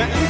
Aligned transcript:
네. 0.00 0.29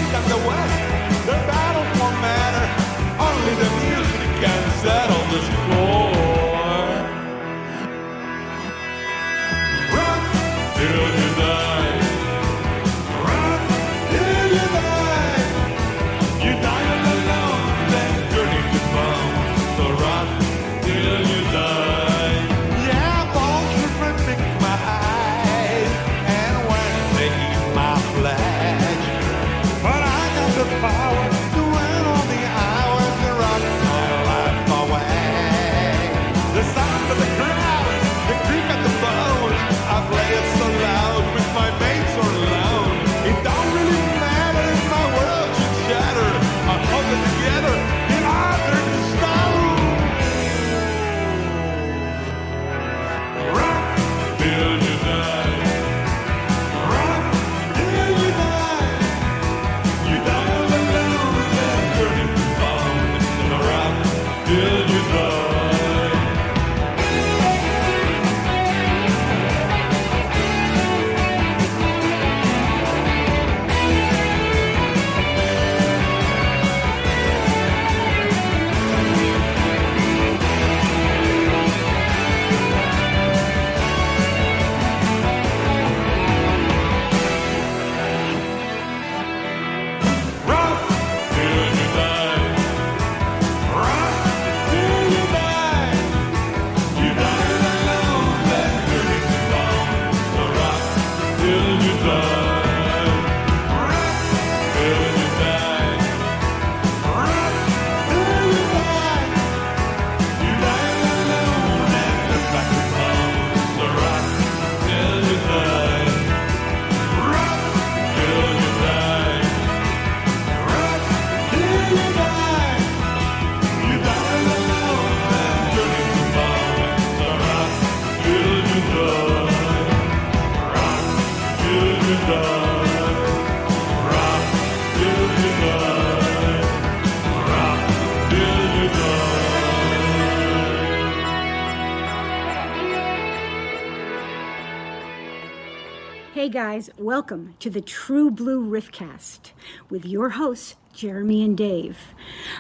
Guys, 146.63 146.91
welcome 146.99 147.55
to 147.59 147.71
the 147.71 147.81
True 147.81 148.31
Blue 148.31 148.63
Riffcast 148.63 149.53
with 149.89 150.05
your 150.05 150.29
hosts, 150.29 150.77
Jeremy 150.93 151.43
and 151.43 151.57
Dave. 151.57 152.09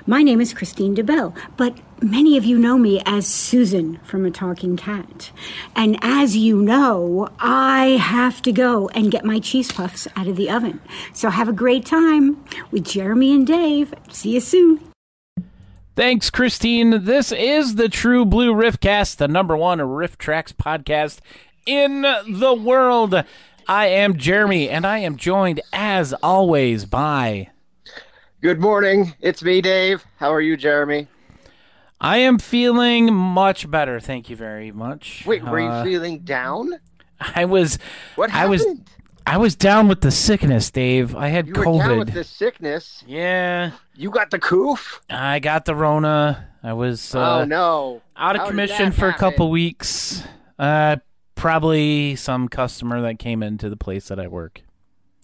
My 0.07 0.23
name 0.23 0.41
is 0.41 0.55
Christine 0.55 0.95
DeBelle, 0.95 1.37
but 1.59 1.77
many 2.01 2.39
of 2.39 2.47
you 2.47 2.57
know 2.57 2.79
me 2.79 3.03
as 3.05 3.27
Susan 3.27 3.99
from 3.99 4.25
A 4.25 4.31
Talking 4.31 4.79
Cat. 4.79 5.33
And 5.77 5.99
as 6.01 6.35
you 6.35 6.63
know, 6.63 7.29
I 7.41 7.99
have 8.01 8.41
to 8.41 8.53
go 8.53 8.89
and 8.95 9.11
get 9.11 9.27
my 9.27 9.39
cheese 9.39 9.71
puffs 9.71 10.09
out 10.17 10.29
of 10.29 10.37
the 10.37 10.49
oven. 10.49 10.81
So 11.13 11.29
have 11.29 11.51
a 11.51 11.53
great 11.53 11.85
time 11.85 12.43
with 12.71 12.87
Jeremy 12.87 13.35
and 13.35 13.47
Dave. 13.47 13.93
See 14.11 14.31
you 14.31 14.41
soon. 14.41 14.81
Thanks, 15.95 16.31
Christine. 16.31 17.05
This 17.05 17.33
is 17.33 17.75
the 17.75 17.91
True 17.91 18.25
Blue 18.25 18.55
Riffcast, 18.55 19.17
the 19.17 19.29
number 19.29 19.59
one 19.59 19.79
RiffTrax 19.79 20.55
podcast 20.55 21.19
in 21.67 22.03
the 22.03 22.55
world. 22.55 23.25
I 23.71 23.87
am 23.87 24.17
Jeremy, 24.17 24.69
and 24.69 24.85
I 24.85 24.99
am 24.99 25.15
joined, 25.15 25.61
as 25.73 26.13
always, 26.25 26.87
by. 26.87 27.51
Good 28.43 28.59
morning. 28.61 29.15
It's 29.21 29.45
me, 29.45 29.61
Dave. 29.61 30.05
How 30.17 30.35
are 30.35 30.41
you, 30.41 30.57
Jeremy? 30.57 31.07
I 32.01 32.17
am 32.17 32.41
feeling 32.41 33.15
much 33.15 33.71
better. 33.71 34.01
Thank 34.01 34.29
you 34.29 34.35
very 34.35 34.73
much. 34.73 35.23
Wait, 35.25 35.45
were 35.45 35.61
Uh, 35.61 35.85
you 35.85 35.89
feeling 35.89 36.19
down? 36.25 36.81
I 37.21 37.45
was. 37.45 37.79
What 38.17 38.31
I 38.31 38.39
happened? 38.39 38.51
was. 38.51 38.67
I 39.25 39.37
was 39.37 39.55
down 39.55 39.87
with 39.87 40.01
the 40.01 40.11
sickness, 40.11 40.69
Dave. 40.73 41.15
I 41.15 41.29
had 41.29 41.47
you 41.47 41.53
COVID. 41.53 41.73
were 41.77 41.79
down 41.91 41.99
with 42.01 42.13
the 42.13 42.25
sickness. 42.25 43.05
Yeah, 43.07 43.71
You 43.95 44.11
got 44.11 44.31
the 44.33 44.41
coof? 44.41 45.01
I 45.09 45.39
got 45.39 45.65
the 45.65 45.77
Rona. 45.77 46.49
I 46.65 46.73
was 46.73 47.15
uh, 47.15 47.43
oh 47.43 47.45
no! 47.45 48.03
out 48.17 48.35
of 48.35 48.43
How 48.43 48.49
commission 48.49 48.91
for 48.91 49.09
a 49.09 49.15
couple 49.15 49.49
weeks. 49.49 50.25
Uh, 50.59 50.97
probably 51.41 52.17
some 52.17 52.49
customer 52.49 53.01
that 53.01 53.19
came 53.19 53.43
into 53.43 53.71
the 53.71 53.77
place 53.77 54.09
that 54.09 54.21
I 54.21 54.27
work. 54.29 54.63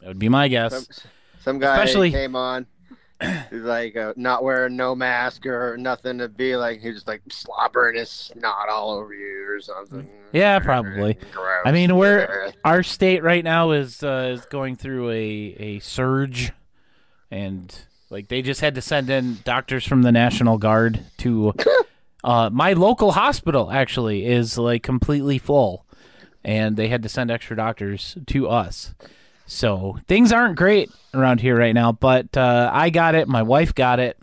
That 0.00 0.08
would 0.08 0.18
be 0.18 0.28
my 0.28 0.48
guess. 0.48 0.72
Some, 0.72 1.10
some 1.40 1.58
guy 1.58 1.74
Especially- 1.74 2.10
came 2.10 2.34
on, 2.34 2.66
he's 3.50 3.62
like 3.62 3.96
uh, 3.96 4.12
not 4.16 4.42
wearing 4.42 4.76
no 4.76 4.94
mask 4.94 5.46
or 5.46 5.76
nothing 5.76 6.18
to 6.18 6.28
be 6.28 6.56
like. 6.56 6.80
he's 6.80 6.94
was 6.94 7.06
like 7.06 7.22
slobbering 7.30 7.96
his 7.96 8.10
snot 8.10 8.68
all 8.68 8.92
over 8.92 9.14
you 9.14 9.44
or 9.48 9.60
something. 9.60 10.08
Yeah, 10.32 10.58
probably. 10.58 11.18
I 11.64 11.72
mean, 11.72 11.96
we're 11.96 12.52
our 12.64 12.82
state 12.82 13.22
right 13.22 13.44
now 13.44 13.70
is 13.72 14.02
uh, 14.02 14.32
is 14.34 14.44
going 14.46 14.76
through 14.76 15.10
a 15.10 15.16
a 15.58 15.78
surge, 15.80 16.52
and 17.30 17.74
like 18.10 18.28
they 18.28 18.42
just 18.42 18.60
had 18.60 18.74
to 18.74 18.82
send 18.82 19.08
in 19.08 19.38
doctors 19.44 19.86
from 19.86 20.02
the 20.02 20.12
National 20.12 20.58
Guard 20.58 21.00
to. 21.18 21.52
Uh, 22.24 22.50
my 22.50 22.72
local 22.72 23.12
hospital 23.12 23.70
actually 23.70 24.26
is 24.26 24.58
like 24.58 24.82
completely 24.82 25.38
full, 25.38 25.85
and 26.46 26.76
they 26.78 26.88
had 26.88 27.02
to 27.02 27.08
send 27.10 27.30
extra 27.30 27.56
doctors 27.56 28.16
to 28.28 28.48
us. 28.48 28.94
So 29.44 29.98
things 30.08 30.32
aren't 30.32 30.56
great 30.56 30.90
around 31.12 31.40
here 31.40 31.58
right 31.58 31.74
now. 31.74 31.92
But 31.92 32.36
uh, 32.36 32.70
I 32.72 32.88
got 32.90 33.14
it. 33.14 33.28
My 33.28 33.42
wife 33.42 33.74
got 33.74 34.00
it. 34.00 34.16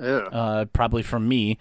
Ew. 0.00 0.04
uh, 0.08 0.64
probably 0.66 1.02
from 1.02 1.28
me. 1.28 1.58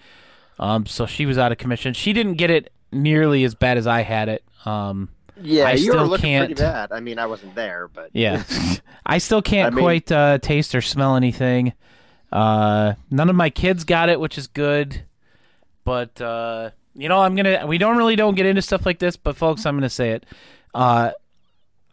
Um, 0.60 0.86
so 0.86 1.06
she 1.06 1.26
was 1.26 1.38
out 1.38 1.52
of 1.52 1.58
commission. 1.58 1.94
She 1.94 2.14
didn't 2.14 2.36
get 2.36 2.50
it 2.50 2.72
nearly 2.92 3.44
as 3.44 3.54
bad 3.56 3.78
as 3.78 3.86
I 3.88 4.02
had 4.02 4.30
it. 4.30 4.44
Um, 4.66 5.10
yeah, 5.42 5.66
I 5.66 5.72
you 5.74 5.78
still 5.80 5.98
were 6.00 6.06
looking 6.08 6.24
can't- 6.30 6.48
pretty 6.50 6.62
bad. 6.62 6.92
I 6.92 7.00
mean, 7.00 7.18
I 7.20 7.26
wasn't 7.26 7.56
there, 7.56 7.88
but 7.88 8.10
yeah, 8.14 8.44
I 9.06 9.18
still 9.18 9.42
can't 9.42 9.74
I 9.74 9.76
mean- 9.76 9.84
quite 9.84 10.12
uh, 10.12 10.38
taste 10.40 10.74
or 10.76 10.82
smell 10.82 11.16
anything. 11.16 11.74
Uh, 12.32 12.94
none 13.12 13.30
of 13.30 13.36
my 13.36 13.50
kids 13.50 13.84
got 13.84 14.10
it, 14.10 14.20
which 14.20 14.38
is 14.38 14.48
good. 14.48 15.04
But 15.84 16.20
uh, 16.22 16.72
you 16.96 17.10
know, 17.10 17.22
I'm 17.22 17.36
gonna. 17.36 17.66
We 17.66 17.78
don't 17.78 17.98
really 17.98 18.16
don't 18.16 18.36
get 18.36 18.46
into 18.46 18.62
stuff 18.62 18.86
like 18.86 19.00
this, 19.00 19.18
but 19.18 19.36
folks, 19.36 19.66
I'm 19.66 19.76
gonna 19.76 19.90
say 19.90 20.12
it. 20.12 20.26
Uh, 20.74 21.12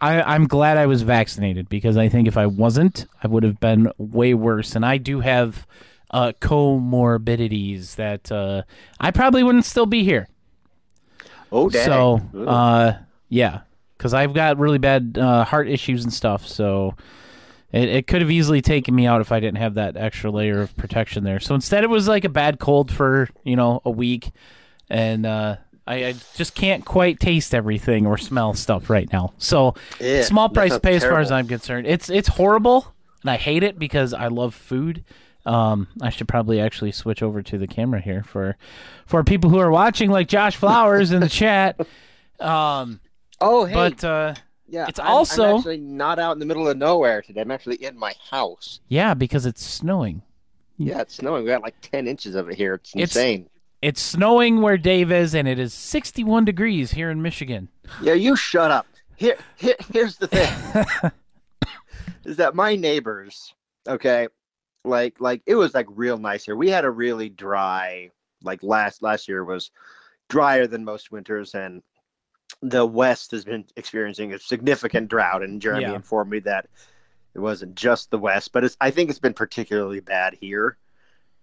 I, 0.00 0.23
I'm 0.23 0.47
glad 0.47 0.79
I 0.79 0.87
was 0.87 1.02
vaccinated 1.02 1.69
because 1.69 1.97
I 1.97 2.08
think 2.08 2.26
if 2.26 2.37
I 2.37 2.47
wasn't, 2.47 3.06
I 3.23 3.29
would 3.29 3.43
have 3.43 3.61
been 3.61 3.93
way 3.99 4.32
worse. 4.32 4.75
And 4.75 4.85
I 4.85 4.97
do 4.97 5.20
have 5.20 5.67
uh, 6.11 6.32
comorbidities 6.41 7.97
that 7.97 8.32
uh, 8.32 8.62
I 8.99 9.11
probably 9.11 9.43
wouldn't 9.43 9.67
still 9.67 9.87
be 9.87 10.02
here. 10.05 10.29
oh 11.52 11.69
dang. 11.69 11.85
So, 11.85 12.20
uh, 12.47 12.94
yeah, 13.29 13.61
because 13.97 14.14
I've 14.14 14.32
got 14.32 14.58
really 14.58 14.79
bad 14.79 15.19
uh, 15.20 15.44
heart 15.44 15.69
issues 15.69 16.02
and 16.02 16.12
stuff. 16.12 16.47
So 16.47 16.94
it, 17.70 17.88
it 17.88 18.06
could 18.06 18.23
have 18.23 18.31
easily 18.31 18.62
taken 18.62 18.94
me 18.94 19.06
out 19.06 19.20
if 19.20 19.31
I 19.31 19.41
didn't 19.41 19.58
have 19.58 19.75
that 19.75 19.97
extra 19.97 20.31
layer 20.31 20.62
of 20.62 20.75
protection 20.76 21.25
there. 21.25 21.41
So 21.41 21.55
instead, 21.55 21.85
it 21.85 21.91
was 21.91 22.08
like 22.08 22.25
a 22.25 22.31
bad 22.31 22.58
cold 22.58 22.91
for 22.91 23.29
you 23.44 23.56
know 23.56 23.82
a 23.85 23.91
week, 23.91 24.31
and 24.90 25.25
uh, 25.25 25.56
I, 25.87 26.04
I 26.06 26.14
just 26.34 26.54
can't 26.54 26.84
quite 26.84 27.19
taste 27.20 27.54
everything 27.54 28.06
or 28.06 28.19
smell 28.19 28.52
stuff 28.54 28.90
right 28.90 29.10
now. 29.12 29.32
So 29.38 29.75
Yeah, 30.00 30.22
small 30.22 30.48
price 30.50 30.78
pay 30.78 30.96
as 30.96 31.02
far 31.04 31.20
as. 31.20 31.31
I'm 31.32 31.46
concerned. 31.48 31.87
It's 31.87 32.10
it's 32.10 32.28
horrible, 32.28 32.92
and 33.22 33.31
I 33.31 33.37
hate 33.37 33.62
it 33.62 33.78
because 33.78 34.12
I 34.12 34.26
love 34.28 34.54
food. 34.54 35.04
Um, 35.46 35.88
I 36.02 36.10
should 36.10 36.28
probably 36.28 36.60
actually 36.60 36.92
switch 36.92 37.22
over 37.22 37.40
to 37.42 37.56
the 37.56 37.66
camera 37.66 38.00
here 38.00 38.22
for 38.22 38.56
for 39.06 39.25
people 39.25 39.48
who 39.48 39.58
are 39.58 39.70
watching, 39.70 40.10
like 40.10 40.28
Josh 40.28 40.56
Flowers 40.56 41.12
in 41.12 41.20
the 41.20 41.28
chat. 41.40 41.81
Um, 42.38 43.00
oh 43.40 43.64
hey, 43.64 43.75
but 43.75 44.04
uh, 44.04 44.34
Yeah, 44.69 44.87
It's 44.88 44.98
I'm- 44.98 45.08
I'm 45.08 45.14
also- 45.14 45.56
actually 45.56 45.78
not 45.78 46.19
out 46.19 46.32
in 46.32 46.38
the 46.40 46.46
middle 46.46 46.69
of 46.69 46.76
nowhere 46.76 47.22
today. 47.22 47.40
I'm 47.40 47.50
actually 47.50 47.76
in 47.82 47.98
my 47.98 48.14
house. 48.31 48.81
Yeah, 48.88 49.14
because 49.14 49.46
it's 49.46 49.64
snowing. 49.64 50.22
Yeah, 50.76 51.00
it's 51.00 51.16
snowing. 51.16 51.44
We 51.44 51.50
got 51.50 51.62
like 51.62 51.75
ten 51.82 52.06
inches 52.06 52.34
of 52.34 52.48
it 52.48 52.56
here. 52.56 52.75
It's 52.75 52.90
It's- 52.94 53.16
insane. 53.16 53.48
It's 53.54 53.59
snowing 54.00 54.60
where 54.60 54.76
Dave 54.78 55.10
is, 55.10 55.34
and 55.34 55.48
it 55.48 55.58
is 55.58 55.72
61 55.72 56.44
degrees 56.44 56.92
here 56.92 57.10
in 57.10 57.22
Michigan. 57.22 57.68
Yeah, 58.02 58.12
you 58.14 58.36
shut 58.36 58.70
up. 58.70 58.86
Here, 59.16 59.36
here 59.56 59.76
here's 59.92 60.16
the 60.16 60.26
thing. 60.28 61.10
is 62.24 62.36
that 62.36 62.54
my 62.54 62.76
neighbors, 62.76 63.54
okay, 63.88 64.28
like 64.84 65.20
like 65.20 65.42
it 65.46 65.54
was 65.54 65.74
like 65.74 65.86
real 65.90 66.18
nice 66.18 66.44
here. 66.44 66.56
We 66.56 66.70
had 66.70 66.84
a 66.84 66.90
really 66.90 67.28
dry 67.28 68.10
like 68.42 68.62
last 68.62 69.02
last 69.02 69.28
year 69.28 69.44
was 69.44 69.70
drier 70.28 70.66
than 70.66 70.84
most 70.84 71.10
winters 71.12 71.54
and 71.54 71.82
the 72.62 72.84
west 72.86 73.30
has 73.32 73.44
been 73.44 73.64
experiencing 73.76 74.32
a 74.32 74.38
significant 74.38 75.08
drought 75.08 75.42
and 75.42 75.60
Jeremy 75.60 75.82
Yeah. 75.82 75.94
informed 75.94 76.30
me 76.30 76.38
that 76.40 76.66
it 77.34 77.38
wasn't 77.40 77.74
just 77.74 78.10
the 78.10 78.18
west, 78.18 78.52
but 78.52 78.64
it's 78.64 78.76
I 78.80 78.90
think 78.90 79.10
it's 79.10 79.18
been 79.18 79.34
particularly 79.34 80.00
bad 80.00 80.36
here 80.40 80.76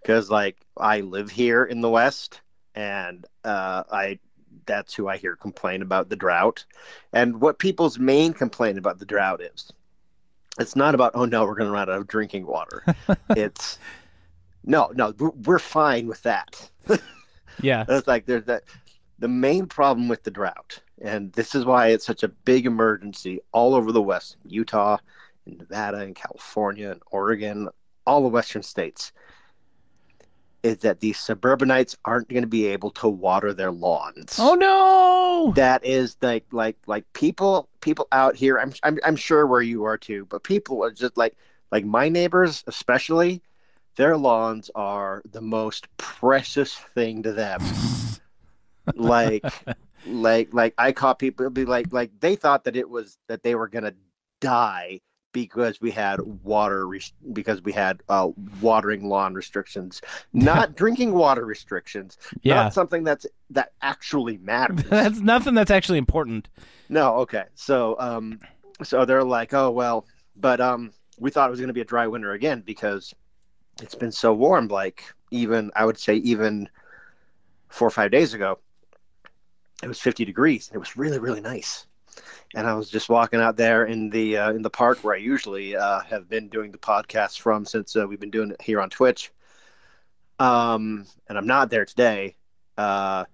cuz 0.07 0.31
like 0.31 0.57
I 0.75 1.01
live 1.01 1.29
here 1.29 1.63
in 1.65 1.81
the 1.81 1.89
west 1.89 2.41
and 2.75 3.25
uh 3.43 3.83
I 3.91 4.19
that's 4.65 4.93
who 4.93 5.07
I 5.07 5.17
hear 5.17 5.35
complain 5.35 5.81
about 5.81 6.09
the 6.09 6.15
drought. 6.15 6.65
And 7.13 7.39
what 7.39 7.59
people's 7.59 7.99
main 7.99 8.33
complaint 8.33 8.77
about 8.77 8.99
the 8.99 9.05
drought 9.05 9.41
is, 9.41 9.71
it's 10.59 10.75
not 10.75 10.95
about 10.95 11.11
oh 11.15 11.25
no, 11.25 11.45
we're 11.45 11.55
going 11.55 11.69
to 11.69 11.73
run 11.73 11.89
out 11.89 11.97
of 11.97 12.07
drinking 12.07 12.45
water. 12.45 12.83
it's 13.29 13.77
no, 14.65 14.91
no, 14.95 15.13
we're, 15.17 15.29
we're 15.29 15.59
fine 15.59 16.07
with 16.07 16.23
that. 16.23 16.69
Yeah. 17.61 17.85
It's 17.87 18.07
like 18.07 18.25
there's 18.25 18.45
that. 18.45 18.63
The 19.19 19.27
main 19.27 19.65
problem 19.65 20.07
with 20.07 20.23
the 20.23 20.31
drought, 20.31 20.79
and 21.01 21.31
this 21.33 21.55
is 21.55 21.65
why 21.65 21.87
it's 21.87 22.05
such 22.05 22.21
a 22.23 22.27
big 22.27 22.67
emergency 22.67 23.39
all 23.51 23.73
over 23.73 23.91
the 23.91 24.01
West, 24.01 24.37
Utah, 24.45 24.97
and 25.45 25.57
Nevada, 25.57 25.99
and 25.99 26.15
California, 26.15 26.91
and 26.91 27.01
Oregon, 27.09 27.67
all 28.05 28.21
the 28.21 28.27
Western 28.27 28.61
states, 28.61 29.11
is 30.67 30.77
that 30.79 30.99
these 30.99 31.17
suburbanites 31.17 31.97
aren't 32.05 32.29
going 32.29 32.43
to 32.43 32.47
be 32.47 32.67
able 32.67 32.91
to 32.91 33.07
water 33.07 33.53
their 33.53 33.71
lawns 33.71 34.37
Oh 34.39 34.55
no! 34.55 35.53
that 35.55 35.85
is 35.85 36.17
like 36.21 36.45
like 36.51 36.77
like 36.85 37.05
people 37.13 37.69
people 37.81 38.07
out 38.11 38.35
here 38.35 38.59
I'm, 38.59 38.73
I'm 38.83 38.99
i'm 39.03 39.15
sure 39.15 39.47
where 39.47 39.61
you 39.61 39.85
are 39.85 39.97
too 39.97 40.25
but 40.29 40.43
people 40.43 40.83
are 40.83 40.91
just 40.91 41.17
like 41.17 41.35
like 41.71 41.85
my 41.85 42.09
neighbors 42.09 42.63
especially 42.67 43.41
their 43.95 44.17
lawns 44.17 44.69
are 44.75 45.23
the 45.31 45.41
most 45.41 45.87
precious 45.97 46.75
thing 46.75 47.23
to 47.23 47.33
them 47.33 47.61
like 48.95 49.45
like 50.05 50.53
like 50.53 50.73
i 50.77 50.91
caught 50.91 51.19
people 51.19 51.49
be 51.49 51.65
like 51.65 51.91
like 51.91 52.11
they 52.19 52.35
thought 52.35 52.63
that 52.65 52.75
it 52.75 52.89
was 52.89 53.17
that 53.27 53.43
they 53.43 53.55
were 53.55 53.67
gonna 53.67 53.93
die 54.41 54.99
because 55.45 55.79
we 55.79 55.91
had 55.91 56.19
water 56.43 56.87
res- 56.87 57.13
because 57.31 57.61
we 57.61 57.71
had 57.71 58.01
uh, 58.09 58.29
watering 58.59 59.07
lawn 59.07 59.35
restrictions 59.35 60.01
not 60.33 60.75
drinking 60.81 61.13
water 61.13 61.45
restrictions 61.45 62.17
Yeah. 62.41 62.55
not 62.55 62.73
something 62.73 63.03
that's 63.03 63.27
that 63.51 63.73
actually 63.83 64.37
matters 64.37 64.83
That's 64.89 65.19
nothing 65.19 65.53
that's 65.53 65.69
actually 65.69 65.99
important. 65.99 66.49
no, 66.89 67.17
okay. 67.17 67.43
So 67.53 67.95
um 67.99 68.39
so 68.83 69.05
they're 69.05 69.23
like, 69.23 69.53
"Oh, 69.53 69.69
well, 69.71 70.07
but 70.35 70.59
um 70.59 70.91
we 71.19 71.29
thought 71.31 71.47
it 71.49 71.51
was 71.51 71.59
going 71.59 71.67
to 71.67 71.73
be 71.81 71.81
a 71.81 71.91
dry 71.93 72.07
winter 72.07 72.31
again 72.33 72.61
because 72.65 73.13
it's 73.81 73.95
been 73.95 74.11
so 74.11 74.33
warm 74.33 74.67
like 74.69 75.03
even 75.29 75.69
I 75.75 75.85
would 75.85 75.99
say 75.99 76.15
even 76.15 76.67
4 77.69 77.87
or 77.87 77.91
5 77.91 78.09
days 78.11 78.33
ago 78.33 78.57
it 79.83 79.87
was 79.87 79.99
50 79.99 80.25
degrees. 80.25 80.71
It 80.73 80.77
was 80.79 80.95
really 80.97 81.19
really 81.19 81.41
nice. 81.41 81.85
And 82.55 82.65
I 82.67 82.73
was 82.73 82.89
just 82.89 83.09
walking 83.09 83.39
out 83.41 83.57
there 83.57 83.85
in 83.85 84.09
the 84.09 84.37
uh, 84.37 84.51
in 84.51 84.61
the 84.61 84.69
park 84.69 84.99
where 85.03 85.15
I 85.15 85.17
usually 85.19 85.75
uh, 85.75 86.01
have 86.01 86.29
been 86.29 86.47
doing 86.49 86.71
the 86.71 86.77
podcast 86.77 87.39
from 87.39 87.65
since 87.65 87.95
uh, 87.95 88.07
we've 88.07 88.19
been 88.19 88.31
doing 88.31 88.51
it 88.51 88.61
here 88.61 88.81
on 88.81 88.89
Twitch. 88.89 89.31
Um 90.39 91.05
and 91.27 91.37
I'm 91.37 91.47
not 91.47 91.69
there 91.69 91.85
today. 91.85 92.35
Uh 92.77 93.25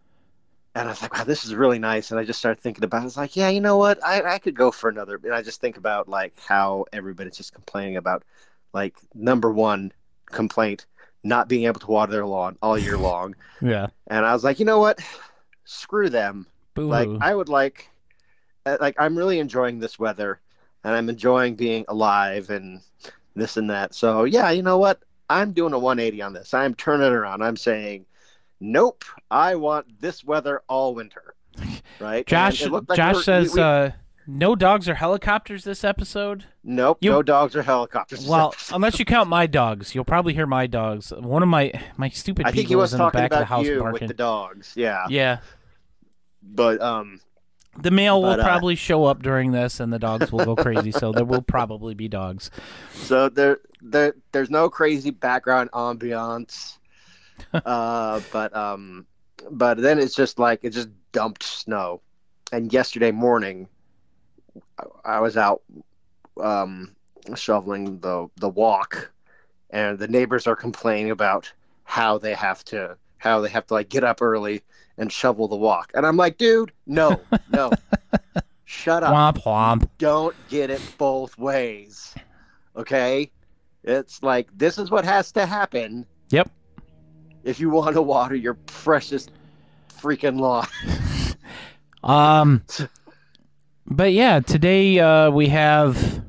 and 0.75 0.87
I 0.87 0.91
was 0.91 1.01
like, 1.01 1.13
wow, 1.15 1.23
this 1.23 1.45
is 1.45 1.53
really 1.53 1.77
nice. 1.77 2.09
And 2.11 2.19
I 2.19 2.23
just 2.23 2.39
started 2.39 2.59
thinking 2.61 2.83
about 2.83 2.97
it. 2.97 3.01
I 3.01 3.03
was 3.03 3.17
like, 3.17 3.35
yeah, 3.35 3.49
you 3.49 3.61
know 3.61 3.77
what? 3.77 4.03
I, 4.03 4.23
I 4.23 4.39
could 4.39 4.55
go 4.55 4.71
for 4.71 4.89
another. 4.89 5.19
And 5.23 5.33
I 5.33 5.43
just 5.43 5.61
think 5.61 5.77
about 5.77 6.07
like 6.07 6.33
how 6.39 6.85
everybody's 6.91 7.37
just 7.37 7.53
complaining 7.53 7.97
about 7.97 8.23
like 8.73 8.95
number 9.13 9.51
one 9.51 9.91
complaint, 10.25 10.87
not 11.23 11.47
being 11.47 11.65
able 11.65 11.79
to 11.81 11.87
water 11.87 12.11
their 12.11 12.25
lawn 12.25 12.57
all 12.61 12.77
year 12.77 12.97
long. 13.11 13.35
Yeah. 13.61 13.87
and 14.07 14.25
I 14.25 14.33
was 14.33 14.43
like, 14.43 14.59
you 14.59 14.65
know 14.65 14.79
what? 14.79 14.99
Screw 15.65 16.09
them. 16.09 16.47
Boo. 16.73 16.87
Like 16.87 17.09
I 17.21 17.35
would 17.35 17.49
like, 17.49 17.89
like 18.65 18.95
I'm 18.99 19.17
really 19.17 19.39
enjoying 19.39 19.79
this 19.79 19.99
weather, 19.99 20.39
and 20.83 20.95
I'm 20.95 21.09
enjoying 21.09 21.55
being 21.55 21.85
alive 21.87 22.49
and 22.49 22.81
this 23.35 23.57
and 23.57 23.69
that. 23.69 23.93
So 23.93 24.23
yeah, 24.25 24.51
you 24.51 24.61
know 24.63 24.77
what? 24.77 25.01
I'm 25.29 25.51
doing 25.53 25.73
a 25.73 25.79
180 25.79 26.21
on 26.21 26.33
this. 26.33 26.53
I'm 26.53 26.75
turning 26.75 27.07
it 27.07 27.13
around. 27.13 27.41
I'm 27.41 27.57
saying, 27.57 28.05
nope. 28.59 29.03
I 29.31 29.55
want 29.55 29.99
this 30.01 30.23
weather 30.23 30.61
all 30.67 30.93
winter. 30.95 31.35
Right? 31.99 32.25
Josh 32.25 32.61
And 32.61 32.69
it 32.69 32.73
looked 32.73 32.89
like 32.89 32.97
Josh 32.97 33.13
we 33.13 33.17
were- 33.17 33.23
says 33.23 33.53
we- 33.53 33.59
we- 33.59 33.63
uh, 33.63 33.91
no 34.25 34.55
dogs 34.55 34.89
or 34.89 34.95
helicopters 34.95 35.63
this 35.63 35.83
episode. 35.83 36.45
nope. 36.63 36.97
you- 37.01 37.11
no 37.11 37.21
dogs 37.21 37.55
or 37.55 37.61
helicopters. 37.61 38.27
Well, 38.27 38.53
unless 38.73 38.97
you 38.99 39.05
count 39.05 39.29
my 39.29 39.45
dogs, 39.47 39.93
you'll 39.93 40.03
probably 40.05 40.33
hear 40.33 40.47
my 40.47 40.65
dogs. 40.67 41.11
One 41.15 41.43
of 41.43 41.49
my 41.49 41.71
my 41.95 42.09
stupid 42.09 42.45
I 42.47 42.51
think 42.51 42.67
he 42.67 42.75
was 42.75 42.93
in 42.93 42.97
the 42.97 43.03
talking 43.05 43.19
back 43.19 43.25
of 43.25 43.29
the 43.31 43.35
about 43.43 43.47
house 43.47 43.65
you 43.67 43.79
barking. 43.79 43.99
with 44.01 44.07
the 44.09 44.13
dogs. 44.15 44.73
Yeah. 44.75 45.05
Yeah. 45.09 45.39
But 46.41 46.81
um, 46.81 47.19
The 47.77 47.91
male 47.91 48.21
will 48.21 48.31
uh, 48.31 48.43
probably 48.43 48.75
show 48.75 49.05
up 49.05 49.23
during 49.23 49.51
this, 49.51 49.79
and 49.79 49.91
the 49.91 49.99
dogs 49.99 50.31
will 50.31 50.45
go 50.45 50.55
crazy. 50.55 50.91
So 50.91 51.11
there 51.11 51.25
will 51.25 51.41
probably 51.41 51.93
be 51.93 52.07
dogs. 52.07 52.51
So 52.93 53.27
there, 53.27 53.59
there, 53.81 54.15
there's 54.31 54.49
no 54.49 54.69
crazy 54.69 55.09
background 55.09 55.69
ambiance, 55.71 56.77
uh, 57.53 58.21
but 58.31 58.55
um, 58.55 59.05
but 59.51 59.77
then 59.77 59.99
it's 59.99 60.15
just 60.15 60.39
like 60.39 60.61
it 60.63 60.69
just 60.69 60.89
dumped 61.11 61.43
snow, 61.43 62.01
and 62.51 62.71
yesterday 62.71 63.11
morning, 63.11 63.67
I, 64.79 65.17
I 65.17 65.19
was 65.19 65.35
out 65.35 65.63
um, 66.41 66.95
shoveling 67.35 67.99
the 67.99 68.29
the 68.37 68.49
walk, 68.49 69.11
and 69.71 69.99
the 69.99 70.07
neighbors 70.07 70.47
are 70.47 70.55
complaining 70.55 71.11
about 71.11 71.51
how 71.83 72.17
they 72.17 72.33
have 72.33 72.63
to 72.65 72.95
how 73.17 73.41
they 73.41 73.49
have 73.49 73.67
to 73.67 73.73
like 73.73 73.89
get 73.89 74.03
up 74.03 74.21
early 74.21 74.61
and 74.97 75.11
shovel 75.11 75.47
the 75.47 75.55
walk, 75.55 75.91
and 75.95 76.05
I'm 76.05 76.17
like, 76.17 76.37
dude, 76.37 76.71
no, 76.85 77.19
no, 77.51 77.71
shut 78.65 79.03
up 79.03 79.35
Womp 79.35 79.43
womp. 79.43 79.89
don't 79.97 80.35
get 80.49 80.69
it 80.69 80.81
both 80.97 81.37
ways. 81.37 82.13
Okay? 82.75 83.29
It's 83.83 84.23
like 84.23 84.47
this 84.57 84.77
is 84.77 84.89
what 84.91 85.03
has 85.05 85.31
to 85.33 85.45
happen 85.45 86.05
Yep. 86.29 86.49
if 87.43 87.59
you 87.59 87.69
want 87.69 87.95
to 87.95 88.01
water 88.01 88.35
your 88.35 88.53
precious 88.55 89.27
freaking 89.89 90.39
lawn. 90.39 90.67
Um, 92.03 92.63
but 93.85 94.11
yeah, 94.11 94.41
today 94.41 94.99
uh, 94.99 95.29
we 95.31 95.47
have 95.47 96.21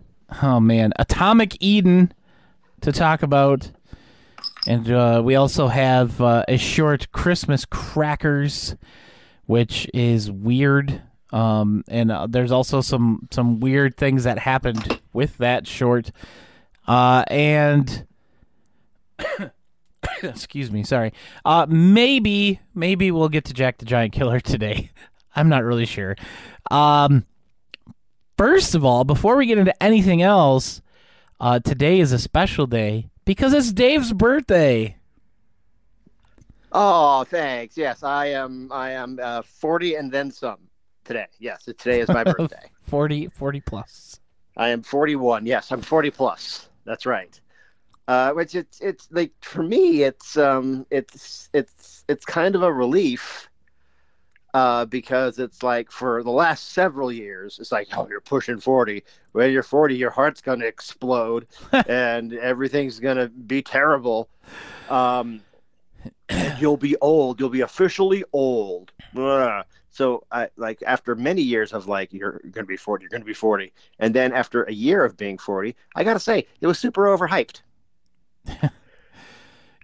oh 0.42 0.61
man, 0.61 0.92
Atomic 1.00 1.56
Eden 1.61 2.12
to 2.83 2.92
talk 2.92 3.23
about, 3.25 3.68
and 4.66 4.90
uh, 4.90 5.21
we 5.25 5.37
also 5.37 5.68
have 5.68 6.21
uh, 6.21 6.44
a 6.49 6.56
short 6.56 7.12
Christmas 7.12 7.64
crackers, 7.64 8.76
which 9.47 9.88
is 9.92 10.30
weird. 10.30 11.02
Um, 11.33 11.85
and 11.88 12.11
uh, 12.11 12.26
there's 12.28 12.52
also 12.52 12.80
some 12.80 13.28
some 13.30 13.61
weird 13.61 13.97
things 13.97 14.25
that 14.25 14.38
happened 14.38 15.00
with 15.12 15.38
that 15.38 15.66
short, 15.66 16.11
uh, 16.87 17.25
and. 17.28 18.06
Excuse 20.23 20.71
me, 20.71 20.83
sorry. 20.83 21.12
Uh, 21.44 21.66
maybe, 21.68 22.61
maybe 22.75 23.11
we'll 23.11 23.30
get 23.30 23.47
to 23.47 23.54
Jack 23.54 23.78
the 23.78 23.87
Giant 23.87 24.12
Killer 24.12 24.38
today. 24.38 24.90
I'm 25.37 25.49
not 25.49 25.64
really 25.64 25.87
sure. 25.87 26.14
Um, 26.71 27.25
first 28.37 28.75
of 28.75 28.85
all, 28.85 29.04
before 29.04 29.37
we 29.37 29.47
get 29.47 29.56
into 29.56 29.83
anything 29.83 30.21
else, 30.21 30.83
uh, 31.40 31.59
today 31.59 32.00
is 32.00 32.12
a 32.12 32.18
special 32.18 32.66
day 32.66 33.09
because 33.25 33.52
it's 33.52 33.73
Dave's 33.73 34.12
birthday. 34.12 34.97
Oh, 36.73 37.25
thanks. 37.25 37.76
Yes, 37.76 38.02
I 38.02 38.26
am 38.26 38.71
I 38.73 38.90
am 38.90 39.19
uh, 39.23 39.43
40 39.43 39.95
and 39.95 40.11
then 40.11 40.31
some 40.31 40.59
today. 41.04 41.26
Yes, 41.38 41.64
today 41.64 42.00
is 42.00 42.09
my 42.09 42.25
birthday. 42.25 42.71
40, 42.83 43.28
40 43.28 43.61
plus. 43.61 44.21
I 44.57 44.69
am 44.71 44.83
41. 44.83 45.47
Yes, 45.47 45.71
I'm 45.71 45.83
40 45.83 46.11
plus. 46.11 46.69
That's 46.85 47.07
right. 47.07 47.40
Uh, 48.07 48.33
which 48.33 48.54
it's 48.54 48.81
it's 48.81 49.09
like 49.11 49.33
for 49.40 49.62
me, 49.62 50.02
it's 50.02 50.37
um, 50.37 50.85
it's 50.90 51.49
it's 51.54 52.04
it's 52.09 52.25
kind 52.26 52.54
of 52.54 52.62
a 52.62 52.71
relief, 52.71 53.49
uh, 54.55 54.85
because 54.87 55.39
it's 55.41 55.63
like 55.63 55.91
for 55.91 56.23
the 56.23 56.31
last 56.31 56.73
several 56.73 57.13
years, 57.13 57.59
it's 57.59 57.73
like 57.73 57.89
oh, 57.97 58.09
you're 58.09 58.21
pushing 58.21 58.59
40. 58.59 59.03
When 59.33 59.53
you're 59.53 59.65
40, 59.65 59.97
your 59.97 60.11
heart's 60.11 60.41
gonna 60.41 60.65
explode, 60.65 61.47
and 61.89 62.33
everything's 62.35 63.01
gonna 63.01 63.29
be 63.29 63.61
terrible. 63.61 64.29
Um, 64.89 65.41
and 66.29 66.59
you'll 66.61 66.77
be 66.77 66.97
old. 67.01 67.41
You'll 67.41 67.49
be 67.49 67.63
officially 67.63 68.25
old. 68.33 68.93
Ugh. 69.17 69.65
so 69.91 70.25
I 70.31 70.49
like 70.57 70.83
after 70.87 71.15
many 71.15 71.43
years 71.43 71.73
of 71.73 71.87
like 71.89 72.13
you're 72.13 72.41
going 72.51 72.65
to 72.65 72.65
be 72.65 72.77
40, 72.77 73.03
you're 73.03 73.11
going 73.11 73.23
to 73.23 73.27
be 73.27 73.35
40, 73.35 73.73
and 73.99 74.15
then 74.15 74.33
after 74.33 74.65
a 74.65 74.73
year 74.73 75.05
of 75.05 75.17
being 75.17 75.39
40, 75.39 75.75
I 75.95 76.05
got 76.05 76.15
to 76.15 76.21
say 76.21 76.47
it 76.61 76.67
was 76.67 76.79
super 76.79 77.05
overhyped. 77.05 77.63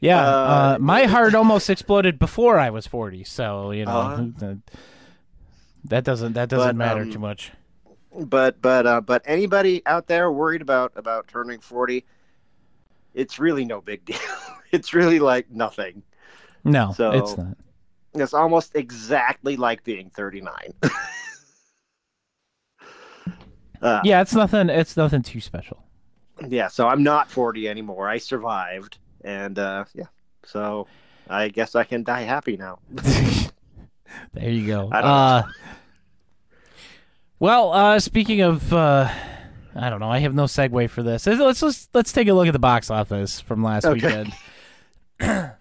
Yeah, 0.00 0.20
Uh, 0.26 0.30
uh, 0.76 0.78
my 0.80 1.04
heart 1.04 1.34
almost 1.34 1.68
exploded 1.70 2.18
before 2.18 2.58
I 2.58 2.70
was 2.70 2.86
forty. 2.86 3.24
So 3.24 3.70
you 3.70 3.84
know 3.84 3.90
Uh-huh. 3.98 4.54
that- 5.84 6.04
doesn't 6.04 6.32
that 6.34 6.48
doesn't 6.48 6.68
But, 6.68 6.76
matter 6.76 7.02
um, 7.02 7.10
too 7.12 7.18
much. 7.18 7.52
But 8.14 8.60
but 8.60 8.86
uh, 8.86 9.00
but 9.00 9.22
anybody 9.24 9.82
out 9.86 10.06
there 10.06 10.30
worried 10.32 10.62
about 10.62 10.92
about 10.96 11.28
turning 11.28 11.60
40, 11.60 12.04
it's 13.14 13.38
really 13.38 13.64
no 13.64 13.80
big 13.80 14.04
deal. 14.10 14.18
it's 14.72 14.92
really 14.92 15.20
like 15.20 15.50
nothing. 15.50 16.02
No, 16.64 16.92
so- 16.92 17.12
it's 17.12 17.36
not. 17.36 17.56
It's 18.12 18.34
almost 18.34 18.74
exactly 18.74 19.56
like 19.56 19.84
being 19.84 20.10
39. 20.10 20.52
uh, 23.80 24.00
Yeah, 24.04 24.20
it's 24.20 24.34
nothing. 24.34 24.68
It's 24.68 24.96
nothing 24.96 25.22
too 25.22 25.40
special. 25.40 25.84
yeah, 26.48 26.68
so 26.68 26.88
I'm 26.88 27.02
not 27.04 27.30
40 27.30 27.68
anymore. 27.68 28.08
I 28.08 28.18
survived, 28.18 28.98
and 29.24 29.58
uh, 29.58 29.84
yeah, 29.94 30.06
so 30.44 30.86
I 31.28 31.48
guess 31.48 31.74
I 31.74 31.84
can 31.84 32.02
die 32.02 32.22
happy 32.22 32.56
now. 32.56 32.78
There 34.34 34.50
you 34.50 34.66
go. 34.66 34.88
Uh, 34.90 35.44
well, 37.38 37.72
uh, 37.72 38.00
speaking 38.00 38.40
of, 38.42 38.72
uh, 38.72 39.08
I 39.74 39.88
don't 39.88 40.00
know. 40.00 40.10
I 40.10 40.18
have 40.18 40.34
no 40.34 40.44
segue 40.44 40.90
for 40.90 41.02
this. 41.02 41.26
Let's 41.26 41.62
let's 41.62 41.88
let's 41.94 42.12
take 42.12 42.28
a 42.28 42.32
look 42.32 42.46
at 42.48 42.52
the 42.52 42.58
box 42.58 42.90
office 42.90 43.40
from 43.40 43.62
last 43.62 43.86
Okay. 43.86 43.94
weekend. 43.94 44.32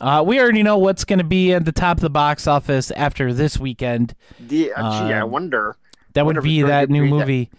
uh, 0.00 0.24
we 0.26 0.40
already 0.40 0.62
know 0.62 0.78
what's 0.78 1.04
going 1.04 1.18
to 1.18 1.24
be 1.24 1.52
at 1.52 1.64
the 1.64 1.72
top 1.72 1.98
of 1.98 2.00
the 2.00 2.10
box 2.10 2.46
office 2.46 2.90
after 2.92 3.32
this 3.34 3.58
weekend. 3.58 4.14
Yeah, 4.48 4.68
uh, 4.76 5.06
gee, 5.08 5.12
I 5.12 5.20
Um, 5.20 5.30
wonder 5.30 5.76
That 6.14 6.24
would 6.26 6.42
be 6.42 6.62
that 6.62 6.88
new 6.88 7.04
movie 7.04 7.50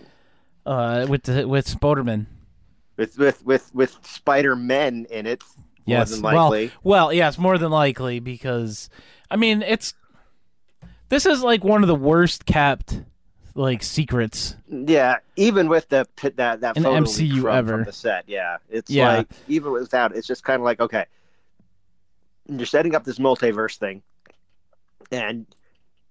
uh, 0.66 1.06
with 1.08 1.24
the, 1.24 1.48
with 1.48 1.68
Spoderman. 1.68 2.26
With 3.00 3.18
with 3.18 3.46
with 3.46 3.74
with 3.74 3.98
Spider 4.04 4.56
Men 4.56 5.08
in 5.10 5.26
it. 5.26 5.42
Yes. 5.86 6.12
than 6.12 6.22
likely. 6.22 6.68
Well, 6.84 7.06
well, 7.08 7.14
yes, 7.14 7.40
more 7.40 7.58
than 7.58 7.72
likely 7.72 8.20
because 8.20 8.90
I 9.32 9.38
mean 9.38 9.64
it's 9.64 9.94
this 11.08 11.26
is 11.26 11.42
like 11.42 11.64
one 11.64 11.82
of 11.82 11.88
the 11.88 11.96
worst 11.96 12.46
kept 12.46 13.02
like 13.56 13.82
secrets. 13.82 14.56
Yeah, 14.68 15.16
even 15.38 15.70
with 15.70 15.90
the 15.90 16.06
that 16.22 16.36
that 16.62 16.78
An 16.78 16.84
photo 16.84 17.02
MCU 17.06 17.52
ever. 17.52 17.78
from 17.78 17.86
the 17.86 17.94
set, 17.94 18.26
yeah, 18.28 18.58
it's 18.70 18.92
Yeah. 18.92 19.18
like 19.18 19.28
even 19.48 19.72
without, 19.72 20.16
it's 20.16 20.28
just 20.28 20.44
kind 20.44 20.60
of 20.60 20.66
like 20.66 20.80
okay, 20.82 21.06
you're 22.48 22.66
setting 22.68 22.94
up 22.94 23.06
this 23.06 23.18
multiverse 23.18 23.78
thing, 23.78 24.04
and 25.12 25.46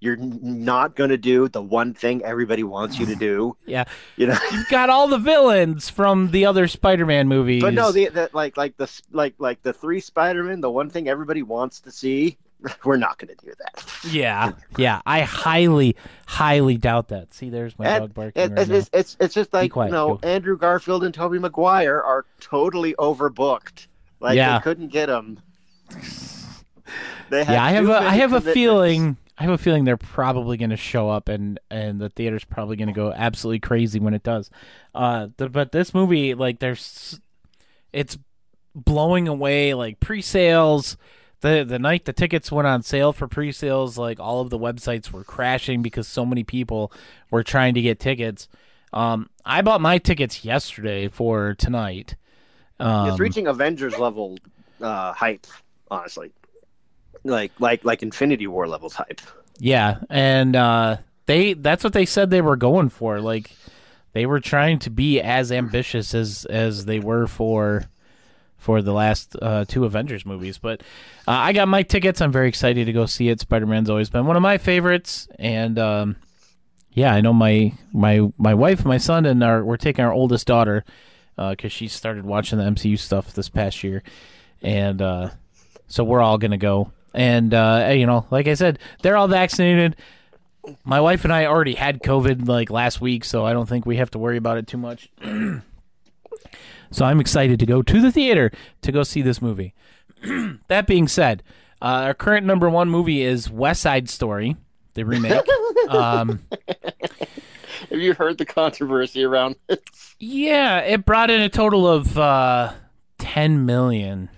you're 0.01 0.17
not 0.17 0.95
going 0.95 1.11
to 1.11 1.17
do 1.19 1.49
the 1.49 1.61
one 1.63 1.93
thing 1.95 2.23
everybody 2.25 2.63
wants 2.63 2.99
you 2.99 3.07
to 3.07 3.15
do. 3.17 3.57
Yeah. 3.67 3.85
you 4.17 4.27
know. 4.29 4.37
You've 4.53 4.69
got 4.69 4.91
all 4.91 5.09
the 5.09 5.19
villains 5.19 5.91
from 5.91 6.31
the 6.31 6.47
other 6.47 6.69
Spider-Man 6.69 7.29
movies. 7.29 7.63
But 7.63 7.75
no, 7.75 7.91
the, 7.93 8.09
the 8.09 8.31
like 8.33 8.57
like 8.57 8.77
the 8.77 8.89
like 9.13 9.35
like 9.39 9.63
the 9.63 9.73
three 9.73 10.01
Spider-Man, 10.01 10.61
the 10.61 10.71
one 10.71 10.89
thing 10.89 11.09
everybody 11.09 11.43
wants 11.43 11.81
to 11.81 11.91
see, 11.91 12.39
we're 12.85 12.97
not 12.97 13.19
going 13.19 13.37
to 13.37 13.45
do 13.47 13.53
that. 13.59 13.85
yeah, 14.11 14.53
yeah, 14.77 15.01
I 15.05 15.21
highly, 15.23 15.97
highly 16.27 16.77
doubt 16.77 17.09
that. 17.09 17.35
See, 17.35 17.51
there's 17.51 17.79
my 17.79 17.87
And- 17.87 18.03
dog 18.03 18.15
barking. 18.15 18.43
And, 18.43 18.57
right 18.59 18.71
it's, 18.71 18.91
it's 18.93 19.17
it's 19.21 19.35
just 19.35 19.53
like 19.53 19.73
quiet, 19.73 19.89
you 19.89 19.93
know 19.93 20.15
go. 20.17 20.29
Andrew 20.29 20.57
Garfield 20.57 21.05
and 21.05 21.13
Tobey 21.15 21.39
Maguire 21.39 22.01
are 22.01 22.25
totally 22.41 22.95
overbooked. 22.95 23.87
Like 24.21 24.37
Yeah. 24.37 24.59
they 24.59 24.63
couldn't 24.63 24.89
get 24.89 25.07
them. 25.07 25.41
Yeah, 27.31 27.63
I 27.63 27.73
have 27.73 27.89
a, 27.89 27.99
I 27.99 28.15
have 28.15 28.33
a 28.33 28.41
feeling, 28.41 29.17
I 29.39 29.43
have 29.45 29.53
a 29.53 29.59
feeling 29.59 29.85
they're 29.85 29.97
probably 29.97 30.57
going 30.57 30.71
to 30.71 30.77
show 30.77 31.09
up, 31.11 31.29
and 31.29 31.61
and 31.71 32.01
the 32.01 32.09
theater's 32.09 32.45
probably 32.45 32.77
going 32.77 32.89
to 32.89 32.95
go 32.95 33.13
absolutely 33.13 33.61
crazy 33.61 34.01
when 34.01 34.15
it 34.15 34.25
does. 34.25 34.51
Uh, 34.95 35.29
the, 35.37 35.49
but 35.49 35.71
this 35.71 35.95
movie, 35.95 36.35
like, 36.35 36.59
there's, 36.59 37.21
it's 37.93 38.19
blowing 38.75 39.29
away 39.29 39.75
like 39.75 40.01
pre-sales. 40.01 40.97
The 41.41 41.65
the 41.65 41.79
night 41.79 42.05
the 42.05 42.13
tickets 42.13 42.51
went 42.51 42.67
on 42.67 42.83
sale 42.83 43.13
for 43.13 43.29
pre-sales, 43.29 43.97
like 43.97 44.19
all 44.19 44.41
of 44.41 44.51
the 44.51 44.59
websites 44.59 45.13
were 45.13 45.23
crashing 45.23 45.83
because 45.83 46.09
so 46.09 46.27
many 46.27 46.43
people 46.43 46.93
were 47.31 47.45
trying 47.45 47.75
to 47.75 47.81
get 47.81 48.01
tickets. 48.01 48.49
Um, 48.93 49.31
I 49.45 49.63
bought 49.63 49.81
my 49.81 49.99
tickets 49.99 50.45
yesterday 50.45 51.07
for 51.07 51.55
tonight. 51.55 52.17
Um, 52.81 53.11
It's 53.11 53.21
reaching 53.21 53.47
Avengers 53.47 53.99
level 53.99 54.39
uh, 54.81 55.13
hype, 55.13 55.47
honestly. 55.91 56.33
Like 57.25 57.53
like 57.59 57.85
like 57.85 58.03
Infinity 58.03 58.47
War 58.47 58.67
level 58.67 58.91
hype. 58.91 59.21
Yeah, 59.59 59.99
and 60.09 60.55
uh, 60.55 60.99
they 61.27 61.55
that's 61.55 61.85
what 61.85 61.93
they 61.93 62.07
said 62.07 62.31
they 62.31 62.41
were 62.41 62.57
going 62.57 62.89
for. 62.89 63.21
Like 63.21 63.51
they 64.13 64.27
were 64.27 64.41
trying 64.41 64.79
to 64.81 64.91
be 64.91 65.21
as 65.21 65.53
ambitious 65.53 66.15
as 66.15 66.45
as 66.47 66.85
they 66.85 67.01
were 67.01 67.27
for 67.27 67.85
for 68.57 68.83
the 68.83 68.93
last 68.93 69.37
uh, 69.41 69.65
two 69.67 69.85
Avengers 69.85 70.27
movies. 70.27 70.59
But 70.59 70.81
uh, 71.27 71.33
I 71.33 71.53
got 71.53 71.69
my 71.69 71.83
tickets. 71.83 72.21
I'm 72.21 72.33
very 72.33 72.49
excited 72.49 72.87
to 72.87 72.93
go 72.93 73.07
see 73.07 73.29
it. 73.29 73.41
Spider 73.41 73.67
Man's 73.67 73.91
always 73.91 74.11
been 74.11 74.27
one 74.27 74.37
of 74.37 74.43
my 74.43 74.59
favorites, 74.59 75.29
and 75.39 75.79
um, 75.79 76.17
yeah, 76.93 77.13
I 77.13 77.21
know 77.21 77.33
my 77.33 77.73
my 77.93 78.29
my 78.39 78.55
wife, 78.55 78.85
my 78.85 78.99
son, 78.99 79.27
and 79.27 79.43
our 79.43 79.65
we're 79.65 79.77
taking 79.77 80.05
our 80.05 80.13
oldest 80.13 80.47
daughter 80.47 80.85
because 81.37 81.73
she 81.73 81.87
started 81.87 82.25
watching 82.25 82.59
the 82.59 82.65
MCU 82.65 82.99
stuff 82.99 83.33
this 83.33 83.49
past 83.49 83.85
year, 83.85 84.03
and 84.63 85.01
uh, 85.01 85.31
so 85.87 86.05
we're 86.05 86.21
all 86.21 86.39
gonna 86.39 86.59
go. 86.59 86.93
And 87.19 87.53
uh, 87.53 87.91
you 87.93 88.07
know, 88.07 88.27
like 88.31 88.47
I 88.47 88.55
said, 88.55 88.79
they're 89.03 89.17
all 89.17 89.27
vaccinated. 89.27 89.97
My 90.85 91.01
wife 91.01 91.25
and 91.25 91.33
I 91.33 91.47
already 91.47 91.75
had 91.75 92.01
COVID 92.01 92.47
like 92.47 92.71
last 92.71 93.01
week, 93.01 93.25
so 93.25 93.45
I 93.45 93.53
don't 93.53 93.69
think 93.69 93.85
we 93.85 93.97
have 93.97 94.13
to 94.13 94.21
worry 94.21 94.37
about 94.37 94.57
it 94.57 94.69
too 94.69 94.77
much. 94.77 95.11
so 96.93 97.05
I'm 97.05 97.19
excited 97.19 97.59
to 97.59 97.67
go 97.67 97.83
to 97.83 98.01
the 98.01 98.13
theater 98.13 98.53
to 98.83 98.93
go 98.93 99.03
see 99.03 99.21
this 99.21 99.43
movie. 99.43 99.75
that 100.69 100.87
being 100.87 101.09
said, 101.09 101.43
uh, 101.83 102.07
our 102.07 102.15
current 102.15 102.47
number 102.47 102.71
one 102.71 102.89
movie 102.89 103.23
is 103.23 103.51
West 103.51 103.83
Side 103.83 104.09
Story, 104.09 104.55
the 104.95 105.05
remake. 105.05 105.45
um, 105.89 106.39
Have 107.91 107.99
you 107.99 108.15
heard 108.15 108.39
the 108.39 108.47
controversy 108.47 109.25
around 109.25 109.57
it? 109.69 109.83
yeah, 110.21 110.83
it 110.83 111.05
brought 111.05 111.31
in 111.31 111.41
a 111.41 111.49
total 111.49 111.89
of 111.89 112.17
uh, 112.17 112.75
ten 113.19 113.67
million. 113.67 114.29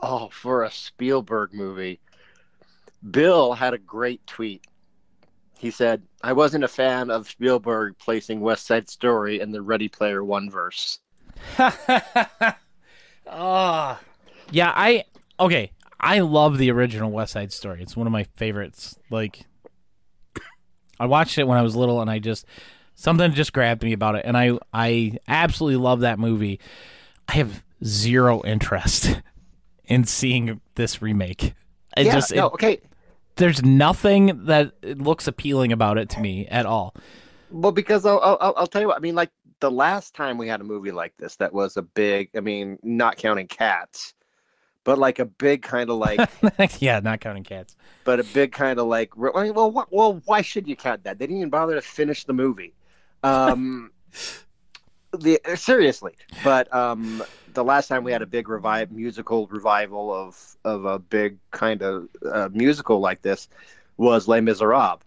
Oh, 0.00 0.28
for 0.28 0.62
a 0.62 0.70
Spielberg 0.70 1.52
movie. 1.52 1.98
Bill 3.08 3.52
had 3.54 3.74
a 3.74 3.78
great 3.78 4.26
tweet. 4.26 4.66
He 5.58 5.70
said, 5.70 6.02
I 6.22 6.32
wasn't 6.32 6.64
a 6.64 6.68
fan 6.68 7.10
of 7.10 7.28
Spielberg 7.28 7.96
placing 7.98 8.40
West 8.40 8.66
Side 8.66 8.88
Story 8.88 9.40
in 9.40 9.50
the 9.52 9.60
Ready 9.62 9.88
Player 9.88 10.24
One 10.24 10.50
verse. 10.50 10.98
Ah, 13.32 14.00
yeah. 14.50 14.72
I 14.74 15.04
okay. 15.38 15.70
I 16.00 16.20
love 16.20 16.58
the 16.58 16.70
original 16.72 17.10
West 17.10 17.32
Side 17.34 17.52
Story. 17.52 17.82
It's 17.82 17.96
one 17.96 18.06
of 18.06 18.12
my 18.12 18.24
favorites. 18.34 18.98
Like, 19.10 19.42
I 20.98 21.06
watched 21.06 21.38
it 21.38 21.46
when 21.46 21.58
I 21.58 21.62
was 21.62 21.76
little, 21.76 22.00
and 22.00 22.10
I 22.10 22.18
just 22.18 22.44
something 22.94 23.32
just 23.32 23.52
grabbed 23.52 23.82
me 23.82 23.92
about 23.92 24.16
it, 24.16 24.22
and 24.24 24.36
I 24.36 24.58
I 24.72 25.18
absolutely 25.28 25.76
love 25.76 26.00
that 26.00 26.18
movie. 26.18 26.58
I 27.28 27.34
have 27.34 27.62
zero 27.84 28.42
interest 28.44 29.20
in 29.84 30.04
seeing 30.04 30.60
this 30.74 31.00
remake. 31.02 31.54
It 31.96 32.06
yeah, 32.06 32.12
just 32.12 32.34
no, 32.34 32.46
it- 32.46 32.52
okay. 32.54 32.80
There's 33.40 33.64
nothing 33.64 34.44
that 34.44 34.72
looks 35.00 35.26
appealing 35.26 35.72
about 35.72 35.98
it 35.98 36.08
to 36.10 36.20
me 36.20 36.46
at 36.46 36.66
all. 36.66 36.94
Well, 37.50 37.72
because 37.72 38.06
I'll, 38.06 38.20
I'll, 38.20 38.54
I'll 38.56 38.66
tell 38.66 38.80
you 38.80 38.88
what, 38.88 38.96
I 38.96 39.00
mean, 39.00 39.16
like 39.16 39.30
the 39.58 39.70
last 39.70 40.14
time 40.14 40.38
we 40.38 40.46
had 40.46 40.60
a 40.60 40.64
movie 40.64 40.92
like 40.92 41.16
this 41.16 41.36
that 41.36 41.52
was 41.52 41.76
a 41.76 41.82
big, 41.82 42.30
I 42.36 42.40
mean, 42.40 42.78
not 42.82 43.16
counting 43.16 43.48
cats, 43.48 44.14
but 44.84 44.98
like 44.98 45.18
a 45.18 45.24
big 45.24 45.62
kind 45.62 45.90
of 45.90 45.96
like, 45.96 46.20
yeah, 46.80 47.00
not 47.00 47.20
counting 47.20 47.44
cats. 47.44 47.76
but 48.04 48.20
a 48.20 48.24
big 48.24 48.52
kind 48.52 48.78
of 48.78 48.86
like, 48.86 49.12
I 49.34 49.44
mean, 49.44 49.54
well, 49.54 49.70
wh- 49.70 49.92
well, 49.92 50.22
why 50.26 50.42
should 50.42 50.68
you 50.68 50.76
count 50.76 51.04
that? 51.04 51.18
They 51.18 51.26
didn't 51.26 51.38
even 51.38 51.50
bother 51.50 51.74
to 51.74 51.82
finish 51.82 52.24
the 52.24 52.32
movie. 52.32 52.74
Um, 53.22 53.90
the 55.12 55.40
seriously, 55.56 56.14
but 56.44 56.72
um, 56.74 57.22
the 57.52 57.64
last 57.64 57.88
time 57.88 58.04
we 58.04 58.12
had 58.12 58.22
a 58.22 58.26
big 58.26 58.48
revive 58.48 58.90
musical 58.92 59.46
revival 59.48 60.12
of 60.14 60.56
of 60.64 60.84
a 60.84 60.98
big 60.98 61.38
kind 61.50 61.82
of 61.82 62.08
uh, 62.30 62.48
musical 62.52 63.00
like 63.00 63.22
this 63.22 63.48
was 63.96 64.28
Les 64.28 64.40
Miserables. 64.40 65.00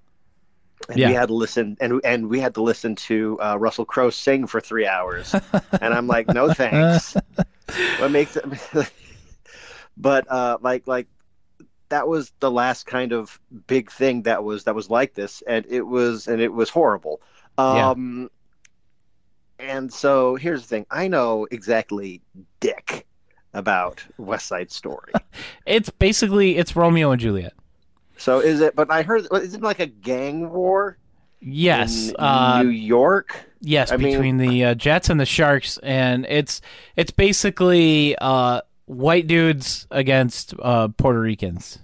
And 0.90 0.98
Yeah. 1.00 1.08
we 1.10 1.14
had 1.14 1.28
to 1.30 1.34
listen, 1.34 1.78
and 1.80 2.02
and 2.04 2.28
we 2.30 2.40
had 2.42 2.54
to 2.56 2.62
listen 2.62 2.96
to 3.08 3.40
uh, 3.42 3.56
Russell 3.58 3.86
Crowe 3.86 4.10
sing 4.10 4.46
for 4.48 4.60
three 4.60 4.86
hours, 4.86 5.34
and 5.82 5.94
I'm 5.94 6.08
like, 6.08 6.28
no 6.28 6.52
thanks. 6.54 7.16
what 8.00 8.12
makes 8.12 8.36
it? 8.36 8.44
but 9.98 10.30
uh, 10.30 10.58
like 10.62 10.86
like 10.88 11.08
that 11.90 12.08
was 12.08 12.34
the 12.40 12.52
last 12.52 12.86
kind 12.86 13.14
of 13.14 13.40
big 13.68 13.92
thing 13.92 14.24
that 14.24 14.44
was 14.44 14.66
that 14.66 14.76
was 14.76 14.90
like 14.90 15.14
this, 15.14 15.42
and 15.48 15.66
it 15.70 15.84
was 15.84 16.28
and 16.28 16.42
it 16.42 16.52
was 16.52 16.70
horrible. 16.70 17.22
Yeah. 17.58 17.94
And 19.64 19.92
so 19.92 20.36
here's 20.36 20.62
the 20.62 20.68
thing: 20.68 20.86
I 20.92 21.08
know 21.08 21.48
exactly 21.52 22.22
dick 22.60 23.06
about 23.54 24.04
West 24.18 24.48
Side 24.48 24.72
Story. 24.72 25.14
It's 25.66 25.90
basically 25.90 26.58
it's 26.58 26.76
Romeo 26.76 27.12
and 27.12 27.22
Juliet. 27.22 27.54
So 28.18 28.40
is 28.40 28.60
it? 28.62 28.76
But 28.76 28.92
I 28.92 29.02
heard 29.02 29.26
is 29.32 29.54
it 29.54 29.62
like 29.62 29.80
a 29.80 29.86
gang 29.86 30.50
war 30.52 30.98
Yes, 31.40 32.10
in 32.10 32.16
uh, 32.20 32.64
New 32.64 32.70
York? 32.70 33.36
yes, 33.62 33.92
I 33.92 33.98
mean- 33.98 34.12
between 34.12 34.38
the 34.38 34.66
uh, 34.66 34.76
Jets 34.76 35.10
and 35.10 35.20
the 35.20 35.26
Sharks, 35.26 35.78
and 35.80 36.26
it's 36.30 36.62
it's 36.96 37.12
basically 37.12 38.16
uh, 38.20 38.62
white 38.86 39.28
dudes 39.28 39.88
against 39.90 40.54
uh, 40.62 40.90
Puerto 40.90 41.20
Ricans. 41.22 41.80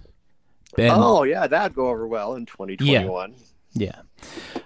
And, 0.78 0.92
oh 0.94 1.24
yeah, 1.24 1.46
that'd 1.46 1.74
go 1.74 1.88
over 1.88 2.06
well 2.06 2.34
in 2.34 2.46
2021. 2.46 3.34
Yeah. 3.72 4.00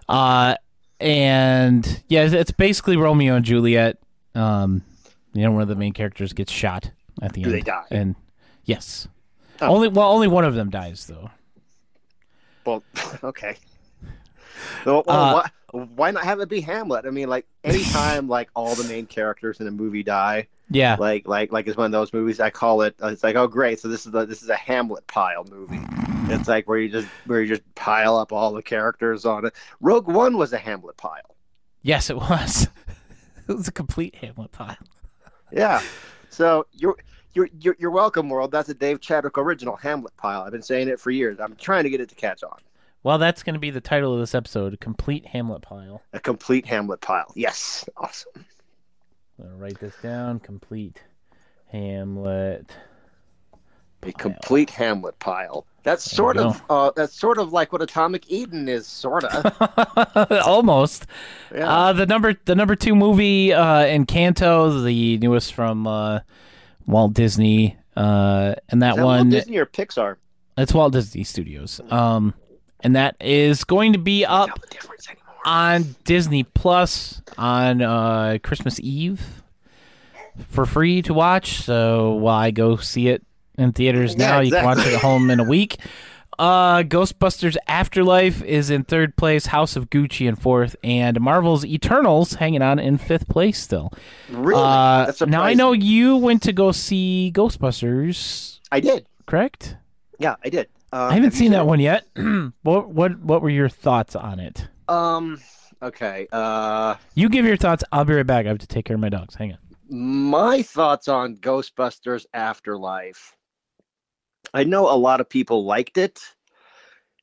Uh, 0.08 0.56
and 1.00 2.02
yeah, 2.08 2.24
it's- 2.24 2.50
basically 2.52 2.96
Romeo 2.96 3.34
and 3.36 3.44
Juliet. 3.44 3.98
Um, 4.34 4.82
you 5.32 5.42
know, 5.42 5.52
one 5.52 5.62
of 5.62 5.68
the 5.68 5.74
main 5.76 5.92
characters 5.92 6.32
gets 6.32 6.50
shot 6.52 6.90
at 7.22 7.32
the 7.32 7.42
Do 7.42 7.48
end. 7.50 7.58
they 7.58 7.60
die? 7.62 7.84
And 7.90 8.14
yes, 8.64 9.08
Oh. 9.60 9.68
only 9.68 9.88
well, 9.88 10.10
only 10.10 10.28
one 10.28 10.44
of 10.44 10.54
them 10.54 10.70
dies 10.70 11.06
though. 11.06 11.30
Well, 12.64 12.82
okay. 13.24 13.56
Well, 14.84 15.02
Uh, 15.06 15.42
why, 15.72 15.84
why 15.96 16.10
not 16.10 16.24
have 16.24 16.40
it 16.40 16.48
be 16.48 16.60
Hamlet? 16.60 17.04
I 17.06 17.10
mean, 17.10 17.28
like 17.28 17.46
anytime 17.64 18.28
like 18.28 18.48
all 18.54 18.74
the 18.74 18.84
main 18.84 19.06
characters 19.06 19.60
in 19.60 19.66
a 19.66 19.70
movie 19.70 20.02
die, 20.02 20.48
Yeah, 20.74 20.96
like 20.98 21.26
like 21.26 21.52
like 21.52 21.66
it's 21.66 21.76
one 21.76 21.86
of 21.86 21.92
those 21.92 22.12
movies. 22.12 22.40
I 22.40 22.50
call 22.50 22.82
it. 22.82 22.94
It's 23.02 23.22
like 23.22 23.36
oh 23.36 23.46
great, 23.46 23.80
so 23.80 23.88
this 23.88 24.06
is 24.06 24.14
a, 24.14 24.26
this 24.26 24.42
is 24.42 24.48
a 24.48 24.56
Hamlet 24.56 25.06
pile 25.06 25.44
movie. 25.50 25.80
It's 26.32 26.48
like 26.48 26.68
where 26.68 26.78
you 26.78 26.88
just 26.88 27.08
where 27.26 27.42
you 27.42 27.48
just 27.48 27.62
pile 27.74 28.16
up 28.16 28.32
all 28.32 28.52
the 28.52 28.62
characters 28.62 29.24
on 29.24 29.46
it. 29.46 29.54
Rogue 29.80 30.08
One 30.08 30.36
was 30.36 30.52
a 30.52 30.58
Hamlet 30.58 30.96
pile. 30.96 31.36
yes, 31.82 32.10
it 32.10 32.16
was. 32.16 32.68
it 33.48 33.52
was 33.54 33.68
a 33.68 33.72
complete 33.72 34.14
Hamlet 34.16 34.52
pile. 34.52 34.76
Yeah. 35.52 35.82
So 36.30 36.66
you're. 36.72 36.96
You're, 37.36 37.48
you're, 37.58 37.74
you're 37.80 37.90
welcome, 37.90 38.28
world. 38.28 38.52
That's 38.52 38.68
a 38.68 38.74
Dave 38.74 39.00
Chadwick 39.00 39.36
original 39.38 39.74
Hamlet 39.74 40.16
pile. 40.16 40.42
I've 40.42 40.52
been 40.52 40.62
saying 40.62 40.86
it 40.86 41.00
for 41.00 41.10
years. 41.10 41.40
I'm 41.40 41.56
trying 41.56 41.82
to 41.82 41.90
get 41.90 42.00
it 42.00 42.08
to 42.10 42.14
catch 42.14 42.44
on. 42.44 42.56
Well, 43.02 43.18
that's 43.18 43.42
going 43.42 43.54
to 43.54 43.58
be 43.58 43.70
the 43.70 43.80
title 43.80 44.14
of 44.14 44.20
this 44.20 44.36
episode: 44.36 44.72
a 44.72 44.76
complete 44.76 45.26
Hamlet 45.26 45.62
pile. 45.62 46.00
A 46.12 46.20
complete 46.20 46.64
Hamlet 46.64 47.00
pile. 47.00 47.32
Yes. 47.34 47.84
Awesome. 47.96 48.46
I'm 49.38 49.46
gonna 49.46 49.56
write 49.56 49.80
this 49.80 49.94
down. 50.02 50.40
Complete 50.40 51.02
Hamlet. 51.70 52.70
A 54.02 54.12
complete 54.12 54.68
Hamlet 54.70 55.18
pile. 55.18 55.66
That's 55.82 56.04
sort 56.04 56.36
of 56.36 56.62
uh, 56.68 56.90
that's 56.94 57.18
sort 57.18 57.38
of 57.38 57.52
like 57.52 57.72
what 57.72 57.80
Atomic 57.82 58.30
Eden 58.30 58.68
is, 58.68 58.86
sort 58.86 59.24
of. 59.24 60.26
Almost. 60.46 61.06
Yeah. 61.54 61.68
Uh, 61.68 61.92
the 61.94 62.06
number 62.06 62.34
the 62.44 62.54
number 62.54 62.76
two 62.76 62.94
movie 62.94 63.52
uh, 63.52 63.84
Encanto, 63.84 64.84
the 64.84 65.18
newest 65.18 65.54
from 65.54 65.86
uh, 65.86 66.20
Walt 66.86 67.14
Disney, 67.14 67.76
uh, 67.96 68.54
and 68.68 68.82
that, 68.82 68.90
Is 68.90 68.96
that 68.96 69.04
one 69.04 69.30
Walt 69.30 69.30
Disney 69.30 69.56
or 69.56 69.66
Pixar? 69.66 70.16
it's 70.58 70.72
Walt 70.72 70.92
Disney 70.92 71.24
Studios. 71.24 71.80
Um, 71.90 72.34
and 72.80 72.94
that 72.96 73.16
is 73.20 73.64
going 73.64 73.94
to 73.94 73.98
be 73.98 74.24
up 74.24 74.50
Tell 75.44 75.52
the 75.52 75.78
difference 75.78 75.86
anymore. 75.86 75.94
on 75.94 75.96
Disney 76.04 76.42
Plus 76.44 77.22
on 77.38 77.82
uh, 77.82 78.38
Christmas 78.42 78.80
Eve 78.80 79.42
for 80.48 80.66
free 80.66 81.02
to 81.02 81.14
watch. 81.14 81.58
So 81.62 82.12
while 82.14 82.36
I 82.38 82.50
go 82.50 82.76
see 82.76 83.08
it 83.08 83.22
in 83.56 83.72
theaters 83.72 84.14
Yeah, 84.16 84.26
now, 84.26 84.40
you 84.40 84.50
can 84.50 84.64
watch 84.64 84.78
it 84.78 84.94
at 84.94 85.00
home 85.00 85.30
in 85.30 85.40
a 85.40 85.44
week. 85.48 85.76
Uh, 86.36 86.82
Ghostbusters 86.82 87.56
Afterlife 87.68 88.42
is 88.42 88.68
in 88.68 88.82
third 88.82 89.14
place, 89.14 89.46
House 89.46 89.76
of 89.76 89.88
Gucci 89.88 90.28
in 90.28 90.34
fourth, 90.34 90.74
and 90.82 91.20
Marvel's 91.20 91.64
Eternals 91.64 92.34
hanging 92.34 92.60
on 92.60 92.80
in 92.80 92.98
fifth 92.98 93.28
place 93.28 93.56
still. 93.56 93.92
Really? 94.28 94.60
Uh, 94.60 95.12
now 95.28 95.42
I 95.42 95.54
know 95.54 95.70
you 95.70 96.16
went 96.16 96.42
to 96.42 96.52
go 96.52 96.72
see 96.72 97.30
Ghostbusters, 97.32 98.58
I 98.72 98.80
did. 98.80 99.06
correct? 99.26 99.76
Yeah, 100.18 100.34
I 100.44 100.48
did. 100.48 100.66
Uh, 100.92 101.06
I 101.10 101.14
haven't 101.14 101.30
have 101.30 101.34
seen 101.34 101.52
that 101.52 101.66
one 101.68 101.78
yet. 101.78 102.04
what 102.62 102.88
what 102.90 103.20
what 103.20 103.40
were 103.40 103.50
your 103.50 103.68
thoughts 103.68 104.16
on 104.16 104.40
it? 104.40 104.66
Um. 104.88 105.40
Okay. 105.82 106.26
Uh, 106.32 106.94
You 107.14 107.28
give 107.28 107.44
your 107.44 107.56
thoughts. 107.56 107.84
I'll 107.92 108.04
be 108.04 108.14
right 108.14 108.26
back. 108.26 108.46
I 108.46 108.48
have 108.48 108.58
to 108.58 108.66
take 108.66 108.84
care 108.84 108.94
of 108.94 109.00
my 109.00 109.08
dogs. 109.08 109.34
Hang 109.34 109.52
on. 109.52 109.58
my 109.88 110.62
thoughts 110.62 111.08
on 111.08 111.36
Ghostbusters 111.36 112.26
Afterlife. 112.32 113.36
I 114.52 114.64
know 114.64 114.88
a 114.90 114.96
lot 114.96 115.20
of 115.20 115.28
people 115.28 115.64
liked 115.64 115.98
it, 115.98 116.20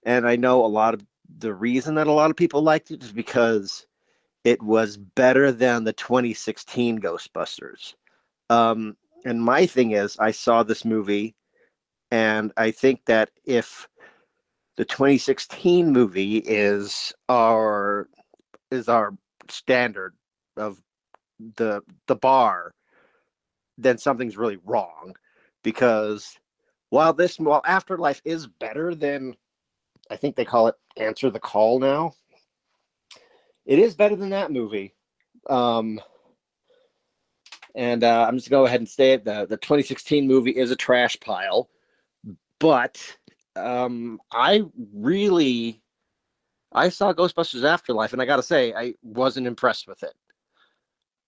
and 0.03 0.27
I 0.27 0.35
know 0.35 0.65
a 0.65 0.67
lot 0.67 0.93
of 0.93 1.01
the 1.39 1.53
reason 1.53 1.95
that 1.95 2.07
a 2.07 2.11
lot 2.11 2.29
of 2.29 2.35
people 2.35 2.61
liked 2.61 2.91
it 2.91 3.03
is 3.03 3.11
because 3.11 3.85
it 4.43 4.61
was 4.61 4.97
better 4.97 5.51
than 5.51 5.83
the 5.83 5.93
2016 5.93 6.99
Ghostbusters. 6.99 7.93
Um, 8.49 8.97
and 9.23 9.41
my 9.41 9.65
thing 9.65 9.91
is, 9.91 10.17
I 10.19 10.31
saw 10.31 10.63
this 10.63 10.83
movie, 10.83 11.35
and 12.09 12.51
I 12.57 12.71
think 12.71 13.05
that 13.05 13.29
if 13.45 13.87
the 14.77 14.85
2016 14.85 15.91
movie 15.91 16.37
is 16.37 17.13
our 17.29 18.07
is 18.69 18.87
our 18.87 19.13
standard 19.49 20.15
of 20.57 20.81
the 21.57 21.81
the 22.07 22.15
bar, 22.15 22.73
then 23.77 23.97
something's 23.97 24.37
really 24.37 24.59
wrong. 24.65 25.15
Because 25.63 26.37
while 26.89 27.13
this 27.13 27.37
while 27.39 27.61
Afterlife 27.65 28.21
is 28.25 28.47
better 28.47 28.95
than 28.95 29.35
I 30.09 30.15
think 30.15 30.35
they 30.35 30.45
call 30.45 30.67
it 30.67 30.75
Answer 30.97 31.29
the 31.29 31.39
Call 31.39 31.79
now, 31.79 32.13
it 33.65 33.79
is 33.79 33.95
better 33.95 34.15
than 34.15 34.29
that 34.29 34.51
movie. 34.51 34.93
Um, 35.49 35.99
and 37.75 38.03
uh, 38.03 38.25
I'm 38.27 38.37
just 38.37 38.49
gonna 38.49 38.61
go 38.61 38.65
ahead 38.65 38.81
and 38.81 38.89
say 38.89 39.13
it. 39.13 39.25
The 39.25 39.45
the 39.45 39.57
2016 39.57 40.27
movie 40.27 40.51
is 40.51 40.71
a 40.71 40.75
trash 40.75 41.17
pile, 41.19 41.69
but 42.59 43.17
um, 43.55 44.19
I 44.31 44.63
really 44.93 45.81
I 46.71 46.89
saw 46.89 47.13
Ghostbusters 47.13 47.63
Afterlife, 47.63 48.13
and 48.13 48.21
I 48.21 48.25
gotta 48.25 48.43
say 48.43 48.73
I 48.73 48.93
wasn't 49.03 49.47
impressed 49.47 49.87
with 49.87 50.03
it. 50.03 50.13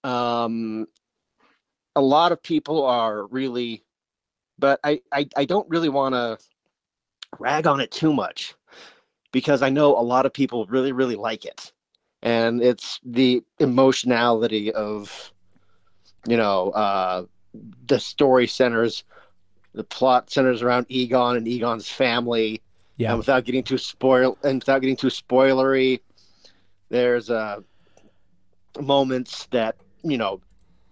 Um, 0.09 0.87
a 1.95 2.01
lot 2.01 2.31
of 2.31 2.41
people 2.41 2.85
are 2.85 3.27
really, 3.27 3.83
but 4.57 4.79
I 4.83 5.01
I, 5.11 5.27
I 5.35 5.45
don't 5.45 5.69
really 5.69 5.89
want 5.89 6.15
to 6.15 6.37
rag 7.39 7.67
on 7.67 7.79
it 7.79 7.91
too 7.91 8.13
much 8.13 8.55
because 9.31 9.61
I 9.61 9.69
know 9.69 9.97
a 9.97 10.01
lot 10.01 10.25
of 10.25 10.33
people 10.33 10.65
really 10.67 10.91
really 10.91 11.15
like 11.15 11.45
it, 11.45 11.73
and 12.21 12.61
it's 12.61 12.99
the 13.03 13.43
emotionality 13.59 14.71
of 14.71 15.31
you 16.27 16.37
know 16.37 16.69
uh, 16.71 17.25
the 17.87 17.99
story 17.99 18.47
centers 18.47 19.03
the 19.73 19.83
plot 19.83 20.29
centers 20.29 20.61
around 20.61 20.85
Egon 20.89 21.35
and 21.37 21.47
Egon's 21.47 21.89
family 21.89 22.61
Yeah. 22.97 23.09
and 23.09 23.17
without 23.17 23.43
getting 23.45 23.63
too 23.63 23.77
spoil 23.77 24.37
and 24.43 24.61
without 24.61 24.79
getting 24.81 24.95
too 24.95 25.07
spoilery, 25.07 25.99
there's 26.89 27.29
uh, 27.29 27.59
moments 28.79 29.47
that 29.47 29.75
you 30.03 30.17
know 30.17 30.41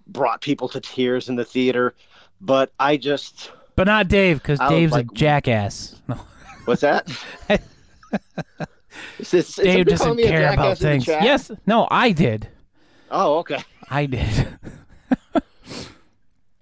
brought 0.07 0.41
people 0.41 0.67
to 0.69 0.79
tears 0.81 1.29
in 1.29 1.35
the 1.35 1.45
theater. 1.45 1.93
But 2.41 2.71
I 2.79 2.97
just 2.97 3.51
But 3.75 3.85
not 3.87 4.07
Dave, 4.07 4.37
because 4.41 4.59
Dave's 4.67 4.93
like- 4.93 5.11
a 5.11 5.13
jackass. 5.13 6.01
What's 6.65 6.81
that? 6.81 7.07
this- 9.19 9.33
is 9.33 9.55
Dave 9.55 9.85
doesn't 9.85 10.17
care 10.17 10.53
about 10.53 10.77
jackass 10.77 10.81
in 10.81 10.99
the 10.99 11.05
things. 11.05 11.07
Yes, 11.07 11.51
no, 11.65 11.87
I 11.91 12.11
did. 12.11 12.49
Oh, 13.11 13.39
okay. 13.39 13.63
I 13.89 14.05
did. 14.05 14.47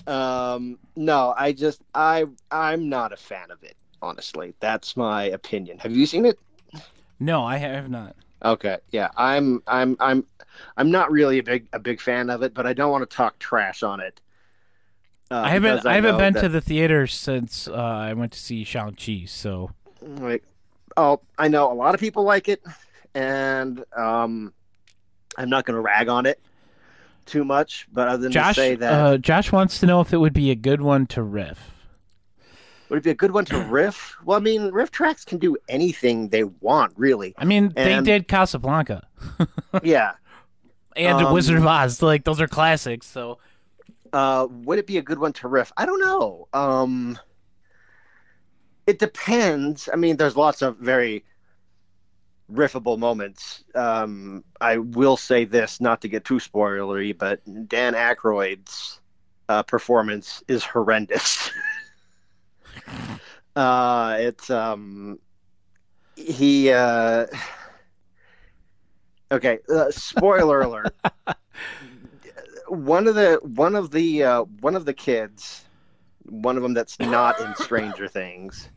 Um, 0.10 0.80
no, 0.96 1.36
I 1.38 1.52
just 1.52 1.82
I 1.94 2.26
I'm 2.50 2.90
not 2.90 3.14
a 3.14 3.18
fan 3.18 3.52
of 3.52 3.64
it. 3.64 3.76
Honestly, 4.02 4.56
that's 4.60 4.98
my 4.98 5.26
opinion. 5.26 5.78
Have 5.80 5.92
you 5.92 6.06
seen 6.08 6.26
it? 6.26 6.40
no, 7.20 7.44
I 7.44 7.58
have 7.58 7.90
not. 7.90 8.16
Okay, 8.44 8.78
yeah, 8.90 9.10
I'm 9.18 9.62
I'm 9.68 9.96
I'm 10.00 10.26
I'm 10.78 10.90
not 10.90 11.12
really 11.12 11.38
a 11.38 11.44
big 11.44 11.68
a 11.74 11.80
big 11.80 12.02
fan 12.02 12.32
of 12.32 12.42
it, 12.42 12.56
but 12.56 12.66
I 12.66 12.74
don't 12.74 12.92
want 12.92 13.08
to 13.08 13.16
talk 13.16 13.38
trash 13.38 13.84
on 13.84 14.00
it. 14.00 14.20
Uh, 15.30 15.36
I 15.42 15.50
haven't. 15.50 15.76
because 15.76 15.86
I, 15.86 15.94
haven't 15.94 16.18
been 16.18 16.34
that- 16.34 16.42
to 16.42 16.50
the 16.50 16.62
theater 16.62 17.06
since 17.06 17.68
uh, 17.68 17.74
I 17.74 18.14
went 18.14 18.32
to 18.32 18.40
see 18.40 18.64
Shang 18.64 18.96
Chi. 18.96 19.26
So 19.28 19.72
like 20.02 20.44
oh 20.98 21.22
I 21.38 21.50
know 21.50 21.72
a 21.72 21.76
lot 21.76 21.94
of 21.94 22.00
people 22.00 22.24
like 22.24 22.50
it, 22.50 22.64
and 23.14 23.84
um, 23.96 24.54
I'm 25.38 25.50
not 25.50 25.66
going 25.66 25.76
to 25.76 25.82
rag 25.82 26.10
on 26.10 26.26
it 26.26 26.40
too 27.30 27.44
much, 27.46 27.88
but 27.94 28.08
other 28.08 28.24
than 28.24 28.32
Josh, 28.32 28.56
to 28.56 28.62
say 28.62 28.76
that 28.76 28.94
uh, 28.94 29.18
Josh 29.18 29.52
wants 29.52 29.80
to 29.80 29.86
know 29.86 30.02
if 30.02 30.12
it 30.14 30.18
would 30.18 30.34
be 30.34 30.52
a 30.52 30.56
good 30.56 30.82
one 30.82 31.06
to 31.08 31.22
riff. 31.22 31.86
would 32.90 32.98
it 32.98 33.04
be 33.04 33.12
a 33.12 33.16
good 33.16 33.32
one 33.32 33.46
to 33.46 33.60
riff? 33.70 34.16
Well, 34.26 34.38
I 34.38 34.42
mean, 34.42 34.72
RiffTrax 34.72 35.26
can 35.26 35.38
do 35.38 35.56
anything 35.70 36.30
they 36.30 36.44
want, 36.44 36.94
really. 36.98 37.34
I 37.38 37.46
mean, 37.46 37.72
they 37.76 38.02
did 38.02 38.28
Casablanca 38.28 39.08
yeah. 39.84 40.14
and 40.96 41.26
Um, 41.26 41.34
Wizard 41.34 41.58
of 41.58 41.66
Oz. 41.66 42.02
Like 42.02 42.24
those 42.26 42.42
are 42.42 42.48
classics. 42.48 43.06
So 43.08 43.38
Uh, 44.12 44.48
would 44.50 44.80
it 44.80 44.88
be 44.88 44.98
a 44.98 45.02
good 45.04 45.20
one 45.20 45.34
to 45.34 45.48
riff? 45.48 45.72
I 45.78 45.86
don't 45.86 46.00
know. 46.02 46.48
Um, 46.54 47.20
it 48.88 48.98
depends. 48.98 49.88
I 49.94 49.96
mean, 49.96 50.18
there's 50.18 50.36
lots 50.36 50.62
of 50.64 50.78
very 50.78 51.24
riffable 52.52 52.98
moments. 52.98 53.64
Um, 53.76 54.44
I 54.60 54.78
will 54.78 55.18
say 55.18 55.46
this, 55.46 55.80
not 55.80 56.02
to 56.02 56.08
get 56.08 56.26
too 56.26 56.38
spoilery, 56.38 57.18
but 57.18 57.42
Dan 57.68 57.94
Aykroyd's 57.94 59.00
uh, 59.48 59.64
performance 59.64 60.44
is 60.48 60.64
horrendous. 60.64 61.52
uh, 63.56 64.18
it's 64.20 64.50
um, 64.50 65.20
he 66.20 66.72
uh 66.72 67.26
okay 69.32 69.60
uh, 69.74 69.90
spoiler 69.92 70.62
alert 70.62 70.94
one 72.68 73.08
of 73.08 73.16
the 73.16 73.40
one 73.44 73.76
of 73.76 73.92
the 73.92 74.24
uh, 74.24 74.44
one 74.60 74.76
of 74.76 74.86
the 74.86 74.94
kids 74.94 75.66
one 76.26 76.58
of 76.58 76.64
them 76.64 76.74
that's 76.74 77.00
not 77.00 77.40
in 77.40 77.56
stranger 77.56 78.08
things 78.08 78.70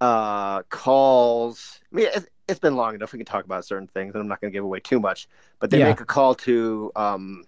uh 0.00 0.62
calls 0.64 1.80
i 1.92 1.96
mean 1.96 2.08
it's 2.48 2.60
been 2.60 2.76
long 2.76 2.94
enough 2.94 3.12
we 3.12 3.18
can 3.18 3.26
talk 3.26 3.44
about 3.44 3.64
certain 3.64 3.88
things 3.88 4.14
and 4.14 4.22
i'm 4.22 4.28
not 4.28 4.40
going 4.40 4.52
to 4.52 4.56
give 4.56 4.64
away 4.64 4.80
too 4.80 5.00
much 5.00 5.28
but 5.58 5.70
they 5.70 5.78
Yeah. 5.78 5.86
make 5.86 6.00
a 6.00 6.04
call 6.04 6.34
to 6.34 6.92
um 6.96 7.44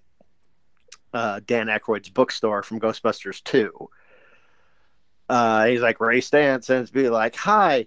uh 1.14 1.40
dan 1.46 1.66
Aykroyd's 1.68 2.10
bookstore 2.10 2.62
from 2.62 2.80
ghostbusters 2.80 3.42
2 3.44 3.88
uh 5.28 5.66
he's 5.66 5.80
like 5.80 6.00
ray 6.00 6.18
it's 6.18 6.90
be 6.90 7.08
like 7.08 7.36
hi 7.36 7.86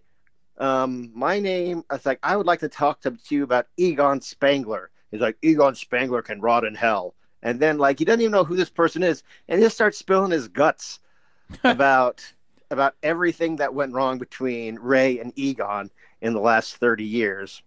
um, 0.57 1.11
my 1.15 1.39
name, 1.39 1.83
it's 1.91 2.05
like, 2.05 2.19
I 2.21 2.35
would 2.37 2.45
like 2.45 2.59
to 2.59 2.69
talk 2.69 3.01
to 3.01 3.17
you 3.29 3.43
about 3.43 3.65
Egon 3.77 4.21
Spengler. 4.21 4.91
He's 5.09 5.19
like, 5.19 5.37
Egon 5.41 5.73
Spengler 5.75 6.21
can 6.21 6.39
rot 6.39 6.63
in 6.63 6.75
hell. 6.75 7.15
And 7.41 7.59
then, 7.59 7.79
like, 7.79 7.97
he 7.97 8.05
doesn't 8.05 8.21
even 8.21 8.31
know 8.31 8.43
who 8.43 8.55
this 8.55 8.69
person 8.69 9.01
is. 9.01 9.23
And 9.47 9.59
he 9.59 9.65
just 9.65 9.75
starts 9.75 9.97
spilling 9.97 10.31
his 10.31 10.47
guts 10.47 10.99
about 11.63 12.31
about 12.69 12.95
everything 13.03 13.57
that 13.57 13.73
went 13.73 13.93
wrong 13.93 14.17
between 14.17 14.79
Ray 14.79 15.19
and 15.19 15.33
Egon 15.35 15.89
in 16.21 16.33
the 16.33 16.39
last 16.39 16.77
30 16.77 17.03
years. 17.03 17.61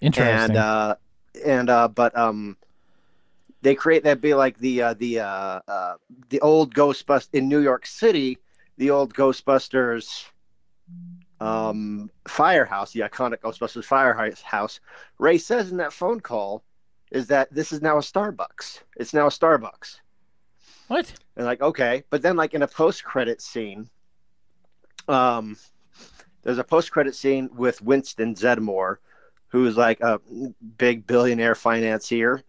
Interesting. 0.00 0.56
And, 0.56 0.56
uh, 0.56 0.94
and, 1.44 1.70
uh, 1.70 1.88
but, 1.88 2.16
um, 2.16 2.56
they 3.60 3.74
create 3.74 4.04
that 4.04 4.20
be 4.20 4.34
like 4.34 4.56
the, 4.58 4.82
uh, 4.82 4.94
the, 4.94 5.20
uh, 5.20 5.60
uh, 5.66 5.94
the 6.28 6.40
old 6.40 6.74
Ghostbusters 6.74 7.28
in 7.32 7.48
New 7.48 7.60
York 7.60 7.86
City, 7.86 8.38
the 8.76 8.90
old 8.90 9.14
Ghostbusters, 9.14 10.24
um, 11.40 12.10
firehouse, 12.26 12.92
the 12.92 13.00
iconic 13.00 13.38
Ghostbusters 13.38 13.84
firehouse, 13.84 14.80
Ray 15.18 15.38
says 15.38 15.70
in 15.70 15.76
that 15.78 15.92
phone 15.92 16.20
call 16.20 16.62
is 17.10 17.26
that 17.28 17.52
this 17.52 17.72
is 17.72 17.80
now 17.80 17.96
a 17.96 18.00
Starbucks. 18.00 18.80
It's 18.96 19.14
now 19.14 19.26
a 19.26 19.30
Starbucks. 19.30 20.00
what? 20.88 21.12
And 21.36 21.46
like, 21.46 21.60
okay. 21.60 22.04
But 22.10 22.22
then 22.22 22.36
like 22.36 22.54
in 22.54 22.62
a 22.62 22.68
post 22.68 23.04
credit 23.04 23.40
scene, 23.40 23.88
um, 25.06 25.56
there's 26.42 26.58
a 26.58 26.64
post 26.64 26.90
credit 26.92 27.14
scene 27.14 27.50
with 27.54 27.82
Winston 27.82 28.34
Zeddemore, 28.34 28.96
who's 29.48 29.76
like 29.76 30.00
a 30.00 30.20
big 30.78 31.06
billionaire 31.06 31.54
financier. 31.54 32.42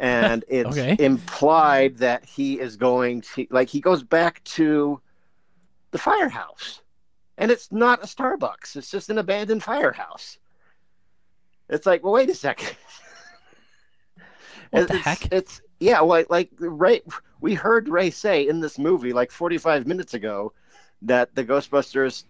And 0.00 0.44
it's 0.48 0.88
Okay. 0.88 0.98
implied 0.98 1.98
that 1.98 2.24
he 2.24 2.58
is 2.60 2.76
going 2.76 3.22
to 3.34 3.46
like 3.50 3.68
he 3.68 3.80
goes 3.80 4.02
back 4.02 4.42
to 4.44 5.00
the 5.92 5.98
firehouse. 5.98 6.82
And 7.38 7.50
it's 7.50 7.72
not 7.72 8.02
a 8.02 8.06
Starbucks. 8.06 8.76
It's 8.76 8.90
just 8.90 9.10
an 9.10 9.18
abandoned 9.18 9.62
firehouse. 9.62 10.38
It's 11.68 11.86
like, 11.86 12.02
well, 12.04 12.12
wait 12.12 12.30
a 12.30 12.34
second. 12.34 12.76
What 14.70 14.86
the 14.86 14.94
it's, 14.94 14.94
heck? 14.94 15.32
It's 15.32 15.60
yeah, 15.80 16.00
like 16.00 16.30
like 16.30 16.50
Ray. 16.58 17.02
We 17.40 17.54
heard 17.54 17.88
Ray 17.88 18.10
say 18.10 18.48
in 18.48 18.60
this 18.60 18.78
movie 18.78 19.12
like 19.12 19.30
45 19.30 19.86
minutes 19.86 20.14
ago 20.14 20.52
that 21.02 21.34
the 21.34 21.44
Ghostbusters, 21.44 22.24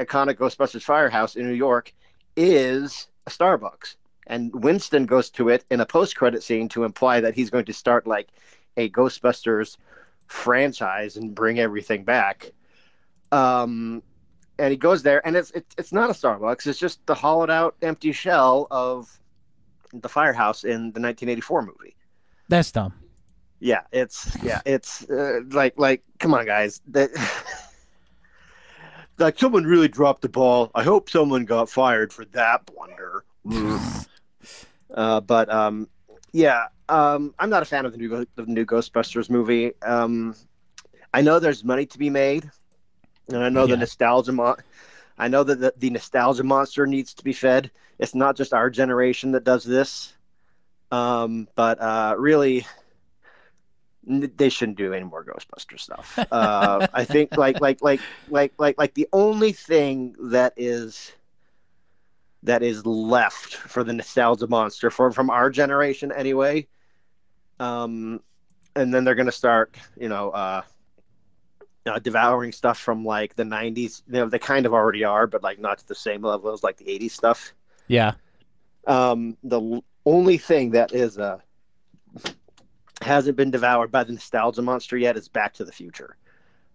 iconic 0.00 0.36
Ghostbusters 0.36 0.82
firehouse 0.82 1.36
in 1.36 1.46
New 1.46 1.54
York, 1.54 1.92
is 2.36 3.08
a 3.26 3.30
Starbucks, 3.30 3.96
and 4.26 4.52
Winston 4.64 5.06
goes 5.06 5.30
to 5.30 5.48
it 5.48 5.64
in 5.70 5.80
a 5.80 5.86
post-credit 5.86 6.42
scene 6.42 6.68
to 6.70 6.84
imply 6.84 7.20
that 7.20 7.34
he's 7.34 7.50
going 7.50 7.66
to 7.66 7.72
start 7.72 8.06
like 8.06 8.28
a 8.76 8.88
Ghostbusters 8.90 9.76
franchise 10.26 11.16
and 11.16 11.34
bring 11.34 11.58
everything 11.58 12.04
back. 12.04 12.52
Um, 13.32 14.02
and 14.58 14.70
he 14.70 14.76
goes 14.76 15.02
there, 15.02 15.26
and 15.26 15.36
it's 15.36 15.50
it's 15.52 15.74
it's 15.78 15.92
not 15.92 16.10
a 16.10 16.12
Starbucks. 16.12 16.66
It's 16.66 16.78
just 16.78 17.04
the 17.06 17.14
hollowed 17.14 17.50
out, 17.50 17.76
empty 17.82 18.12
shell 18.12 18.66
of 18.70 19.20
the 19.92 20.08
firehouse 20.08 20.64
in 20.64 20.92
the 20.92 21.00
1984 21.00 21.62
movie. 21.62 21.96
That's 22.48 22.70
dumb. 22.70 22.94
Yeah, 23.58 23.82
it's 23.92 24.36
yeah, 24.42 24.60
it's 24.64 25.08
uh, 25.10 25.40
like 25.50 25.74
like 25.78 26.02
come 26.18 26.34
on, 26.34 26.46
guys. 26.46 26.80
That 26.88 27.10
like 29.20 29.38
someone 29.38 29.64
really 29.64 29.88
dropped 29.88 30.22
the 30.22 30.28
ball. 30.28 30.70
I 30.74 30.82
hope 30.82 31.10
someone 31.10 31.44
got 31.44 31.68
fired 31.68 32.12
for 32.12 32.24
that 32.26 32.66
blunder. 32.66 33.24
Uh, 34.92 35.20
but 35.20 35.48
um, 35.52 35.88
yeah, 36.32 36.64
um, 36.88 37.32
I'm 37.38 37.48
not 37.48 37.62
a 37.62 37.64
fan 37.64 37.86
of 37.86 37.92
the 37.92 37.98
new 37.98 38.26
the 38.34 38.44
new 38.46 38.66
Ghostbusters 38.66 39.30
movie. 39.30 39.72
Um, 39.82 40.34
I 41.14 41.20
know 41.20 41.38
there's 41.38 41.62
money 41.62 41.86
to 41.86 41.96
be 41.98 42.10
made, 42.10 42.50
and 43.28 43.38
I 43.38 43.48
know 43.50 43.66
Yeah. 43.66 43.74
the 43.74 43.76
nostalgia. 43.76 44.32
Mo- 44.32 44.56
I 45.16 45.28
know 45.28 45.44
that 45.44 45.60
the, 45.60 45.72
the 45.76 45.90
nostalgia 45.90 46.42
monster 46.42 46.88
needs 46.88 47.14
to 47.14 47.22
be 47.22 47.32
fed. 47.32 47.70
It's 48.00 48.16
not 48.16 48.36
just 48.36 48.52
our 48.52 48.68
generation 48.68 49.30
that 49.30 49.44
does 49.44 49.62
this. 49.62 50.12
Um, 50.90 51.46
but 51.54 51.80
uh, 51.80 52.16
really, 52.18 52.66
they 54.04 54.48
shouldn't 54.48 54.78
do 54.78 54.92
any 54.92 55.04
more 55.04 55.24
Ghostbuster 55.24 55.78
stuff. 55.78 56.18
Uh, 56.30 56.86
I 56.92 57.04
think 57.04 57.36
like 57.36 57.60
like 57.60 57.82
like 57.82 58.00
like 58.28 58.52
like 58.58 58.78
like 58.78 58.94
the 58.94 59.08
only 59.12 59.52
thing 59.52 60.14
that 60.18 60.54
is 60.56 61.12
that 62.42 62.62
is 62.62 62.86
left 62.86 63.54
for 63.54 63.84
the 63.84 63.92
nostalgia 63.92 64.46
monster 64.46 64.90
for 64.90 65.10
from 65.12 65.30
our 65.30 65.50
generation 65.50 66.12
anyway. 66.12 66.66
Um, 67.58 68.20
and 68.74 68.92
then 68.94 69.04
they're 69.04 69.14
gonna 69.14 69.32
start, 69.32 69.76
you 69.98 70.08
know, 70.08 70.30
uh, 70.30 70.62
uh, 71.86 71.98
devouring 71.98 72.52
stuff 72.52 72.78
from 72.78 73.04
like 73.04 73.36
the 73.36 73.44
'90s. 73.44 74.02
You 74.06 74.12
know, 74.20 74.28
they 74.28 74.38
kind 74.38 74.64
of 74.64 74.72
already 74.72 75.04
are, 75.04 75.26
but 75.26 75.42
like 75.42 75.58
not 75.58 75.78
to 75.78 75.88
the 75.88 75.94
same 75.94 76.22
level 76.22 76.52
as 76.52 76.62
like 76.62 76.78
the 76.78 76.86
'80s 76.86 77.10
stuff. 77.10 77.52
Yeah. 77.88 78.12
Um, 78.86 79.36
the 79.44 79.82
only 80.06 80.38
thing 80.38 80.70
that 80.70 80.94
is 80.94 81.18
uh 81.18 81.38
hasn't 83.02 83.36
been 83.36 83.50
devoured 83.50 83.90
by 83.90 84.04
the 84.04 84.12
nostalgia 84.12 84.62
monster 84.62 84.96
yet 84.96 85.16
is 85.16 85.28
Back 85.28 85.54
to 85.54 85.64
the 85.64 85.72
Future. 85.72 86.16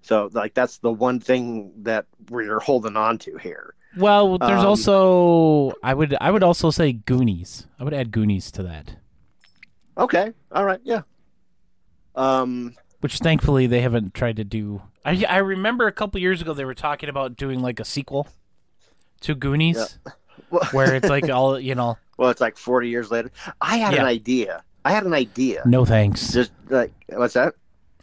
So 0.01 0.29
like 0.33 0.53
that's 0.53 0.77
the 0.79 0.91
one 0.91 1.19
thing 1.19 1.71
that 1.83 2.05
we're 2.29 2.59
holding 2.59 2.95
on 2.97 3.17
to 3.19 3.37
here. 3.37 3.73
Well, 3.97 4.37
there's 4.37 4.59
Um, 4.59 4.65
also 4.67 5.73
I 5.83 5.93
would 5.93 6.15
I 6.21 6.29
would 6.31 6.43
also 6.43 6.69
say 6.71 6.91
Goonies. 6.93 7.67
I 7.79 7.83
would 7.83 7.93
add 7.93 8.11
Goonies 8.11 8.51
to 8.51 8.63
that, 8.63 8.97
Okay, 9.97 10.33
all 10.51 10.65
right, 10.65 10.81
yeah. 10.83 11.01
Um, 12.15 12.75
which 13.01 13.17
thankfully 13.19 13.67
they 13.67 13.81
haven't 13.81 14.13
tried 14.13 14.35
to 14.37 14.43
do. 14.43 14.81
I 15.03 15.23
I 15.27 15.37
remember 15.37 15.87
a 15.87 15.91
couple 15.91 16.19
years 16.19 16.41
ago 16.41 16.53
they 16.53 16.65
were 16.65 16.73
talking 16.75 17.09
about 17.09 17.35
doing 17.35 17.61
like 17.61 17.79
a 17.79 17.85
sequel 17.85 18.27
to 19.21 19.35
Goonies, 19.35 19.97
well, 20.49 20.63
where 20.71 20.95
it's 20.95 21.09
like 21.09 21.29
all 21.29 21.59
you 21.59 21.75
know. 21.75 21.97
well, 22.17 22.29
it's 22.29 22.41
like 22.41 22.57
forty 22.57 22.89
years 22.89 23.11
later. 23.11 23.31
I 23.61 23.77
had 23.77 23.93
Yeah. 23.93 24.01
an 24.01 24.05
idea. 24.07 24.63
I 24.85 24.91
had 24.91 25.03
an 25.05 25.13
idea. 25.13 25.63
No 25.65 25.83
thanks. 25.83 26.31
Just 26.31 26.51
like 26.69 26.93
what's 27.09 27.33
that? 27.33 27.55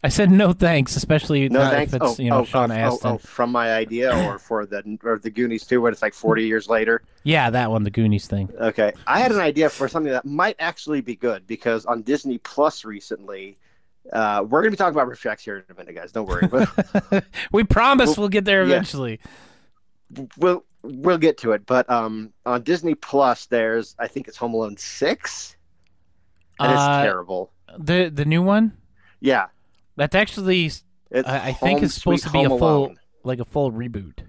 I 0.04 0.08
said 0.08 0.32
no 0.32 0.52
thanks, 0.52 0.96
especially 0.96 1.48
No 1.48 1.60
thanks. 1.60 1.92
if 1.92 2.02
it's 2.02 2.18
oh, 2.18 2.22
you 2.22 2.30
know 2.30 2.40
oh, 2.40 2.44
Sean 2.44 2.72
oh. 2.72 2.90
Oh, 2.90 2.98
oh, 3.04 3.18
from 3.18 3.52
my 3.52 3.72
idea, 3.72 4.12
or 4.26 4.38
for 4.40 4.66
the 4.66 4.98
or 5.04 5.18
the 5.18 5.30
Goonies 5.30 5.64
too, 5.64 5.80
where 5.80 5.92
it's 5.92 6.02
like 6.02 6.12
forty 6.12 6.44
years 6.44 6.68
later. 6.68 7.02
Yeah, 7.22 7.50
that 7.50 7.70
one, 7.70 7.84
the 7.84 7.90
Goonies 7.90 8.26
thing. 8.26 8.50
Okay, 8.60 8.92
I 9.06 9.20
had 9.20 9.30
an 9.30 9.38
idea 9.38 9.70
for 9.70 9.86
something 9.86 10.12
that 10.12 10.24
might 10.24 10.56
actually 10.58 11.02
be 11.02 11.14
good 11.14 11.46
because 11.46 11.86
on 11.86 12.02
Disney 12.02 12.38
Plus 12.38 12.84
recently, 12.84 13.58
uh, 14.12 14.44
we're 14.48 14.60
gonna 14.60 14.72
be 14.72 14.76
talking 14.76 14.98
about 14.98 15.16
Tracks 15.16 15.44
here 15.44 15.58
in 15.58 15.64
a 15.72 15.78
minute, 15.78 15.94
guys. 15.94 16.10
Don't 16.10 16.26
worry. 16.26 16.48
But 16.48 17.24
we 17.52 17.62
promise 17.62 18.08
Well, 18.08 18.16
we'll 18.18 18.28
get 18.28 18.44
there 18.44 18.64
yeah. 18.64 18.74
eventually. 18.74 19.20
we'll 20.36 20.64
we'll 20.82 21.18
get 21.18 21.38
to 21.38 21.52
it. 21.52 21.64
But 21.64 21.88
um, 21.88 22.32
on 22.44 22.62
Disney 22.62 22.96
Plus, 22.96 23.46
there's 23.46 23.94
I 24.00 24.08
think 24.08 24.26
it's 24.26 24.36
Home 24.38 24.54
Alone 24.54 24.76
six, 24.76 25.56
and 26.62 26.72
it's 26.72 26.80
Uh, 26.80 27.02
terrible. 27.02 27.52
The 27.78 28.10
the 28.14 28.24
new 28.24 28.42
one 28.42 28.76
Yeah, 29.20 29.46
that's 29.96 30.14
actually 30.14 30.66
it's 30.66 30.82
I, 31.28 31.48
I 31.48 31.52
think 31.52 31.82
it's 31.82 31.94
supposed 31.94 32.24
to 32.24 32.30
be 32.30 32.44
a 32.44 32.48
full 32.48 32.58
Alone. 32.86 32.98
like 33.24 33.38
a 33.40 33.44
full 33.44 33.70
reboot. 33.72 34.20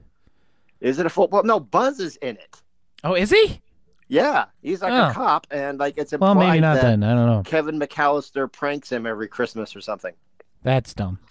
Is 0.82 1.00
it 1.00 1.06
a 1.06 1.10
full? 1.10 1.28
Well, 1.30 1.44
no, 1.44 1.60
Buzz 1.60 2.00
is 2.00 2.18
in 2.18 2.36
it. 2.38 2.62
Oh, 3.04 3.14
is 3.16 3.30
he? 3.32 3.62
Yeah, 4.10 4.46
he's 4.62 4.82
like 4.82 4.92
Oh. 4.94 5.10
a 5.10 5.14
cop, 5.14 5.48
and 5.50 5.80
like 5.80 5.98
it's 5.98 6.14
a 6.14 6.18
Well, 6.18 6.36
maybe 6.36 6.60
not 6.60 6.76
that 6.76 6.82
then. 6.84 7.04
I 7.04 7.14
don't 7.16 7.26
know. 7.26 7.42
Kevin 7.46 7.80
McAllister 7.80 8.52
pranks 8.52 8.92
him 8.92 9.06
every 9.08 9.28
Christmas 9.28 9.76
or 9.76 9.82
something. 9.82 10.14
That's 10.62 10.94
dumb. 10.94 11.20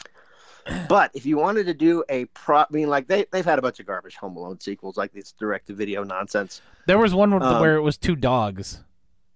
But 0.88 1.10
if 1.14 1.26
you 1.26 1.36
wanted 1.38 1.66
to 1.66 1.74
do 1.74 2.04
a 2.08 2.24
prop, 2.26 2.68
I 2.70 2.74
mean, 2.74 2.88
like 2.88 3.08
they 3.08 3.26
they've 3.32 3.44
had 3.44 3.58
a 3.58 3.62
bunch 3.62 3.78
of 3.80 3.86
garbage 3.86 4.16
Home 4.16 4.36
Alone 4.36 4.60
sequels, 4.60 4.96
like 4.96 5.12
this 5.12 5.32
direct 5.32 5.66
to 5.66 5.74
video 5.74 6.02
nonsense. 6.04 6.62
There 6.86 6.98
was 6.98 7.14
one 7.14 7.32
Um, 7.32 7.60
where 7.60 7.74
it 7.76 7.82
was 7.82 7.96
two 7.98 8.16
dogs 8.16 8.82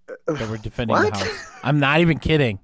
that 0.07 0.47
were 0.47 0.57
defending 0.57 0.95
What? 0.95 1.11
the 1.11 1.11
house. 1.11 1.45
I'm 1.63 1.79
not 1.79 1.99
even 2.01 2.19
kidding. 2.19 2.59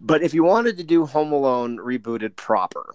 But 0.00 0.22
if 0.22 0.34
you 0.34 0.44
wanted 0.44 0.76
to 0.78 0.84
do 0.84 1.06
Home 1.06 1.32
Alone 1.32 1.78
rebooted 1.78 2.36
proper, 2.36 2.94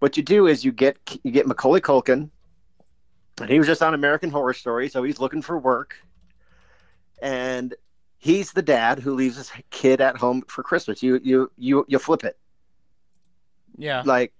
what 0.00 0.16
you 0.16 0.22
do 0.22 0.46
is 0.46 0.64
you 0.64 0.72
get 0.72 0.98
you 1.24 1.30
get 1.30 1.46
Macaulay 1.46 1.80
Culkin, 1.80 2.30
and 3.40 3.50
he 3.50 3.58
was 3.58 3.66
just 3.66 3.82
on 3.82 3.94
American 3.94 4.30
Horror 4.30 4.52
Story, 4.52 4.88
so 4.88 5.02
he's 5.02 5.20
looking 5.20 5.42
for 5.42 5.58
work, 5.58 5.96
and 7.22 7.74
he's 8.18 8.52
the 8.52 8.62
dad 8.62 8.98
who 8.98 9.14
leaves 9.14 9.36
his 9.36 9.50
kid 9.70 10.00
at 10.00 10.16
home 10.16 10.42
for 10.48 10.62
Christmas. 10.62 11.02
You 11.02 11.20
you 11.22 11.50
you 11.56 11.84
you 11.88 11.98
flip 11.98 12.24
it 12.24 12.36
Yeah. 13.78 14.04
like 14.04 14.32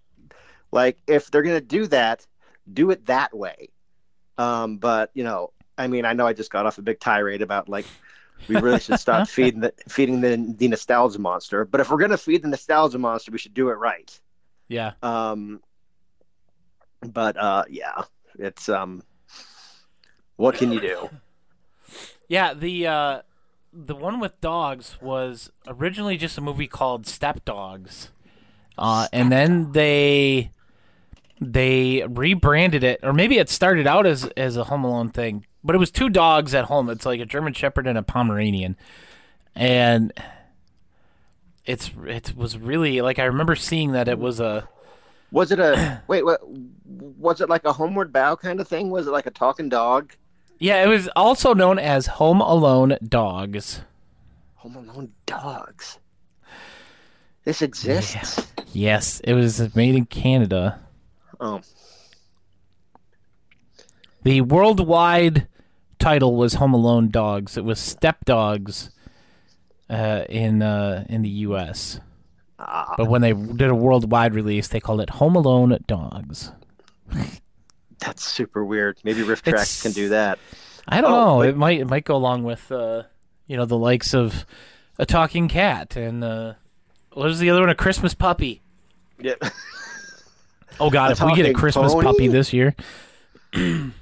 like 0.73 0.99
if 1.07 1.31
they're 1.31 1.43
gonna 1.43 1.61
do 1.61 1.87
that, 1.89 2.27
do 2.73 2.91
it 2.91 3.07
that 3.07 3.37
way. 3.37 3.69
Um, 4.39 4.79
but 4.79 5.11
you 5.15 5.25
know, 5.25 5.53
I 5.79 5.87
mean, 5.87 6.05
I 6.05 6.13
know 6.13 6.27
I 6.27 6.33
just 6.33 6.51
got 6.51 6.67
off 6.67 6.79
a 6.79 6.83
big 6.83 7.01
tirade 7.01 7.43
about 7.43 7.69
like 7.69 7.87
we 8.49 8.57
really 8.57 8.81
should 8.81 9.01
stop 9.01 9.29
feeding 9.29 9.61
the 9.61 9.73
feeding 9.89 10.21
the 10.21 10.55
the 10.59 10.69
nostalgia 10.69 11.19
monster. 11.19 11.65
But 11.65 11.81
if 11.81 11.91
we're 11.91 11.99
gonna 11.99 12.19
feed 12.19 12.43
the 12.43 12.49
nostalgia 12.49 12.99
monster, 12.99 13.31
we 13.31 13.39
should 13.39 13.55
do 13.55 13.71
it 13.71 13.75
right. 13.75 14.19
Yeah. 14.69 14.93
Um, 15.03 15.61
but 17.03 17.37
uh, 17.37 17.65
yeah, 17.69 18.03
it's 18.39 18.69
um, 18.69 19.03
what 20.37 20.57
can 20.57 20.73
you 20.73 20.81
do? 20.81 21.09
Yeah, 22.29 22.55
the 22.55 22.87
uh, 22.87 23.23
the 23.75 23.95
one 23.95 24.19
with 24.19 24.41
dogs 24.41 24.97
was 25.03 25.51
originally 25.67 26.17
just 26.17 26.39
a 26.39 26.41
movie 26.41 26.67
called 26.67 27.07
Step 27.07 27.45
Dogs, 27.45 28.11
uh, 28.79 29.07
and 29.13 29.31
then 29.31 29.73
they 29.73 30.51
they 31.43 32.07
rebranded 32.09 32.85
it, 32.85 33.01
or 33.03 33.13
maybe 33.13 33.37
it 33.37 33.51
started 33.51 33.87
out 33.87 34.07
as 34.07 34.25
as 34.35 34.57
a 34.57 34.65
Home 34.65 34.85
Alone 34.85 35.11
thing, 35.11 35.45
but 35.65 35.75
it 35.75 35.79
was 35.79 35.91
two 35.91 36.09
dogs 36.09 36.55
at 36.55 36.67
home. 36.67 36.89
It's 36.91 37.07
like 37.07 37.21
a 37.21 37.27
German 37.27 37.53
Shepherd 37.53 37.87
and 37.87 37.97
a 37.99 38.03
Pomeranian, 38.03 38.77
and 39.55 40.13
it's 41.65 41.91
it 42.07 42.35
was 42.37 42.59
really 42.59 43.01
like 43.01 43.19
I 43.19 43.25
remember 43.25 43.55
seeing 43.57 43.93
that 43.93 44.09
it 44.09 44.19
was 44.19 44.41
a 44.41 44.69
Was 45.31 45.53
it 45.53 45.59
a 45.61 46.03
wait? 46.09 46.25
What 46.25 46.41
was 46.47 47.41
it 47.41 47.49
like 47.49 47.65
a 47.65 47.73
homeward 47.73 48.13
bow 48.13 48.37
kind 48.37 48.61
of 48.61 48.69
thing? 48.69 48.91
Was 48.91 49.07
it 49.07 49.11
like 49.11 49.27
a 49.27 49.31
talking 49.31 49.69
dog? 49.69 50.15
yeah, 50.59 50.85
it 50.85 50.89
was 50.89 51.09
also 51.17 51.55
known 51.55 51.79
as 51.79 52.07
Home 52.07 52.41
Alone 52.41 52.97
Dogs. 53.07 53.81
Home 54.57 54.77
Alone 54.77 55.13
dogs. 55.27 55.99
This 57.45 57.63
exists. 57.63 58.47
Yes, 58.73 59.19
it 59.25 59.35
was 59.35 59.75
made 59.75 59.97
in 59.97 60.07
Canada. 60.07 60.79
Oh, 61.41 61.61
The 64.23 64.41
worldwide 64.43 65.49
title 66.03 66.37
was 66.37 66.55
Home 66.55 66.75
Alone 66.75 67.09
Dogs. 67.09 67.57
It 67.57 67.65
was 67.65 67.79
Step 67.79 68.25
Dogs 68.25 68.91
uh, 69.89 70.25
in 70.29 70.61
uh, 70.63 71.05
in 71.09 71.23
the 71.23 71.29
U.S. 71.47 72.01
Ah. 72.59 72.95
But 72.97 73.09
when 73.09 73.23
they 73.23 73.33
did 73.33 73.71
a 73.71 73.75
worldwide 73.75 74.35
release, 74.35 74.69
they 74.69 74.81
called 74.81 75.01
it 75.01 75.11
Home 75.11 75.37
Alone 75.37 75.79
Dogs. 75.87 76.53
that's 77.99 78.25
super 78.25 78.65
weird. 78.65 78.99
Maybe 79.05 79.21
RiffTrax 79.23 79.49
It's- 79.49 79.83
can 79.83 79.93
do 79.93 80.09
that. 80.11 80.39
I 80.89 81.01
don't 81.01 81.13
Oh, 81.13 81.17
know. 81.17 81.39
but- 81.39 81.49
It 81.51 81.57
might 81.57 81.81
it 81.81 81.89
might 81.89 82.05
go 82.05 82.17
along 82.17 82.43
with 82.45 82.71
uh, 82.73 83.05
you 83.47 83.57
know 83.57 83.65
the 83.65 83.79
likes 83.79 84.13
of 84.15 84.45
a 84.99 85.07
talking 85.07 85.49
cat 85.49 85.97
and 85.97 86.25
uh, 86.25 86.55
what 87.13 87.25
was 87.29 87.39
the 87.39 87.51
other 87.51 87.61
one? 87.61 87.71
A 87.71 87.75
Christmas 87.75 88.15
puppy. 88.15 88.61
Yeah. 89.21 89.35
Oh 90.81 90.91
God! 90.91 91.11
A 91.11 91.13
if 91.13 91.23
we 91.23 91.35
get 91.37 91.47
a 91.47 91.53
Christmas 91.53 91.93
pony? 91.93 92.07
puppy 92.07 92.29
this 92.29 92.53
year, 92.53 92.75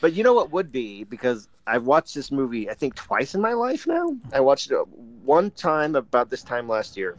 But 0.00 0.12
you 0.12 0.22
know 0.22 0.34
what 0.34 0.52
would 0.52 0.70
be 0.70 1.04
because 1.04 1.48
I've 1.66 1.84
watched 1.84 2.14
this 2.14 2.30
movie 2.30 2.68
I 2.70 2.74
think 2.74 2.94
twice 2.94 3.34
in 3.34 3.40
my 3.40 3.52
life 3.52 3.86
now. 3.86 4.16
I 4.32 4.40
watched 4.40 4.70
it 4.70 4.88
one 4.88 5.50
time 5.52 5.96
about 5.96 6.30
this 6.30 6.42
time 6.42 6.68
last 6.68 6.96
year, 6.96 7.16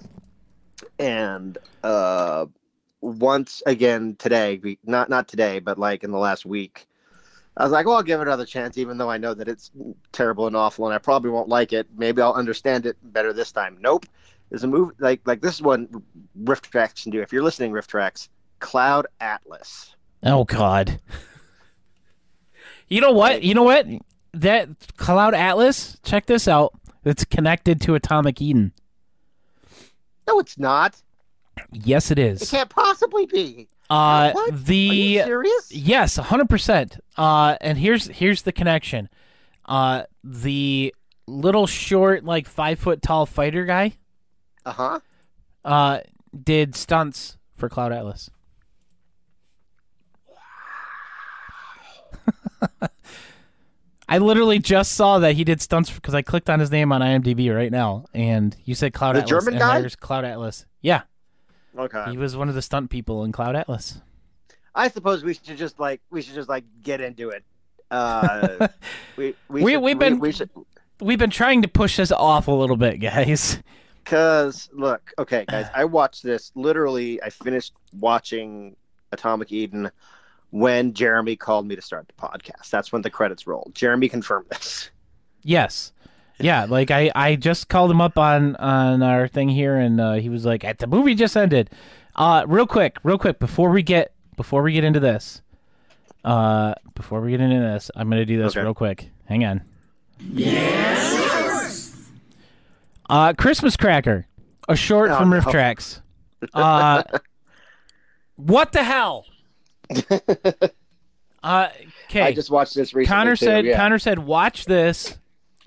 and 0.99 1.57
uh, 1.83 2.45
once 3.01 3.63
again 3.65 4.15
today. 4.17 4.77
Not 4.83 5.09
not 5.09 5.27
today, 5.27 5.59
but 5.59 5.77
like 5.77 6.03
in 6.03 6.11
the 6.11 6.17
last 6.17 6.45
week. 6.45 6.87
I 7.55 7.63
was 7.63 7.71
like, 7.71 7.87
well, 7.87 7.95
I'll 7.95 8.03
give 8.03 8.19
it 8.19 8.27
another 8.27 8.45
chance, 8.45 8.77
even 8.77 8.99
though 8.99 9.09
I 9.09 9.17
know 9.17 9.33
that 9.33 9.47
it's 9.47 9.71
terrible 10.11 10.45
and 10.45 10.55
awful, 10.55 10.85
and 10.85 10.93
I 10.93 10.99
probably 10.99 11.31
won't 11.31 11.49
like 11.49 11.73
it. 11.73 11.87
Maybe 11.97 12.21
I'll 12.21 12.33
understand 12.33 12.85
it 12.85 12.97
better 13.01 13.33
this 13.33 13.51
time. 13.51 13.77
Nope. 13.81 14.05
There's 14.49 14.63
a 14.63 14.67
movie 14.67 14.93
like 14.99 15.21
like 15.25 15.41
this 15.41 15.59
one 15.61 16.03
RiffTrax 16.43 17.03
can 17.03 17.11
do. 17.11 17.21
If 17.21 17.33
you're 17.33 17.43
listening, 17.43 17.71
RiffTrax, 17.71 18.29
Cloud 18.59 19.07
Atlas. 19.19 19.95
oh 20.23 20.45
God! 20.45 20.99
You 22.87 23.01
know 23.01 23.11
what? 23.11 23.43
You 23.43 23.53
know 23.53 23.63
what? 23.63 23.85
That 24.33 24.69
Cloud 24.97 25.33
Atlas. 25.33 25.97
Check 26.03 26.25
this 26.25 26.47
out. 26.47 26.73
It's 27.03 27.25
connected 27.25 27.81
to 27.81 27.95
Atomic 27.95 28.41
Eden. 28.41 28.73
No, 30.27 30.39
it's 30.39 30.57
not. 30.57 31.01
Yes, 31.71 32.11
it 32.11 32.19
is. 32.19 32.41
it 32.41 32.49
can't 32.49 32.69
possibly 32.69 33.25
be. 33.25 33.67
Uh, 33.89 34.31
what? 34.31 34.49
Are 34.49 34.55
you 34.55 34.57
the 34.63 35.17
serious? 35.23 35.71
yes, 35.71 36.15
hundred 36.17 36.49
percent. 36.49 36.97
Uh, 37.15 37.55
and 37.61 37.77
here's 37.77 38.07
here's 38.07 38.41
the 38.43 38.51
connection. 38.51 39.09
Uh, 39.65 40.03
the 40.23 40.93
little 41.27 41.67
short, 41.67 42.23
like 42.25 42.47
five 42.47 42.79
foot 42.79 43.01
tall 43.01 43.25
fighter 43.25 43.65
guy, 43.65 43.93
Uh 44.65 44.71
huh. 44.73 44.99
uh, 45.65 45.99
did 46.43 46.75
stunts 46.75 47.37
for 47.55 47.69
Cloud 47.69 47.91
Atlas. 47.93 48.29
I 54.09 54.19
literally 54.19 54.59
just 54.59 54.93
saw 54.93 55.19
that 55.19 55.35
he 55.35 55.43
did 55.43 55.61
stunts 55.61 55.91
because 55.91 56.13
I 56.13 56.21
clicked 56.21 56.49
on 56.49 56.59
his 56.61 56.71
name 56.71 56.91
on 56.93 57.01
IMDb 57.01 57.53
right 57.53 57.71
now, 57.71 58.05
and 58.13 58.55
you 58.63 58.73
said 58.73 58.93
Cloud 58.93 59.15
The 59.15 59.19
Atlas. 59.19 59.29
German 59.29 59.53
and 59.55 59.59
guy? 59.59 59.79
There's 59.81 59.95
Cloud 59.97 60.23
Atlas. 60.23 60.65
Yeah, 60.81 61.01
Okay. 61.77 62.11
he 62.11 62.17
was 62.17 62.37
one 62.37 62.47
of 62.47 62.55
the 62.55 62.61
stunt 62.61 62.89
people 62.89 63.25
in 63.25 63.33
Cloud 63.33 63.55
Atlas. 63.57 63.99
I 64.73 64.87
suppose 64.87 65.23
we 65.23 65.33
should 65.33 65.57
just 65.57 65.79
like 65.79 65.99
we 66.09 66.21
should 66.21 66.35
just 66.35 66.47
like 66.47 66.63
get 66.83 67.01
into 67.01 67.29
it. 67.29 67.43
Uh, 67.91 68.67
we 69.17 69.35
we 69.49 69.63
We- 69.63 69.71
should, 69.73 69.81
we've 69.81 69.99
been- 69.99 70.19
we, 70.19 70.31
should 70.31 70.49
We've 71.01 71.19
been 71.19 71.29
trying 71.29 71.61
to 71.61 71.67
push 71.67 71.97
this 71.97 72.11
off 72.11 72.47
a 72.47 72.51
little 72.51 72.77
bit, 72.77 72.99
guys. 72.99 73.61
because 74.03 74.67
look, 74.73 75.11
okay, 75.19 75.45
guys, 75.49 75.67
I 75.75 75.83
watched 75.85 76.23
this 76.23 76.51
literally. 76.55 77.21
I 77.21 77.29
finished 77.29 77.73
watching 77.99 78.75
Atomic 79.11 79.51
Eden 79.51 79.91
when 80.51 80.93
Jeremy 80.93 81.35
called 81.35 81.67
me 81.67 81.75
to 81.75 81.81
start 81.81 82.07
the 82.07 82.13
podcast. 82.13 82.69
That's 82.69 82.91
when 82.91 83.01
the 83.01 83.09
credits 83.09 83.47
rolled. 83.47 83.71
Jeremy 83.75 84.09
confirmed 84.09 84.47
this. 84.49 84.89
Yes. 85.43 85.91
Yeah, 86.39 86.65
like 86.65 86.91
I, 86.91 87.11
I 87.15 87.35
just 87.35 87.67
called 87.67 87.89
him 87.89 87.99
up 87.99 88.17
on 88.17 88.55
on 88.57 89.01
our 89.01 89.27
thing 89.27 89.49
here, 89.49 89.75
and 89.75 89.99
uh, 89.99 90.13
he 90.13 90.29
was 90.29 90.45
like, 90.45 90.63
"At 90.63 90.77
the 90.77 90.85
movie 90.85 91.15
just 91.15 91.35
ended." 91.35 91.71
Uh, 92.15 92.45
real 92.47 92.67
quick, 92.67 92.97
real 93.03 93.17
quick, 93.17 93.39
before 93.39 93.71
we 93.71 93.81
get 93.81 94.13
before 94.35 94.61
we 94.61 94.71
get 94.73 94.83
into 94.83 94.99
this, 94.99 95.41
uh, 96.23 96.75
before 96.93 97.21
we 97.21 97.31
get 97.31 97.41
into 97.41 97.59
this, 97.59 97.89
I'm 97.95 98.07
gonna 98.07 98.23
do 98.23 98.37
this 98.37 98.53
Okay. 98.55 98.61
real 98.63 98.75
quick. 98.75 99.09
Hang 99.25 99.45
on. 99.45 99.61
Yes. 100.19 102.07
Uh, 103.09 103.33
Christmas 103.33 103.75
cracker, 103.75 104.27
a 104.69 104.75
short 104.75 105.09
Oh, 105.09 105.17
from 105.17 105.33
Riff 105.33 105.45
no. 105.45 105.51
Tracks. 105.51 106.01
Uh, 106.53 107.01
what 108.35 108.73
the 108.73 108.83
hell? 108.83 109.25
Uh, 111.43 111.69
okay. 112.09 112.23
I 112.23 112.33
just 112.33 112.49
watched 112.49 112.75
this 112.75 112.93
recently. 112.93 113.15
Connor 113.15 113.35
too, 113.35 113.45
said 113.45 113.65
yeah. 113.65 113.77
Connor 113.77 113.99
said 113.99 114.19
watch 114.19 114.65
this 114.65 115.17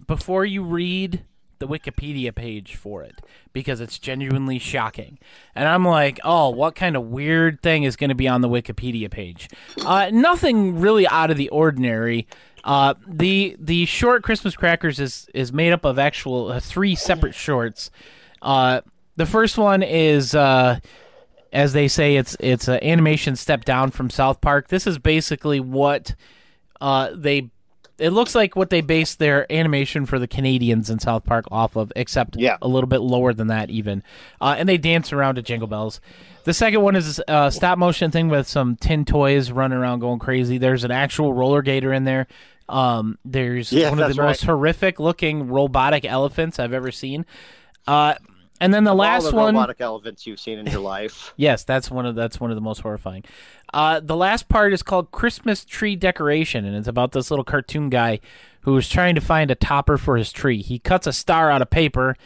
before 0.07 0.45
you 0.45 0.63
read 0.63 1.25
the 1.59 1.67
Wikipedia 1.67 2.35
page 2.35 2.75
for 2.75 3.03
it 3.03 3.21
because 3.53 3.81
it's 3.81 3.99
genuinely 3.99 4.59
shocking. 4.59 5.19
And 5.55 5.69
I'm 5.69 5.87
like, 5.87 6.19
"Oh, 6.25 6.51
what 6.51 6.75
kind 6.75 6.97
of 6.97 7.05
weird 7.05 7.63
thing 7.63 7.85
is 7.85 7.97
going 7.97 8.09
to 8.09 8.15
be 8.15 8.29
on 8.29 8.41
the 8.41 8.49
Wikipedia 8.49 9.11
page?" 9.11 9.49
Uh, 9.85 10.11
nothing 10.13 10.81
really 10.81 11.07
out 11.07 11.31
of 11.31 11.37
the 11.37 11.49
ordinary. 11.51 12.27
Uh, 12.65 12.95
the 13.07 13.57
the 13.59 13.87
short 13.87 14.23
Christmas 14.23 14.57
crackers 14.57 15.01
is 15.01 15.29
is 15.33 15.53
made 15.53 15.73
up 15.73 15.85
of 15.85 15.99
actual 15.99 16.53
uh, 16.53 16.61
three 16.61 16.95
separate 16.95 17.35
shorts. 17.35 17.91
Uh, 18.43 18.81
the 19.17 19.27
first 19.27 19.57
one 19.57 19.83
is 19.83 20.35
uh, 20.35 20.81
as 21.53 21.73
they 21.73 21.89
say, 21.89 22.17
it's 22.17 22.37
it's 22.41 22.69
an 22.69 22.83
animation 22.83 23.37
step 23.37 23.65
down 23.65 23.91
from 23.91 24.11
South 24.11 24.41
Park. 24.41 24.69
This 24.69 24.87
is 24.87 24.99
basically 24.99 25.61
what 25.61 26.15
uh, 26.81 27.11
they. 27.15 27.51
It 27.99 28.11
looks 28.15 28.35
like 28.35 28.57
what 28.57 28.71
they 28.71 28.81
based 28.81 29.19
their 29.19 29.51
animation 29.53 30.07
for 30.07 30.19
the 30.19 30.27
Canadians 30.27 30.89
in 30.89 31.01
South 31.01 31.23
Park 31.27 31.45
off 31.51 31.77
of, 31.77 31.93
except 31.95 32.35
Yeah. 32.39 32.57
a 32.63 32.67
little 32.67 32.89
bit 32.89 33.03
lower 33.03 33.35
than 33.35 33.49
that 33.49 33.69
even. 33.69 34.03
Uh, 34.41 34.55
and 34.59 34.67
they 34.67 34.79
dance 34.79 35.13
around 35.13 35.35
to 35.35 35.43
Jingle 35.43 35.69
Bells. 35.69 36.01
The 36.45 36.55
second 36.55 36.81
one 36.81 36.97
is 36.97 37.21
a 37.29 37.51
stop 37.53 37.77
motion 37.77 38.11
thing 38.11 38.29
with 38.31 38.49
some 38.49 38.77
tin 38.77 39.05
toys 39.05 39.51
running 39.53 39.77
around 39.77 39.99
going 39.99 40.19
crazy. 40.19 40.57
There's 40.57 40.83
an 40.83 40.91
actual 40.91 41.35
roller 41.35 41.61
gator 41.61 41.93
in 41.93 42.05
there. 42.05 42.27
Um, 42.71 43.19
there's 43.23 43.71
Yeah, 43.71 43.91
one 43.91 43.99
of 44.01 44.09
the 44.17 44.23
right. 44.23 44.29
most 44.29 44.45
horrific 44.45 44.99
looking 44.99 45.49
robotic 45.49 46.07
elephants 46.07 46.59
I've 46.59 46.73
ever 46.73 46.91
seen. 46.91 47.27
Uh, 47.87 48.15
and 48.61 48.73
then 48.75 48.85
the 48.85 48.91
All 48.91 48.97
last 48.97 49.31
the 49.31 49.37
one. 49.37 49.55
robotic 49.55 49.81
elephants 49.81 50.27
you've 50.27 50.39
seen 50.39 50.59
in 50.59 50.67
your 50.67 50.81
life. 50.81 51.33
Yes, 51.37 51.65
that's 51.65 51.91
one 51.91 52.05
of 52.07 52.15
that's 52.15 52.39
one 52.39 52.51
of 52.51 52.55
the 52.57 52.61
most 52.61 52.81
horrifying. 52.81 53.25
Uh, 53.73 54.01
the 54.01 54.17
last 54.17 54.49
part 54.49 54.73
is 54.73 54.83
called 54.83 55.11
Christmas 55.11 55.65
tree 55.65 55.97
decoration, 55.97 56.65
and 56.65 56.77
it's 56.77 56.89
about 56.89 57.13
this 57.13 57.31
little 57.31 57.45
cartoon 57.45 57.89
guy 57.89 58.21
who 58.63 58.77
is 58.77 58.89
trying 58.89 59.15
to 59.15 59.21
find 59.21 59.51
a 59.51 59.55
topper 59.55 59.97
for 59.97 60.17
his 60.17 60.31
tree. 60.33 60.61
He 60.61 60.79
cuts 60.79 61.07
a 61.07 61.13
star 61.13 61.51
out 61.51 61.63
of 61.63 61.71
paper, 61.71 62.17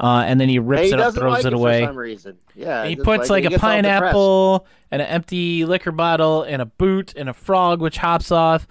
uh, 0.00 0.24
and 0.26 0.40
then 0.40 0.48
he 0.48 0.58
rips 0.58 0.88
he 0.88 0.92
it 0.94 1.00
up, 1.00 1.14
throws 1.14 1.32
like 1.32 1.44
it 1.44 1.52
away. 1.52 1.80
for 1.82 1.86
some 1.88 1.96
reason. 1.98 2.38
Yeah, 2.54 2.86
he 2.86 2.96
puts 2.96 3.28
like, 3.28 3.44
he 3.44 3.48
a 3.48 3.52
all 3.52 3.58
pineapple 3.58 4.66
and 4.90 5.02
an 5.02 5.08
empty 5.08 5.64
liquor 5.64 5.92
bottle 5.92 6.42
and 6.42 6.62
a 6.62 6.66
boot 6.66 7.14
and 7.14 7.28
a 7.28 7.34
frog 7.34 7.80
which 7.82 7.98
hops 7.98 8.32
off. 8.32 8.66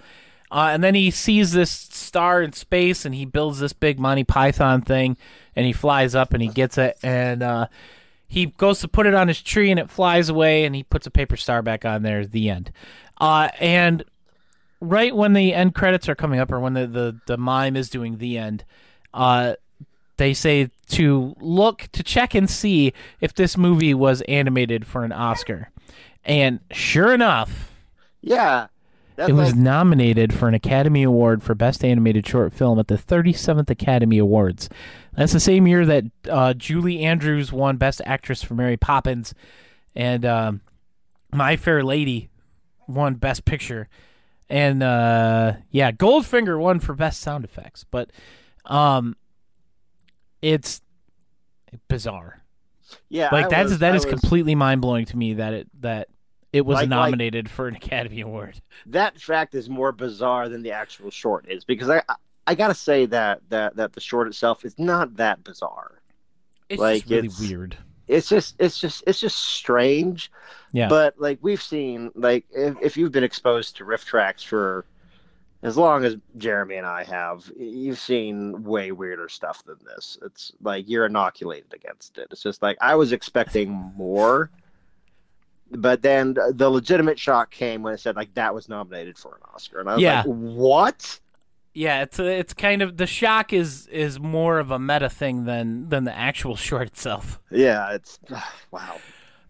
Uh, 0.50 0.68
and 0.72 0.84
then 0.84 0.94
he 0.94 1.10
sees 1.10 1.52
this 1.52 1.70
star 1.70 2.42
in 2.42 2.52
space 2.52 3.06
and 3.06 3.14
he 3.14 3.24
builds 3.24 3.60
this 3.60 3.72
big 3.72 3.98
Monty 3.98 4.22
Python 4.24 4.82
thing 4.82 5.16
and 5.54 5.66
he 5.66 5.72
flies 5.72 6.14
up 6.14 6.32
and 6.32 6.42
he 6.42 6.48
gets 6.48 6.78
it 6.78 6.96
and 7.02 7.42
uh, 7.42 7.66
he 8.26 8.46
goes 8.46 8.80
to 8.80 8.88
put 8.88 9.06
it 9.06 9.14
on 9.14 9.28
his 9.28 9.42
tree 9.42 9.70
and 9.70 9.78
it 9.78 9.90
flies 9.90 10.28
away, 10.30 10.64
and 10.64 10.74
he 10.74 10.82
puts 10.82 11.06
a 11.06 11.10
paper 11.10 11.36
star 11.36 11.60
back 11.60 11.84
on 11.84 12.02
there. 12.02 12.24
The 12.24 12.48
end. 12.48 12.72
Uh, 13.20 13.50
and 13.60 14.04
right 14.80 15.14
when 15.14 15.34
the 15.34 15.52
end 15.52 15.74
credits 15.74 16.08
are 16.08 16.14
coming 16.14 16.40
up, 16.40 16.50
or 16.50 16.58
when 16.58 16.72
the 16.72 16.86
the, 16.86 17.20
the 17.26 17.36
mime 17.36 17.76
is 17.76 17.90
doing 17.90 18.16
the 18.18 18.38
end, 18.38 18.64
uh, 19.12 19.54
they 20.16 20.32
say 20.32 20.70
to 20.88 21.36
look 21.40 21.88
to 21.92 22.02
check 22.02 22.34
and 22.34 22.48
see 22.48 22.92
if 23.20 23.34
this 23.34 23.56
movie 23.56 23.92
was 23.92 24.22
animated 24.22 24.86
for 24.86 25.04
an 25.04 25.12
Oscar. 25.12 25.70
And 26.24 26.60
sure 26.70 27.12
enough, 27.12 27.72
Yeah. 28.22 28.68
That's 29.16 29.28
it 29.28 29.32
was 29.34 29.50
like, 29.50 29.58
nominated 29.60 30.32
for 30.32 30.48
an 30.48 30.54
Academy 30.54 31.02
Award 31.02 31.42
for 31.42 31.54
Best 31.54 31.84
Animated 31.84 32.26
Short 32.26 32.52
Film 32.52 32.78
at 32.78 32.88
the 32.88 32.96
37th 32.96 33.68
Academy 33.70 34.18
Awards. 34.18 34.68
That's 35.14 35.32
the 35.32 35.40
same 35.40 35.66
year 35.66 35.84
that 35.84 36.04
uh, 36.30 36.54
Julie 36.54 37.00
Andrews 37.00 37.52
won 37.52 37.76
Best 37.76 38.00
Actress 38.06 38.42
for 38.42 38.54
Mary 38.54 38.76
Poppins, 38.78 39.34
and 39.94 40.24
um, 40.24 40.60
My 41.32 41.56
Fair 41.56 41.82
Lady 41.84 42.30
won 42.88 43.14
Best 43.16 43.44
Picture, 43.44 43.88
and 44.48 44.82
uh, 44.82 45.54
yeah, 45.70 45.92
Goldfinger 45.92 46.58
won 46.58 46.80
for 46.80 46.94
Best 46.94 47.20
Sound 47.20 47.44
Effects. 47.44 47.84
But 47.90 48.10
um, 48.64 49.14
it's 50.40 50.80
bizarre. 51.88 52.42
yeah. 53.08 53.28
Like 53.32 53.46
I 53.46 53.48
that's 53.48 53.70
was- 53.70 53.78
that 53.80 53.92
I 53.92 53.96
is 53.96 54.04
was- 54.06 54.12
completely 54.14 54.54
mind 54.54 54.80
blowing 54.80 55.04
to 55.06 55.16
me 55.16 55.34
that 55.34 55.52
it 55.52 55.68
that 55.80 56.08
it 56.52 56.66
was 56.66 56.76
Like- 56.76 56.82
like- 56.82 56.88
nominated 56.90 57.48
for 57.50 57.68
an 57.68 57.76
Academy 57.76 58.20
Award. 58.20 58.60
that 58.86 59.18
fact 59.20 59.54
is 59.54 59.68
more 59.68 59.92
bizarre 59.92 60.48
than 60.48 60.62
the 60.62 60.72
actual 60.72 61.10
short 61.10 61.46
is 61.48 61.64
because 61.64 61.88
I 61.90 62.02
I, 62.08 62.14
I 62.48 62.54
gotta 62.54 62.74
say 62.74 63.06
that 63.06 63.40
that 63.50 63.76
that 63.76 63.92
the 63.92 64.00
short 64.00 64.26
itself 64.28 64.64
is 64.64 64.78
not 64.78 65.16
that 65.16 65.44
bizarre. 65.44 66.00
It's 66.68 66.80
Like, 66.80 67.04
really 67.08 67.26
it's- 67.28 67.40
weird. 67.40 67.76
It's 68.08 68.28
just 68.28 68.56
it's 68.58 68.78
just 68.78 69.04
it's 69.06 69.20
just 69.20 69.36
strange. 69.38 70.30
Yeah. 70.72 70.88
But 70.88 71.14
like 71.18 71.38
we've 71.40 71.62
seen 71.62 72.10
like 72.14 72.44
if, 72.50 72.74
if 72.82 72.96
you've 72.96 73.12
been 73.12 73.24
exposed 73.24 73.76
to 73.76 73.84
RiffTrax 73.84 74.44
for 74.44 74.84
as 75.62 75.76
long 75.78 76.04
as 76.04 76.16
Jeremy 76.36 76.74
and 76.76 76.86
I 76.86 77.04
have, 77.04 77.50
you've 77.56 78.00
seen 78.00 78.64
way 78.64 78.90
weirder 78.90 79.28
stuff 79.28 79.62
than 79.64 79.76
this. 79.86 80.18
It's 80.22 80.50
like 80.60 80.88
you're 80.88 81.06
inoculated 81.06 81.72
against 81.72 82.18
it. 82.18 82.26
It's 82.32 82.42
just 82.42 82.60
like 82.60 82.76
I 82.80 82.96
was 82.96 83.12
expecting 83.12 83.70
more. 83.96 84.50
But 85.74 86.02
then 86.02 86.36
the 86.50 86.68
legitimate 86.70 87.18
shock 87.18 87.50
came 87.50 87.82
when 87.82 87.94
it 87.94 88.00
said 88.00 88.16
like 88.16 88.34
that 88.34 88.54
was 88.54 88.68
nominated 88.68 89.16
for 89.18 89.36
an 89.36 89.40
Oscar, 89.54 89.80
and 89.80 89.88
I 89.88 89.94
was 89.94 90.02
Yeah. 90.02 90.16
like, 90.18 90.26
"What?" 90.26 91.20
Yeah, 91.74 92.02
it's 92.02 92.18
it's 92.18 92.52
kind 92.52 92.82
of 92.82 92.98
the 92.98 93.06
shock 93.06 93.52
is 93.52 93.86
is 93.86 94.20
more 94.20 94.58
of 94.58 94.70
a 94.70 94.78
meta 94.78 95.08
thing 95.08 95.44
than 95.46 95.88
than 95.88 96.04
the 96.04 96.14
actual 96.16 96.56
short 96.68 96.88
itself. 96.88 97.40
Yeah, 97.50 97.92
it's 97.92 98.18
wow. 98.70 98.98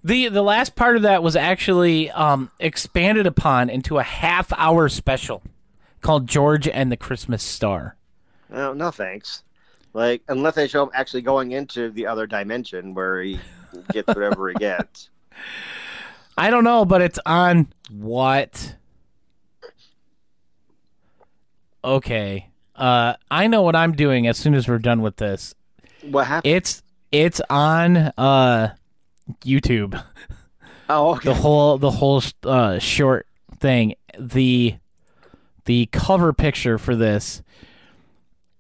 The 0.05 0.29
the 0.29 0.43
last 0.43 0.75
part 0.77 0.97
of 0.97 1.03
that 1.03 1.23
was 1.23 1.37
actually 1.37 2.11
um, 2.11 2.51
expanded 2.61 3.27
upon 3.27 3.71
into 3.71 3.99
a 3.99 4.03
half 4.03 4.53
hour 4.57 4.89
special 4.89 5.43
called 6.01 6.27
George 6.27 6.67
and 6.69 6.91
the 6.91 6.97
Christmas 6.97 7.43
Star. 7.43 7.97
No, 8.51 8.73
no 8.73 8.91
thanks. 8.91 9.43
Like 9.93 10.23
unless 10.29 10.55
they 10.57 10.69
show 10.69 10.85
him 10.85 10.91
actually 10.95 11.23
going 11.23 11.53
into 11.53 11.91
the 11.91 12.07
other 12.07 12.27
dimension 12.27 12.95
where 12.95 13.21
he 13.23 13.39
gets 13.93 14.09
whatever 14.09 14.49
he 14.49 14.55
gets. 14.55 15.09
I 16.37 16.51
don't 16.51 16.65
know, 16.65 16.85
but 16.85 17.03
it's 17.03 17.19
on 17.27 17.73
what? 17.91 18.77
Okay. 21.85 22.49
Uh 22.75 23.15
I 23.31 23.47
know 23.49 23.63
what 23.63 23.77
I'm 23.77 23.93
doing 23.93 24.27
as 24.27 24.39
soon 24.39 24.55
as 24.55 24.67
we're 24.69 24.79
done 24.79 25.03
with 25.03 25.17
this. 25.17 25.55
What 26.03 26.27
happened? 26.27 26.53
It's 26.55 26.83
it's 27.11 27.41
on 27.51 27.97
uh 27.97 28.75
YouTube. 29.45 30.03
oh, 30.89 31.11
okay. 31.17 31.29
the 31.29 31.35
whole 31.35 31.79
the 31.79 31.91
whole 31.91 32.23
uh, 32.45 32.79
short 32.79 33.27
thing 33.59 33.95
the 34.19 34.77
the 35.67 35.87
cover 35.93 36.33
picture 36.33 36.79
for 36.79 36.97
this 36.97 37.43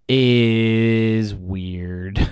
is 0.09 1.35
weird 1.35 2.29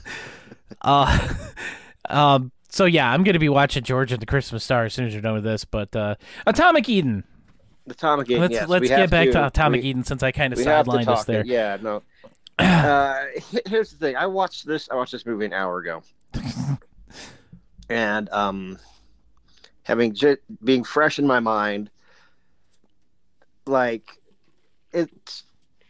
uh 0.82 1.28
um 2.08 2.50
so 2.74 2.84
yeah 2.84 3.10
i'm 3.10 3.24
gonna 3.24 3.38
be 3.38 3.48
watching 3.48 3.82
george 3.82 4.12
and 4.12 4.20
the 4.20 4.26
christmas 4.26 4.64
star 4.64 4.84
as 4.84 4.94
soon 4.94 5.06
as 5.06 5.12
you're 5.12 5.22
done 5.22 5.34
with 5.34 5.44
this 5.44 5.64
but 5.64 5.94
uh 5.96 6.14
atomic 6.46 6.88
eden 6.88 7.24
Atomic 7.86 8.30
Eden. 8.30 8.40
let's 8.40 8.52
yes, 8.54 8.68
let's 8.68 8.88
get 8.88 9.10
back 9.10 9.26
to, 9.26 9.32
to 9.32 9.46
atomic 9.46 9.82
we, 9.82 9.90
eden 9.90 10.04
since 10.04 10.22
i 10.22 10.32
kind 10.32 10.52
of 10.54 10.58
sidelined 10.58 11.06
us 11.06 11.24
there 11.24 11.40
it. 11.40 11.46
Yeah, 11.46 11.76
no. 11.80 12.02
Uh, 12.58 13.24
here's 13.66 13.90
the 13.90 13.96
thing. 13.96 14.16
I 14.16 14.26
watched 14.26 14.64
this. 14.64 14.88
I 14.88 14.94
watched 14.94 15.10
this 15.10 15.26
movie 15.26 15.44
an 15.44 15.52
hour 15.52 15.78
ago, 15.78 16.02
and 17.88 18.30
um, 18.30 18.78
having 19.82 20.14
j- 20.14 20.36
being 20.62 20.84
fresh 20.84 21.18
in 21.18 21.26
my 21.26 21.40
mind, 21.40 21.90
like 23.66 24.08
it's 24.92 25.42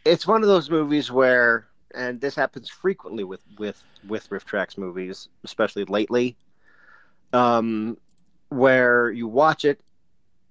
it's 0.05 0.25
one 0.25 0.41
of 0.41 0.47
those 0.47 0.71
movies 0.71 1.11
where, 1.11 1.67
and 1.93 2.19
this 2.19 2.33
happens 2.33 2.67
frequently 2.67 3.23
with 3.23 3.41
with 3.59 3.83
with 4.07 4.27
RiffTrax 4.31 4.75
movies, 4.75 5.29
especially 5.43 5.83
lately, 5.85 6.35
um, 7.35 7.97
where 8.49 9.11
you 9.11 9.27
watch 9.27 9.65
it 9.65 9.81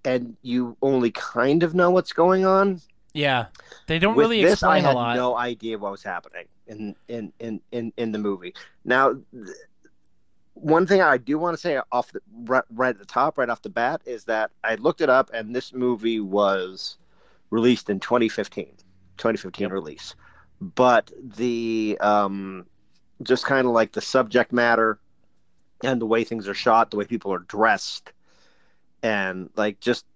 and 0.05 0.37
you 0.43 0.77
only 0.83 1.11
kind 1.11 1.63
of 1.63 1.75
know 1.75 1.91
what's 1.91 2.13
going 2.13 2.45
on 2.45 2.81
yeah 3.15 3.47
they 3.87 3.99
don't 3.99 4.17
with 4.17 4.25
really 4.25 4.43
this, 4.43 4.63
I 4.63 4.79
explain 4.79 4.85
had 4.85 4.95
a 4.95 4.97
lot 4.97 5.17
no 5.17 5.37
idea 5.37 5.79
what 5.79 5.93
was 5.93 6.03
happening 6.03 6.47
in 6.67 6.95
in 7.09 7.33
in 7.39 7.61
in, 7.73 7.93
in 7.97 8.13
the 8.13 8.19
movie. 8.19 8.55
Now, 8.85 9.15
th- 9.33 9.57
one 10.55 10.87
thing 10.87 11.03
I 11.03 11.19
do 11.19 11.39
want 11.39 11.55
to 11.55 11.61
say 11.61 11.81
off 11.93 12.13
the 12.13 12.21
right, 12.45 12.65
right 12.71 12.91
at 12.91 12.99
the 12.99 13.05
top, 13.05 13.39
right 13.39 13.49
off 13.49 13.63
the 13.63 13.71
bat, 13.71 14.03
is 14.07 14.25
that 14.25 14.51
I 14.63 14.77
looked 14.77 15.01
it 15.01 15.11
up, 15.11 15.31
and 15.35 15.55
this 15.55 15.73
movie 15.73 16.21
was 16.21 16.97
released 17.51 17.91
in 17.91 18.01
2015, 18.01 18.67
2015 19.17 19.69
release. 19.69 20.15
But 20.61 21.11
the 21.37 21.99
um, 22.01 22.67
just 23.23 23.45
kind 23.45 23.67
of 23.67 23.73
like 23.73 23.93
the 23.93 24.01
subject 24.01 24.53
matter 24.53 24.99
and 25.83 26.01
the 26.01 26.07
way 26.07 26.25
things 26.25 26.49
are 26.49 26.55
shot, 26.55 26.91
the 26.91 26.97
way 26.97 27.05
people 27.05 27.33
are 27.33 27.41
dressed, 27.41 28.13
and 29.03 29.51
like 29.57 29.81
just 29.81 30.07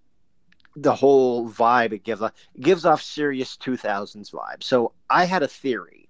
the 0.75 0.95
whole 0.95 1.49
vibe 1.49 1.91
it 1.91 2.03
gives 2.03 2.21
off 2.21 2.33
it 2.55 2.61
gives 2.61 2.85
off 2.85 3.01
serious 3.01 3.57
2000s 3.57 4.31
vibe. 4.31 4.63
So 4.63 4.93
I 5.09 5.25
had 5.25 5.43
a 5.43 5.47
theory 5.47 6.09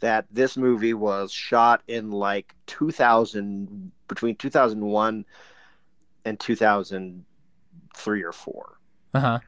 that 0.00 0.26
this 0.30 0.56
movie 0.56 0.94
was 0.94 1.32
shot 1.32 1.82
in 1.86 2.10
like 2.10 2.54
2000 2.66 3.92
between 4.08 4.36
2001 4.36 5.24
and 6.24 6.40
2003 6.40 8.22
or 8.22 8.32
4. 8.32 8.78
uh-huh 9.14 9.38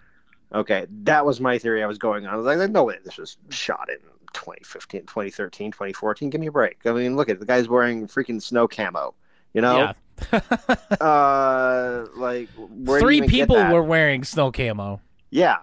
Okay, 0.55 0.87
that 1.03 1.27
was 1.27 1.41
my 1.41 1.59
theory 1.59 1.83
I 1.83 1.87
was 1.87 1.99
going 1.99 2.27
on. 2.27 2.33
I 2.33 2.37
was 2.37 2.47
like, 2.47 2.71
no 2.71 2.85
way 2.85 2.99
this 3.05 3.19
was 3.19 3.37
shot 3.51 3.89
in 3.91 3.99
2015, 4.37 5.03
2013, 5.03 5.73
2014. 5.73 6.31
Give 6.31 6.41
me 6.41 6.47
a 6.47 6.53
break. 6.53 6.79
I 6.85 6.93
mean, 6.93 7.17
look 7.17 7.29
at 7.29 7.37
it. 7.37 7.41
the 7.41 7.47
guy's 7.47 7.69
wearing 7.69 8.07
freaking 8.07 8.41
snow 8.41 8.69
camo. 8.69 9.15
You 9.53 9.63
know, 9.63 9.77
yeah 9.79 9.93
uh, 11.01 12.07
like 12.17 12.49
where 12.59 13.01
do 13.01 13.11
you 13.11 13.21
three 13.21 13.29
people 13.29 13.57
were 13.57 13.83
wearing 13.83 14.25
snow 14.25 14.51
camo 14.51 15.01
Yeah, 15.31 15.59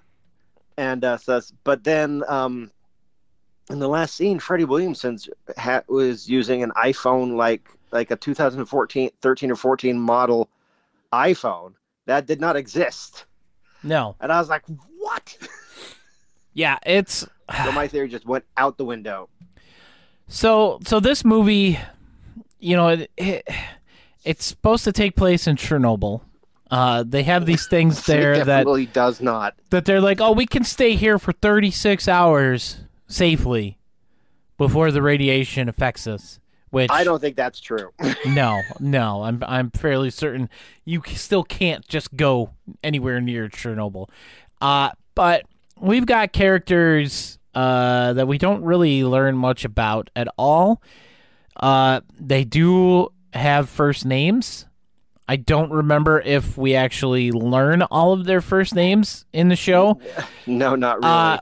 and 0.78 1.04
uh, 1.04 1.18
so 1.18 1.42
but 1.64 1.84
then 1.84 2.24
um, 2.28 2.72
in 3.70 3.80
the 3.80 3.88
last 3.88 4.16
scene, 4.16 4.40
Freddie 4.40 4.66
Williamson's 4.66 5.30
ha- 5.58 5.84
was 5.88 6.30
using 6.30 6.64
an 6.64 6.72
iPhone 6.72 7.36
like 7.36 7.68
like 7.92 8.12
a 8.12 8.16
2014, 8.16 9.12
13 9.22 9.52
or 9.52 9.56
14 9.56 10.00
model 10.00 10.50
iPhone 11.12 11.74
that 12.06 12.26
did 12.26 12.40
not 12.40 12.56
exist, 12.56 13.26
no 13.82 14.16
and 14.20 14.32
I 14.32 14.40
was 14.40 14.50
like, 14.50 14.64
what? 14.98 15.38
Yeah 16.54 16.78
it's 16.86 17.28
so 17.64 17.72
my 17.72 17.88
theory 17.88 18.08
just 18.08 18.26
went 18.26 18.46
out 18.58 18.78
the 18.78 18.86
window. 18.86 19.30
So, 20.28 20.80
so 20.86 21.00
this 21.00 21.24
movie, 21.26 21.80
you 22.60 22.76
know, 22.76 22.90
it, 22.90 23.12
it 23.18 23.48
it's 24.24 24.46
supposed 24.46 24.84
to 24.86 24.92
take 24.92 25.16
place 25.16 25.48
in 25.48 25.56
Chernobyl. 25.58 26.22
Uh, 26.72 27.04
they 27.06 27.24
have 27.24 27.46
these 27.46 27.68
things 27.68 28.06
there 28.08 28.34
it 28.34 28.38
that 28.46 28.60
definitely 28.60 28.88
does 28.88 29.22
not. 29.22 29.56
that 29.70 29.86
they're 29.86 30.02
like, 30.02 30.22
oh, 30.22 30.32
we 30.32 30.46
can 30.46 30.64
stay 30.64 30.96
here 30.96 31.20
for 31.20 31.34
36 31.34 32.08
hours 32.08 32.80
safely 33.08 33.78
before 34.58 34.92
the 34.92 35.02
radiation 35.02 35.70
affects 35.70 36.08
us. 36.08 36.40
Which 36.72 36.90
I 36.90 37.04
don't 37.04 37.20
think 37.20 37.36
that's 37.36 37.60
true. 37.60 37.92
no, 38.26 38.60
no, 38.80 39.22
I'm 39.22 39.44
I'm 39.46 39.70
fairly 39.70 40.10
certain 40.10 40.50
you 40.86 41.04
still 41.06 41.44
can't 41.44 41.88
just 41.88 42.16
go 42.16 42.50
anywhere 42.84 43.22
near 43.22 43.48
Chernobyl. 43.48 44.10
Uh, 44.60 44.90
but 45.14 45.44
we've 45.84 46.06
got 46.06 46.32
characters 46.32 47.38
uh, 47.54 48.14
that 48.14 48.28
we 48.28 48.38
don't 48.38 48.64
really 48.64 49.04
learn 49.04 49.38
much 49.38 49.66
about 49.66 50.10
at 50.16 50.28
all. 50.38 50.82
Uh, 51.58 52.02
they 52.20 52.44
do 52.44 53.10
have 53.34 53.70
first 53.70 54.06
names. 54.06 54.66
I 55.28 55.36
don't 55.36 55.72
remember 55.72 56.20
if 56.22 56.58
we 56.58 56.76
actually 56.76 57.32
learn 57.32 57.82
all 57.84 58.14
of 58.14 58.26
their 58.26 58.42
first 58.42 58.76
names 58.76 59.26
in 59.34 59.50
the 59.50 59.56
show. 59.56 60.00
no, 60.48 60.76
not 60.76 60.98
really. 60.98 61.10
Uh, 61.10 61.38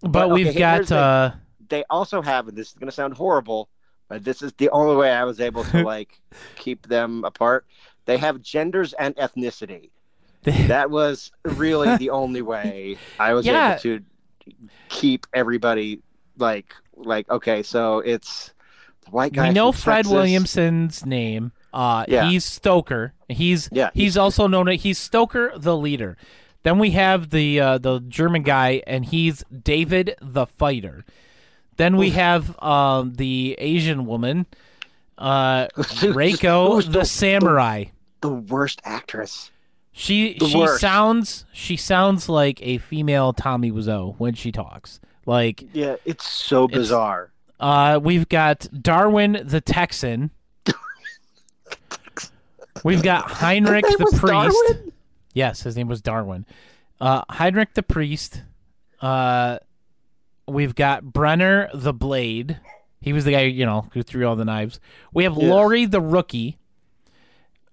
but, 0.00 0.12
But, 0.12 0.24
okay, 0.26 0.32
we've 0.32 0.56
got 0.56 0.86
the 0.86 0.96
uh, 0.96 1.34
they 1.68 1.84
also 1.90 2.22
have, 2.22 2.48
and 2.48 2.56
this 2.56 2.68
is 2.68 2.74
going 2.74 2.88
to 2.88 2.94
sound 2.94 3.14
horrible, 3.14 3.68
but 4.08 4.24
this 4.24 4.42
is 4.42 4.52
the 4.54 4.70
only 4.70 4.96
way 4.96 5.10
I 5.10 5.24
was 5.24 5.40
able 5.40 5.64
to 5.64 5.82
like 5.84 6.20
keep 6.56 6.86
them 6.86 7.24
apart. 7.24 7.66
They 8.06 8.16
have 8.16 8.40
genders 8.40 8.92
and 8.94 9.14
ethnicity. 9.16 9.90
That 10.68 10.90
was 10.90 11.30
really 11.44 11.96
the 11.96 12.10
only 12.10 12.42
way 12.52 12.96
I 13.18 13.34
was 13.34 13.44
Yeah. 13.46 13.72
able 13.72 13.80
to 13.82 14.00
keep 14.88 15.26
everybody 15.34 16.00
like 16.38 16.74
like 16.96 17.28
okay. 17.30 17.62
So 17.62 17.98
it's 18.00 18.52
the 19.04 19.10
white 19.10 19.32
guy. 19.32 19.48
we 19.48 19.54
know 19.54 19.72
Fred 19.72 19.96
Texas. 19.98 20.12
Williamson's 20.12 21.04
name. 21.06 21.52
Uh, 21.72 22.04
Yeah. 22.08 22.28
he's 22.30 22.44
Stoker. 22.44 23.12
He's 23.28 23.68
Yeah, 23.72 23.90
He's, 23.92 24.14
he's- 24.14 24.16
also 24.16 24.46
known 24.46 24.68
as 24.68 24.82
he's 24.82 24.98
Stoker 24.98 25.52
the 25.56 25.76
leader. 25.76 26.16
Then 26.62 26.78
we 26.78 26.90
have 26.92 27.30
the 27.30 27.60
uh, 27.60 27.78
the 27.78 28.00
German 28.00 28.42
guy, 28.42 28.82
and 28.86 29.04
he's 29.04 29.44
David 29.62 30.16
the 30.20 30.46
fighter. 30.46 31.04
Then 31.76 31.96
we 31.96 32.10
have 32.10 32.60
um, 32.62 33.12
the 33.14 33.54
Asian 33.58 34.06
woman, 34.06 34.46
uh, 35.16 35.68
Reiko 35.76 36.82
the 36.84 36.90
the- 37.00 37.04
samurai. 37.04 37.84
the 38.22 38.30
worst 38.30 38.80
actress. 38.84 39.50
She 39.98 40.38
the 40.38 40.46
she 40.48 40.56
worst. 40.58 40.80
sounds 40.80 41.44
she 41.52 41.76
sounds 41.76 42.28
like 42.28 42.60
a 42.62 42.78
female 42.78 43.32
Tommy 43.32 43.72
Wiseau 43.72 44.14
when 44.18 44.34
she 44.34 44.52
talks. 44.52 45.00
Like 45.26 45.64
Yeah, 45.72 45.96
it's 46.04 46.26
so 46.28 46.68
bizarre. 46.68 47.32
uh, 47.58 47.98
we've 48.02 48.28
got 48.28 48.68
Darwin 48.80 49.42
the 49.44 49.60
Texan. 49.60 50.30
We've 52.84 53.02
got 53.02 53.24
Heinrich 53.30 53.84
the 53.86 54.06
priest. 54.18 54.22
Darwin? 54.24 54.92
Yes, 55.34 55.62
his 55.62 55.76
name 55.76 55.88
was 55.88 56.00
Darwin. 56.00 56.46
Uh, 57.00 57.22
Heinrich 57.28 57.74
the 57.74 57.82
priest. 57.82 58.42
Uh, 59.00 59.58
we've 60.46 60.74
got 60.74 61.04
Brenner 61.12 61.68
the 61.74 61.92
blade. 61.92 62.60
He 63.00 63.12
was 63.12 63.24
the 63.24 63.32
guy, 63.32 63.42
you 63.42 63.66
know, 63.66 63.88
who 63.92 64.02
threw 64.02 64.26
all 64.26 64.36
the 64.36 64.44
knives. 64.44 64.80
We 65.12 65.24
have 65.24 65.36
Yes. 65.36 65.42
Laurie 65.50 65.86
the 65.86 66.00
rookie. 66.00 66.58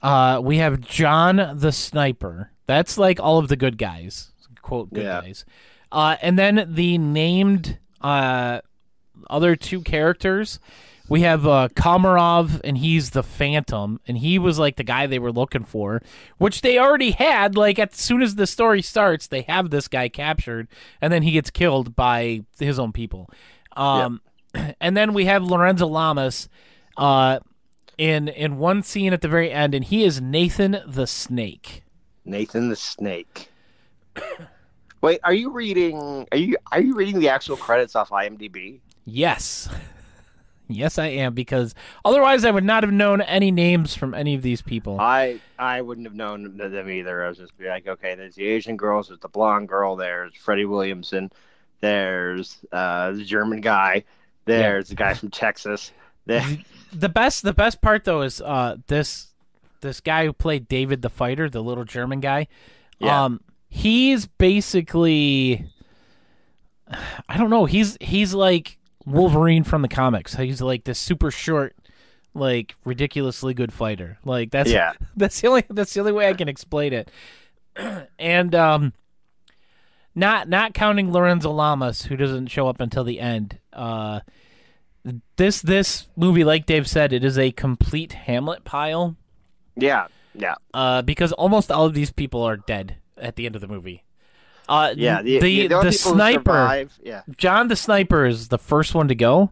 Uh, 0.06 0.40
we 0.40 0.58
have 0.58 0.82
John 0.82 1.38
the 1.56 1.72
sniper. 1.72 2.52
That's 2.68 2.98
like 2.98 3.20
all 3.20 3.38
of 3.40 3.48
the 3.48 3.56
good 3.56 3.78
guys, 3.78 4.32
quote 4.62 4.94
good 4.94 5.04
Yeah. 5.04 5.22
guys. 5.22 5.46
Uh, 5.92 6.16
and 6.22 6.38
then 6.38 6.68
the 6.74 6.98
named 6.98 7.80
uh, 8.02 8.62
other 9.30 9.56
two 9.56 9.82
characters. 9.82 10.60
We 11.08 11.22
have 11.22 11.46
uh, 11.46 11.70
Komarov, 11.76 12.62
and 12.64 12.80
he's 12.80 13.12
the 13.12 13.22
Phantom, 13.22 14.00
and 14.08 14.18
he 14.18 14.40
was 14.40 14.58
like 14.58 14.76
the 14.76 14.84
guy 14.84 15.06
they 15.06 15.20
were 15.20 15.32
looking 15.32 15.64
for, 15.64 16.02
which 16.40 16.62
they 16.62 16.80
already 16.80 17.12
had. 17.12 17.56
Like 17.56 17.78
as 17.78 17.90
soon 17.94 18.24
as 18.24 18.36
the 18.36 18.48
story 18.48 18.82
starts, 18.82 19.28
they 19.28 19.42
have 19.44 19.70
this 19.70 19.88
guy 19.88 20.10
captured, 20.10 20.68
and 21.02 21.14
then 21.14 21.22
he 21.22 21.32
gets 21.32 21.52
killed 21.52 21.96
by 21.96 22.42
his 22.60 22.80
own 22.80 22.92
people. 22.92 23.30
Um, 23.78 24.22
and 24.82 24.98
then 24.98 25.14
we 25.14 25.26
have 25.26 25.44
Lorenzo 25.44 25.86
Lamas, 25.86 26.50
uh, 26.98 27.38
in 27.98 28.28
in 28.28 28.58
one 28.58 28.84
scene 28.84 29.14
at 29.14 29.22
the 29.22 29.28
very 29.28 29.52
end, 29.52 29.74
and 29.74 29.86
he 29.86 30.04
is 30.04 30.22
Nathan 30.22 30.82
the 30.86 31.08
Snake. 31.08 31.84
Nathan 32.24 32.70
the 32.70 32.76
Snake. 32.76 33.50
Wait, 35.02 35.20
are 35.24 35.34
you 35.34 35.52
reading? 35.52 36.28
Are 36.32 36.38
you 36.38 36.58
are 36.72 36.82
you 36.82 36.96
reading 36.96 37.20
the 37.20 37.30
actual 37.30 37.58
credits 37.58 37.96
off 37.96 38.10
IMDb? 38.10 38.80
Yes. 39.06 39.70
Yes, 40.68 40.98
I 40.98 41.08
am 41.08 41.34
because 41.34 41.76
otherwise 42.04 42.44
I 42.44 42.52
would 42.52 42.64
not 42.64 42.84
have 42.84 42.92
known 42.92 43.22
any 43.22 43.52
names 43.52 43.96
from 43.96 44.14
any 44.16 44.34
of 44.34 44.42
these 44.42 44.62
people. 44.62 45.00
I 45.00 45.40
I 45.60 45.82
wouldn't 45.82 46.08
have 46.08 46.16
known 46.16 46.58
them 46.58 46.90
either. 46.90 47.24
I 47.24 47.30
was 47.30 47.38
just 47.38 47.56
be 47.58 47.68
like, 47.68 47.88
okay, 47.88 48.16
there's 48.16 48.36
the 48.36 48.48
Asian 48.48 48.76
girls, 48.76 49.10
there's 49.10 49.20
the 49.20 49.30
blonde 49.30 49.70
girl, 49.70 49.96
there's 49.96 50.34
Freddie 50.36 50.66
Williamson, 50.66 51.32
there's 51.82 52.58
uh, 52.72 53.12
the 53.12 53.24
German 53.24 53.62
guy, 53.62 54.06
there's 54.46 54.90
the 54.90 54.96
guy 54.96 55.14
from 55.14 55.30
Texas. 55.30 55.92
There, 56.26 56.58
the 56.94 57.10
best 57.10 57.44
the 57.44 57.54
best 57.54 57.82
part 57.82 58.04
though 58.06 58.22
is 58.22 58.42
uh 58.42 58.78
this 58.88 59.28
this 59.82 60.00
guy 60.02 60.26
who 60.26 60.34
played 60.34 60.68
David 60.68 61.02
the 61.02 61.10
fighter, 61.10 61.50
the 61.50 61.62
little 61.62 61.84
German 61.84 62.20
guy. 62.20 62.48
Yeah. 63.00 63.26
Um 63.26 63.42
he's 63.70 64.26
basically 64.26 65.68
I 67.28 67.38
don't 67.38 67.50
know, 67.50 67.66
he's 67.66 67.98
he's 68.02 68.34
like 68.34 68.78
Wolverine 69.06 69.64
from 69.64 69.82
the 69.82 69.88
comics. 69.88 70.36
He's 70.36 70.62
like 70.62 70.84
this 70.86 71.00
super 71.00 71.32
short 71.32 71.76
like 72.34 72.76
ridiculously 72.84 73.54
good 73.54 73.72
fighter. 73.72 74.18
Like 74.26 74.52
that's 74.52 74.70
Yeah. 74.70 74.94
that's 75.16 75.40
the 75.42 75.48
only 75.48 75.64
that's 75.70 75.94
the 75.94 76.00
only 76.00 76.12
way 76.12 76.28
I 76.30 76.34
can 76.34 76.50
explain 76.50 76.94
it. 76.94 77.12
and 78.20 78.56
um 78.56 78.94
not 80.14 80.48
not 80.48 80.74
counting 80.74 81.12
Lorenzo 81.12 81.52
Lamas 81.52 82.04
who 82.04 82.16
doesn't 82.16 82.48
show 82.48 82.68
up 82.68 82.80
until 82.80 83.04
the 83.04 83.20
end. 83.20 83.60
Uh 83.74 84.22
this 85.36 85.62
this 85.62 86.08
movie 86.16 86.44
like 86.44 86.66
Dave 86.66 86.88
said 86.88 87.14
it 87.14 87.24
is 87.24 87.38
a 87.38 87.52
complete 87.52 88.14
Hamlet 88.14 88.64
pile 88.64 89.16
yeah, 89.76 90.08
yeah, 90.34 90.56
uh 90.74 91.02
because 91.02 91.32
almost 91.34 91.72
all 91.72 91.86
of 91.86 91.94
these 91.94 92.12
people 92.12 92.42
are 92.42 92.58
dead 92.58 92.98
at 93.18 93.36
the 93.36 93.46
end 93.46 93.56
of 93.56 93.62
the 93.62 93.68
movie. 93.68 94.04
Uh 94.68 94.94
yeah. 94.96 95.22
the 95.22 95.40
the, 95.68 95.68
who 95.68 95.92
sniper 95.92 96.88
yeah, 97.04 97.22
John 97.38 97.68
the 97.68 97.76
sniper 97.76 98.26
is 98.26 98.48
the 98.48 98.58
first 98.58 98.96
one 98.96 99.08
to 99.08 99.16
go 99.16 99.52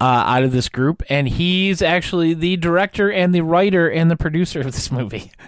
uh, 0.00 0.24
out 0.26 0.42
of 0.42 0.52
this 0.52 0.68
group 0.68 1.02
and 1.10 1.28
he's 1.28 1.82
actually 1.82 2.32
the 2.32 2.56
director 2.56 3.12
and 3.12 3.34
the 3.34 3.42
writer 3.42 3.88
and 3.88 4.10
the 4.10 4.16
producer 4.16 4.60
of 4.60 4.72
this 4.72 4.90
movie. 4.90 5.30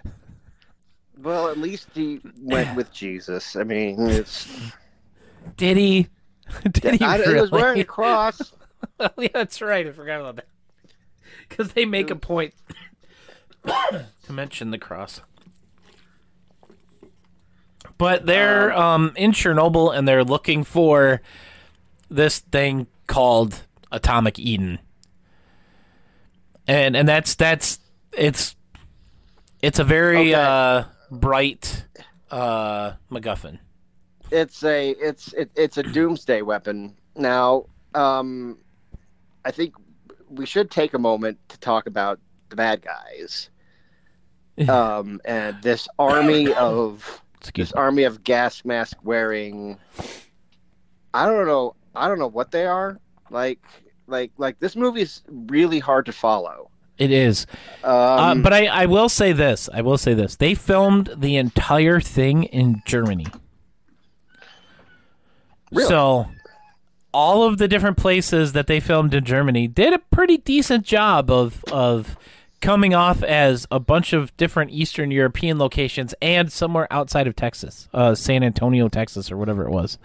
Well, 1.22 1.48
at 1.48 1.58
least 1.58 1.88
he 1.94 2.20
went 2.40 2.74
with 2.76 2.92
Jesus. 2.92 3.54
I 3.54 3.62
mean, 3.62 3.96
it's 4.00 4.48
Did 5.56 5.76
he? 5.76 6.08
Did 6.70 6.94
he 6.94 7.04
I, 7.04 7.18
really? 7.18 7.34
he 7.34 7.40
was 7.40 7.50
wearing 7.52 7.80
a 7.80 7.84
cross. 7.84 8.52
Yeah, 9.18 9.28
that's 9.32 9.60
right. 9.60 9.86
I 9.86 9.92
forgot 9.92 10.20
about 10.20 10.36
that. 10.36 10.46
Because 11.48 11.72
they 11.72 11.84
make 11.84 12.10
a 12.10 12.16
point 12.16 12.54
to 13.66 14.06
mention 14.32 14.70
the 14.70 14.78
cross. 14.78 15.20
But 17.98 18.26
they're 18.26 18.76
um, 18.76 19.12
in 19.16 19.32
Chernobyl 19.32 19.96
and 19.96 20.06
they're 20.08 20.24
looking 20.24 20.64
for 20.64 21.20
this 22.08 22.38
thing 22.40 22.86
called 23.06 23.64
Atomic 23.90 24.38
Eden. 24.38 24.78
And 26.66 26.96
and 26.96 27.08
that's 27.08 27.34
that's 27.34 27.78
it's 28.12 28.54
it's 29.62 29.78
a 29.78 29.84
very 29.84 30.32
Okay. 30.32 30.34
uh, 30.34 30.84
bright 31.10 31.84
uh, 32.30 32.92
MacGuffin. 33.10 33.58
it's 34.30 34.62
a 34.64 34.90
it's 34.90 35.32
it, 35.34 35.50
it's 35.56 35.76
a 35.76 35.82
doomsday 35.82 36.42
weapon. 36.42 36.96
Now, 37.16 37.66
um, 37.94 38.58
I 39.44 39.50
think 39.50 39.74
we 40.28 40.46
should 40.46 40.70
take 40.70 40.94
a 40.94 40.98
moment 40.98 41.38
to 41.48 41.58
talk 41.58 41.86
about 41.86 42.18
the 42.48 42.56
bad 42.56 42.82
guys. 42.82 43.48
Um, 44.68 45.18
and 45.24 45.60
this 45.62 45.88
army 45.98 46.52
of 46.52 47.22
Excuse 47.40 47.68
this 47.70 47.72
army 47.72 48.02
of 48.04 48.22
gas 48.22 48.66
mask 48.66 48.98
wearing. 49.02 49.78
I 51.14 51.24
don't 51.24 51.46
know. 51.46 51.74
I 51.94 52.06
don't 52.06 52.18
know 52.18 52.28
what 52.28 52.50
they 52.50 52.66
are. 52.66 53.00
Like, 53.30 53.60
like, 54.06 54.30
like 54.36 54.60
this 54.60 54.76
movie 54.76 55.00
is 55.00 55.22
really 55.28 55.78
hard 55.78 56.04
to 56.04 56.12
follow. 56.12 56.70
It 56.98 57.10
is. 57.10 57.46
Um, 57.82 57.92
Uh, 57.92 58.34
but 58.36 58.52
I, 58.52 58.66
I 58.66 58.86
will 58.86 59.08
say 59.08 59.32
this. 59.32 59.70
I 59.72 59.80
will 59.80 59.98
say 59.98 60.12
this. 60.12 60.36
They 60.36 60.54
filmed 60.54 61.10
the 61.16 61.36
entire 61.36 61.98
thing 61.98 62.44
in 62.44 62.82
Germany. 62.84 63.26
Really? 65.72 65.88
So 65.88 66.26
all 67.12 67.44
of 67.44 67.58
the 67.58 67.68
different 67.68 67.96
places 67.96 68.52
that 68.52 68.66
they 68.66 68.80
filmed 68.80 69.14
in 69.14 69.24
Germany 69.24 69.68
did 69.68 69.92
a 69.92 69.98
pretty 69.98 70.38
decent 70.38 70.84
job 70.84 71.30
of 71.30 71.64
of 71.70 72.16
coming 72.60 72.94
off 72.94 73.22
as 73.24 73.66
a 73.70 73.80
bunch 73.80 74.12
of 74.12 74.34
different 74.36 74.70
Eastern 74.70 75.10
European 75.10 75.58
locations 75.58 76.14
and 76.22 76.50
somewhere 76.50 76.86
outside 76.92 77.26
of 77.26 77.34
Texas, 77.34 77.88
uh, 77.92 78.14
San 78.14 78.44
Antonio, 78.44 78.88
Texas, 78.88 79.32
or 79.32 79.36
whatever 79.36 79.66
it 79.66 79.70
was. 79.70 79.98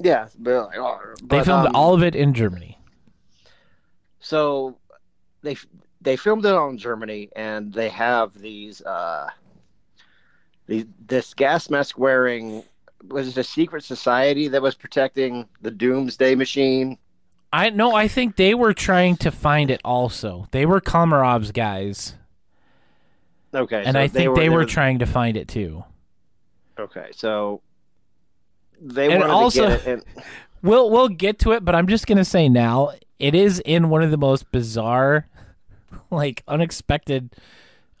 yeah, 0.00 0.28
but, 0.38 0.66
like, 0.66 0.78
oh, 0.78 1.00
They 1.22 1.42
filmed 1.42 1.68
um, 1.68 1.74
all 1.74 1.94
of 1.94 2.02
it 2.02 2.14
in 2.14 2.34
Germany. 2.34 2.78
so 4.20 4.76
they 5.42 5.56
they 6.00 6.16
filmed 6.16 6.44
it 6.44 6.54
on 6.54 6.78
Germany, 6.78 7.28
and 7.34 7.72
they 7.72 7.88
have 7.88 8.38
these 8.38 8.82
uh, 8.82 9.28
the 10.66 10.86
this 11.06 11.34
gas 11.34 11.70
mask 11.70 11.98
wearing 11.98 12.62
was 13.06 13.28
it 13.28 13.36
a 13.36 13.44
secret 13.44 13.84
society 13.84 14.48
that 14.48 14.60
was 14.62 14.74
protecting 14.74 15.48
the 15.62 15.70
Doomsday 15.70 16.34
Machine? 16.34 16.98
I 17.52 17.70
no, 17.70 17.94
I 17.94 18.08
think 18.08 18.36
they 18.36 18.54
were 18.54 18.74
trying 18.74 19.16
to 19.18 19.30
find 19.30 19.70
it 19.70 19.80
also. 19.84 20.46
They 20.50 20.66
were 20.66 20.80
Komarov's 20.80 21.52
guys, 21.52 22.14
Okay, 23.54 23.82
and 23.84 23.94
so 23.94 24.00
I 24.00 24.08
think 24.08 24.12
they 24.14 24.28
were, 24.28 24.36
there 24.36 24.52
was- 24.52 24.70
trying 24.72 24.98
to 24.98 25.06
find 25.06 25.36
it 25.36 25.48
too. 25.48 25.84
Okay, 26.78 27.08
so 27.12 27.62
they 28.80 29.10
And 29.10 29.20
wanted 29.20 29.32
also- 29.32 29.62
to 29.62 29.68
get 29.76 29.86
it. 29.86 29.86
And, 30.16 30.24
We'll 30.60 30.90
we'll 30.90 31.08
get 31.08 31.38
to 31.40 31.52
it, 31.52 31.64
but 31.64 31.76
I'm 31.76 31.86
just 31.86 32.08
gonna 32.08 32.24
say 32.24 32.48
now 32.48 32.90
it 33.20 33.34
is 33.36 33.60
in 33.64 33.90
one 33.90 34.02
of 34.02 34.10
the 34.10 34.16
most 34.18 34.50
bizarre, 34.50 35.28
like 36.10 36.42
unexpected, 36.48 37.30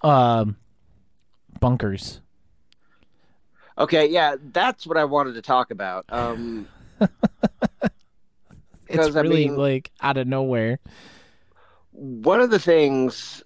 um, 0.02 0.56
bunkers. 1.60 2.20
Okay, 3.78 4.06
yeah, 4.06 4.36
that's 4.52 4.86
what 4.86 4.96
I 4.96 5.04
wanted 5.04 5.34
to 5.34 5.42
talk 5.42 5.70
about. 5.70 6.04
Um, 6.12 6.68
it's 8.88 9.10
really 9.10 9.44
I 9.46 9.48
mean, 9.48 9.56
like 9.56 9.90
out 10.00 10.16
of 10.16 10.26
nowhere. 10.26 10.78
one 11.92 12.40
of 12.40 12.50
the 12.50 12.58
things 12.58 13.42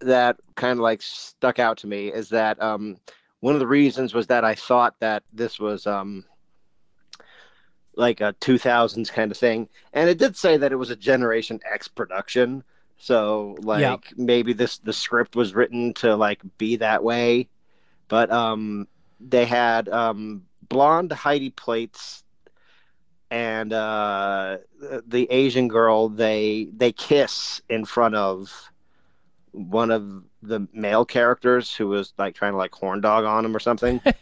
that 0.00 0.36
kind 0.54 0.72
of 0.72 0.78
like 0.78 1.02
stuck 1.02 1.58
out 1.58 1.78
to 1.78 1.86
me 1.86 2.08
is 2.08 2.28
that 2.30 2.60
um, 2.62 2.96
one 3.40 3.54
of 3.54 3.60
the 3.60 3.66
reasons 3.66 4.14
was 4.14 4.26
that 4.28 4.44
I 4.44 4.54
thought 4.54 4.94
that 5.00 5.22
this 5.32 5.58
was 5.58 5.86
um, 5.86 6.24
like 7.96 8.20
a 8.20 8.34
2000s 8.40 9.12
kind 9.12 9.30
of 9.30 9.36
thing, 9.36 9.68
and 9.92 10.08
it 10.08 10.18
did 10.18 10.36
say 10.36 10.56
that 10.56 10.72
it 10.72 10.76
was 10.76 10.90
a 10.90 10.96
Generation 10.96 11.60
X 11.70 11.88
production. 11.88 12.62
So 12.96 13.56
like 13.62 13.82
Yeah. 13.82 13.96
maybe 14.16 14.52
this 14.52 14.78
the 14.78 14.92
script 14.92 15.36
was 15.36 15.54
written 15.54 15.94
to 15.94 16.16
like 16.16 16.40
be 16.58 16.76
that 16.76 17.02
way, 17.02 17.48
but 18.10 18.30
um, 18.30 18.86
they 19.18 19.46
had 19.46 19.88
um, 19.88 20.44
blonde 20.68 21.10
Heidi 21.12 21.48
Plates 21.48 22.22
and 23.30 23.72
uh, 23.72 24.58
the 25.06 25.26
Asian 25.30 25.68
girl 25.68 26.08
they 26.10 26.68
they 26.76 26.92
kiss 26.92 27.62
in 27.70 27.84
front 27.86 28.14
of 28.16 28.70
one 29.52 29.90
of 29.90 30.24
the 30.42 30.66
male 30.72 31.04
characters 31.04 31.74
who 31.74 31.88
was 31.88 32.12
like 32.18 32.34
trying 32.34 32.52
to 32.52 32.58
like 32.58 32.74
horn 32.74 33.00
dog 33.00 33.24
on 33.24 33.44
him 33.44 33.56
or 33.56 33.60
something. 33.60 34.02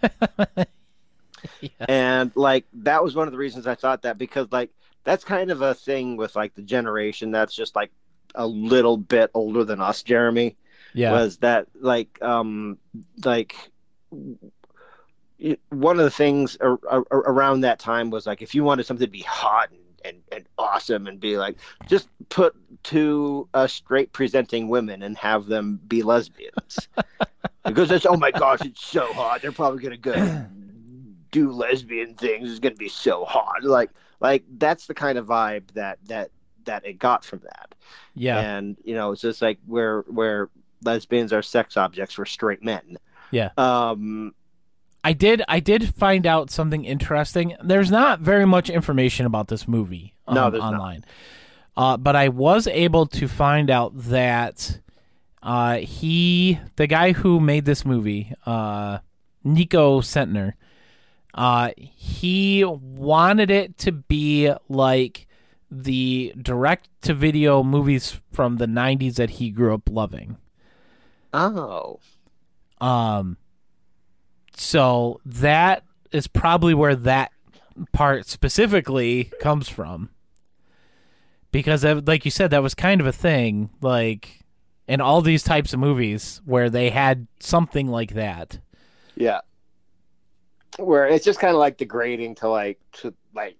Yeah. 1.61 1.69
And 1.89 2.33
like 2.35 2.67
that 2.75 3.03
was 3.03 3.15
one 3.15 3.29
of 3.29 3.33
the 3.33 3.39
reasons 3.39 3.67
I 3.67 3.75
thought 3.77 4.03
that 4.03 4.19
because 4.19 4.49
like 4.51 4.71
that's 5.05 5.25
kind 5.25 5.51
of 5.51 5.63
a 5.63 5.75
thing 5.75 6.17
with 6.17 6.35
like 6.37 6.55
the 6.55 6.63
generation 6.63 7.31
that's 7.31 7.55
just 7.55 7.77
like 7.77 7.91
a 8.35 8.47
little 8.47 8.97
bit 8.97 9.31
older 9.35 9.65
than 9.65 9.81
us, 9.81 10.03
Jeremy 10.03 10.57
Yeah. 10.95 11.13
was 11.13 11.39
that 11.39 11.67
like 11.81 12.21
um 12.23 12.79
like 13.25 13.57
it- 15.39 15.61
one 15.71 15.99
of 15.99 16.05
the 16.05 16.11
things 16.11 16.57
ar- 16.61 16.81
ar- 16.89 17.05
around 17.11 17.61
that 17.61 17.79
time 17.79 18.11
was 18.11 18.27
like 18.27 18.43
if 18.43 18.55
you 18.55 18.65
wanted 18.65 18.85
something 18.87 19.07
to 19.07 19.11
be 19.11 19.21
hot 19.21 19.71
and, 19.71 19.81
and, 20.05 20.23
and 20.33 20.45
awesome 20.59 21.07
and 21.07 21.21
be 21.21 21.37
like 21.39 21.57
just 21.87 22.09
put 22.29 22.55
two 22.83 23.49
uh, 23.55 23.67
straight 23.67 24.13
presenting 24.13 24.69
women 24.69 25.03
and 25.03 25.17
have 25.19 25.47
them 25.47 25.81
be 25.89 26.03
lesbians. 26.03 26.89
Because 27.65 27.91
it's 27.91 28.07
oh 28.07 28.17
my 28.17 28.31
gosh 28.31 28.61
it's 28.63 28.83
so 28.83 29.13
hot. 29.13 29.43
They're 29.43 29.53
probably 29.53 29.83
gonna 29.83 29.99
go 29.99 30.47
do 31.31 31.51
lesbian 31.53 32.15
things. 32.15 32.51
It's 32.51 32.61
gonna 32.61 32.75
be 32.77 32.89
so 32.89 33.27
hot. 33.27 33.63
Like 33.63 33.91
like 34.21 34.45
that's 34.57 34.87
the 34.87 34.95
kind 34.95 35.19
of 35.19 35.27
vibe 35.27 35.65
that 35.75 35.99
that 36.07 36.31
that 36.65 36.87
it 36.87 36.99
got 36.99 37.25
from 37.27 37.41
that. 37.41 37.75
Yeah. 38.15 38.39
and 38.39 38.79
you 38.85 38.95
know 38.95 39.13
it's 39.13 39.21
just 39.21 39.43
like 39.43 39.59
where 39.67 40.01
where 40.03 40.49
lesbians 40.83 41.33
are 41.33 41.43
sex 41.43 41.77
objects 41.77 42.15
for 42.15 42.25
straight 42.25 42.63
men 42.63 42.97
Yeah. 43.31 43.51
um 43.57 44.35
I 45.05 45.13
did 45.13 45.43
I 45.49 45.61
did 45.61 45.95
find 45.95 46.27
out 46.27 46.51
something 46.51 46.85
interesting. 46.85 47.55
There's 47.63 47.91
not 47.91 48.21
very 48.21 48.45
much 48.47 48.69
information 48.69 49.27
about 49.27 49.49
this 49.49 49.67
movie 49.69 50.15
No, 50.29 50.49
online. 50.49 51.05
Uh, 51.77 51.97
but 51.97 52.17
I 52.17 52.29
was 52.29 52.67
able 52.67 53.07
to 53.07 53.29
find 53.29 53.71
out 53.71 53.93
that 53.97 54.81
uh, 55.41 55.77
he, 55.77 56.59
the 56.75 56.89
guy 56.89 57.13
who 57.13 57.39
made 57.39 57.65
this 57.67 57.85
movie, 57.85 58.33
uh, 58.45 58.99
Nico 59.45 60.01
Sentner, 60.01 60.55
uh, 61.35 61.71
he 61.77 62.65
wanted 62.65 63.53
it 63.53 63.79
to 63.79 63.93
be 63.93 64.53
like 64.69 65.29
the 65.71 66.35
direct 66.43 66.89
to 67.03 67.15
video 67.15 67.63
movies 67.63 68.21
from 68.33 68.57
the 68.57 68.67
90s 68.67 69.15
that 69.15 69.31
he 69.39 69.51
grew 69.51 69.73
up 69.73 69.89
loving. 69.89 70.37
oh 71.33 72.01
Um, 72.81 73.37
so 74.55 75.21
that 75.25 75.85
is 76.13 76.27
probably 76.27 76.75
where 76.75 76.97
that 76.97 77.31
part 77.93 78.27
specifically 78.27 79.31
comes 79.41 79.69
from. 79.69 80.11
Because, 81.51 81.85
like 81.85 82.25
you 82.25 82.31
said, 82.31 82.51
that 82.51 82.63
was 82.63 82.75
kind 82.75 83.01
of 83.01 83.07
a 83.07 83.13
thing, 83.13 83.71
like 83.81 84.41
in 84.87 85.01
all 85.01 85.21
these 85.23 85.43
types 85.43 85.73
of 85.73 85.81
movies 85.81 86.41
where 86.45 86.69
they 86.71 86.91
had 86.91 87.27
something 87.41 87.89
like 87.89 88.15
that. 88.15 88.59
yeah 89.17 89.41
where 90.79 91.07
it's 91.09 91.25
just 91.25 91.41
kind 91.41 91.53
of 91.55 91.59
like 91.59 91.77
degrading 91.77 92.35
to 92.37 92.49
like 92.49 92.79
to 92.93 93.13
like 93.35 93.57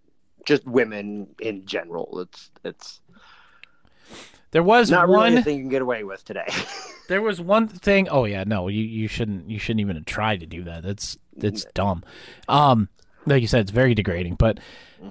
just 0.47 0.65
women 0.67 1.27
in 1.41 1.67
general 1.67 2.21
it's 2.21 2.51
it's 2.65 3.01
There 4.53 4.63
was 4.63 4.91
not 4.91 5.09
one. 5.09 5.33
really 5.33 5.43
thing 5.43 5.57
you 5.57 5.63
can 5.65 5.71
get 5.71 5.83
away 5.83 6.05
with 6.05 6.25
today 6.25 6.47
There 7.09 7.23
was 7.23 7.41
one 7.41 7.67
thing. 7.69 8.09
Oh 8.09 8.25
yeah, 8.25 8.45
no, 8.47 8.69
you, 8.69 8.83
you 8.83 9.09
shouldn't 9.09 9.51
you 9.51 9.59
shouldn't 9.59 9.81
even 9.81 10.05
try 10.05 10.37
to 10.37 10.47
do 10.47 10.63
that. 10.65 10.83
That's 10.83 11.19
it's 11.37 11.65
dumb. 11.75 12.05
Um, 12.49 12.89
like 13.27 13.43
you 13.43 13.49
said, 13.49 13.63
it's 13.63 13.71
very 13.71 13.95
degrading. 13.95 14.37
But 14.37 14.61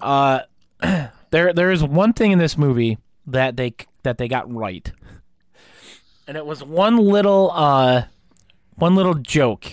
uh, 0.01 0.41
there 1.31 1.53
there 1.53 1.71
is 1.71 1.83
one 1.83 2.13
thing 2.13 2.31
in 2.31 2.39
this 2.39 2.57
movie 2.57 2.97
that 3.25 3.57
they 3.57 3.73
that 4.03 4.17
they 4.17 4.27
got 4.27 4.51
right, 4.53 4.91
and 6.27 6.37
it 6.37 6.45
was 6.45 6.63
one 6.63 6.97
little 6.97 7.51
uh 7.53 8.03
one 8.75 8.95
little 8.95 9.15
joke. 9.15 9.65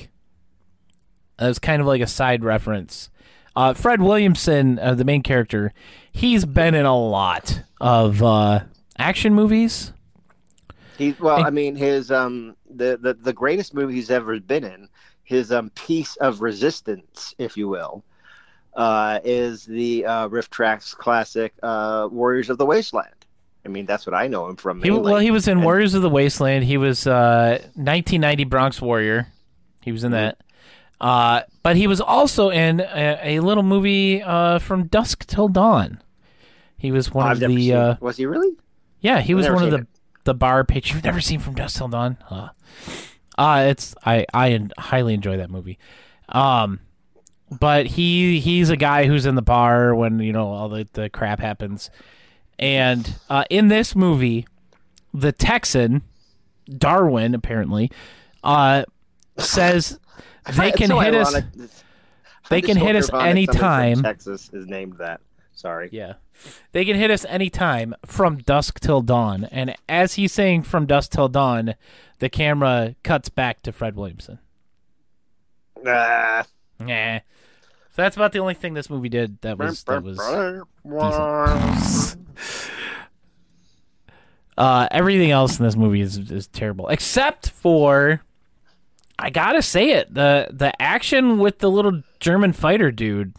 It 1.38 1.44
was 1.46 1.58
kind 1.58 1.80
of 1.80 1.86
like 1.86 2.00
a 2.00 2.06
side 2.06 2.44
reference. 2.44 3.10
Uh, 3.56 3.72
Fred 3.72 4.00
Williamson, 4.02 4.78
uh, 4.80 4.94
the 4.94 5.04
main 5.04 5.22
character, 5.22 5.72
he's 6.10 6.44
been 6.44 6.74
in 6.74 6.86
a 6.86 6.98
lot 6.98 7.62
of 7.80 8.22
uh, 8.22 8.64
action 8.98 9.34
movies. 9.34 9.92
He 10.98 11.14
well 11.18 11.44
i 11.44 11.50
mean 11.50 11.74
his 11.76 12.10
um 12.10 12.56
the, 12.70 12.98
the 13.00 13.14
the 13.14 13.32
greatest 13.32 13.74
movie 13.74 13.94
he's 13.94 14.10
ever 14.10 14.38
been 14.40 14.64
in 14.64 14.88
his 15.24 15.50
um 15.52 15.70
piece 15.70 16.16
of 16.16 16.40
resistance 16.40 17.34
if 17.38 17.56
you 17.56 17.68
will 17.68 18.04
uh 18.74 19.18
is 19.24 19.64
the 19.64 20.04
uh 20.06 20.28
RiffTrax 20.28 20.96
classic 20.96 21.52
uh 21.62 22.08
warriors 22.10 22.50
of 22.50 22.58
the 22.58 22.66
wasteland 22.66 23.14
i 23.64 23.68
mean 23.68 23.86
that's 23.86 24.06
what 24.06 24.14
i 24.14 24.26
know 24.28 24.48
him 24.48 24.56
from 24.56 24.82
He, 24.82 24.90
well, 24.90 25.18
he 25.18 25.30
was 25.30 25.48
in 25.48 25.58
And- 25.58 25.64
Warriors 25.64 25.94
of 25.94 26.02
the 26.02 26.10
Wasteland. 26.10 26.64
He 26.64 26.76
was 26.76 27.06
uh, 27.06 27.58
1990 27.74 28.44
Bronx 28.44 28.80
Warrior. 28.82 29.28
He 29.82 29.90
was 29.92 30.04
in 30.04 30.12
Mm-hmm. 30.12 30.16
that. 30.26 30.38
Uh, 31.00 31.42
but 31.62 31.76
he 31.76 31.86
was 31.86 32.00
also 32.00 32.50
in 32.50 32.80
a, 32.80 33.18
a 33.22 33.40
little 33.40 33.62
movie 33.62 34.22
uh, 34.22 34.58
from 34.58 34.86
Dusk 34.86 35.26
Till 35.26 35.48
Dawn. 35.48 36.00
He 36.78 36.92
was 36.92 37.12
one 37.12 37.26
I've 37.26 37.42
of 37.42 37.48
the. 37.48 37.72
Uh, 37.74 37.94
was 38.00 38.16
he 38.16 38.26
really 38.26 38.52
yeah, 39.00 39.20
he 39.20 39.34
was 39.34 39.48
one 39.48 39.64
of 39.64 39.70
the 39.70 39.86
the 40.24 40.34
bar 40.34 40.64
pitch. 40.64 40.92
You've 40.92 41.04
never 41.04 41.20
seen 41.20 41.40
from 41.40 41.54
Dusk 41.54 41.76
Till 41.78 41.88
Dawn? 41.88 42.18
Uh, 42.30 42.48
uh 43.38 43.66
it's 43.68 43.94
I 44.04 44.26
I 44.34 44.68
highly 44.78 45.14
enjoy 45.14 45.36
that 45.36 45.50
movie. 45.50 45.78
Um, 46.28 46.80
but 47.50 47.86
he 47.86 48.40
he's 48.40 48.70
a 48.70 48.76
guy 48.76 49.06
who's 49.06 49.26
in 49.26 49.34
the 49.34 49.42
bar 49.42 49.94
when 49.94 50.18
you 50.18 50.32
know 50.32 50.48
all 50.48 50.68
the 50.68 50.88
the 50.94 51.08
crap 51.10 51.40
happens, 51.40 51.90
and 52.58 53.14
uh, 53.28 53.44
in 53.50 53.68
this 53.68 53.94
movie, 53.94 54.46
the 55.12 55.32
Texan 55.32 56.02
Darwin 56.78 57.34
apparently 57.34 57.90
uh 58.42 58.84
says 59.38 59.98
they 60.56 60.72
can 60.72 60.88
so 60.88 60.98
hit 60.98 61.14
us. 61.14 61.34
ironic. 61.34 61.54
It's- 61.54 61.84
they 62.50 62.60
can 62.60 62.76
hit 62.76 62.94
us 62.94 63.10
ironic 63.10 63.46
somebody 63.50 63.58
from 63.58 63.64
anytime. 63.64 64.02
Texas 64.02 64.50
is 64.52 64.66
named 64.66 64.98
that. 64.98 65.20
Sorry. 65.54 65.88
Yeah. 65.92 66.14
They 66.72 66.84
can 66.84 66.96
hit 66.96 67.10
us 67.10 67.24
anytime 67.26 67.94
from 68.04 68.38
dusk 68.38 68.80
till 68.80 69.00
dawn. 69.00 69.44
And 69.50 69.74
as 69.88 70.14
he's 70.14 70.32
saying 70.32 70.62
from 70.64 70.86
dusk 70.86 71.12
till 71.12 71.28
dawn, 71.28 71.74
the 72.18 72.28
camera 72.28 72.96
cuts 73.02 73.28
back 73.28 73.62
to 73.62 73.72
Fred 73.72 73.96
Williamson. 73.96 74.38
Ah. 75.86 76.44
Nah. 76.80 77.18
So 77.94 78.02
that's 78.02 78.16
about 78.16 78.32
the 78.32 78.40
only 78.40 78.54
thing 78.54 78.74
this 78.74 78.90
movie 78.90 79.08
did 79.08 79.40
that 79.42 79.56
was 79.56 79.84
that 79.84 80.02
was 80.02 80.18
uh 84.58 84.88
everything 84.90 85.30
else 85.30 85.58
in 85.58 85.64
this 85.64 85.76
movie 85.76 86.00
is 86.00 86.18
is 86.30 86.48
terrible. 86.48 86.88
Except 86.88 87.50
for 87.50 88.22
I 89.16 89.30
gotta 89.30 89.62
say 89.62 89.90
it, 89.90 90.12
the 90.12 90.48
the 90.50 90.80
action 90.82 91.38
with 91.38 91.60
the 91.60 91.70
little 91.70 92.02
German 92.18 92.52
fighter 92.52 92.90
dude. 92.90 93.32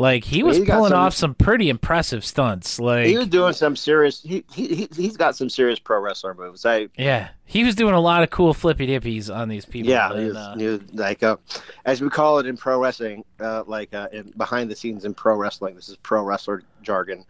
Like 0.00 0.24
he 0.24 0.42
was 0.42 0.56
He 0.56 0.64
pulling 0.64 0.92
some- 0.92 0.98
off 0.98 1.14
some 1.14 1.34
pretty 1.34 1.68
impressive 1.68 2.24
stunts. 2.24 2.80
Like 2.80 3.04
he 3.06 3.18
was 3.18 3.26
doing 3.28 3.52
some 3.52 3.76
serious. 3.76 4.22
He 4.22 4.42
he 4.50 4.74
he- 4.74 4.88
he's 4.96 5.18
got 5.18 5.36
some 5.36 5.50
serious 5.50 5.78
pro 5.78 6.00
wrestler 6.00 6.32
moves. 6.32 6.64
I 6.64 6.88
Yeah, 6.96 7.28
he 7.44 7.64
was 7.64 7.74
doing 7.74 7.92
a 7.92 8.00
lot 8.00 8.22
of 8.22 8.30
cool 8.30 8.54
flippy 8.54 8.86
dippies 8.86 9.28
on 9.34 9.50
these 9.50 9.66
people. 9.66 9.90
yeah, 9.90 10.10
and, 10.10 10.18
he 10.20 10.26
was, 10.28 10.36
uh, 10.36 10.54
he 10.56 10.66
was 10.68 10.80
like 10.94 11.22
uh, 11.22 11.36
as 11.84 12.00
we 12.00 12.08
call 12.08 12.38
it 12.38 12.46
in 12.46 12.56
pro 12.56 12.80
wrestling, 12.80 13.24
uh, 13.40 13.62
like 13.66 13.92
uh, 13.92 14.08
in, 14.10 14.32
behind 14.38 14.70
the 14.70 14.76
scenes 14.76 15.04
in 15.04 15.12
pro 15.12 15.36
wrestling. 15.36 15.74
This 15.74 15.90
is 15.90 15.96
pro 15.98 16.22
wrestler 16.24 16.62
jargon. 16.82 17.26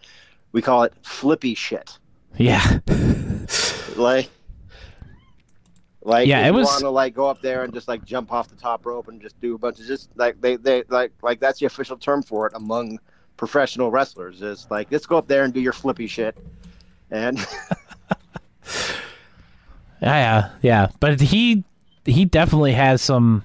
We 0.53 0.63
call 0.63 0.85
it 0.85 0.93
flippy 1.03 1.55
shit. 1.57 1.99
yeah, 2.37 2.79
Like. 3.97 4.31
Like 6.11 6.27
Yeah, 6.27 6.47
it 6.47 6.51
was- 6.51 6.67
want 6.67 6.81
to 6.81 6.91
like 6.91 7.15
go 7.15 7.27
up 7.29 7.41
there 7.41 7.63
and 7.63 7.73
just 7.73 7.87
like 7.87 8.05
jump 8.05 8.33
off 8.33 8.49
the 8.49 8.57
top 8.57 8.85
rope 8.85 9.07
and 9.09 9.21
just 9.23 9.41
do 9.41 9.55
a 9.55 9.59
bunch 9.59 9.79
of 9.79 9.87
just 9.87 10.11
like 10.17 10.41
they 10.41 10.57
they 10.57 10.83
like 10.89 11.13
like 11.23 11.39
that's 11.39 11.61
the 11.61 11.67
official 11.67 11.97
term 11.97 12.21
for 12.23 12.47
it 12.49 12.53
among 12.57 12.99
professional 13.37 13.91
wrestlers 13.93 14.43
is 14.43 14.67
like 14.71 14.89
let's 14.91 15.07
go 15.07 15.17
up 15.17 15.29
there 15.29 15.45
and 15.45 15.55
do 15.55 15.61
your 15.61 15.73
flippy 15.73 16.07
shit 16.09 16.37
and 17.13 17.39
yeah, 18.65 18.99
yeah, 20.03 20.51
yeah. 20.63 20.89
But 21.01 21.21
he 21.21 21.65
he 22.05 22.25
definitely 22.25 22.73
has 22.73 23.03
some 23.03 23.45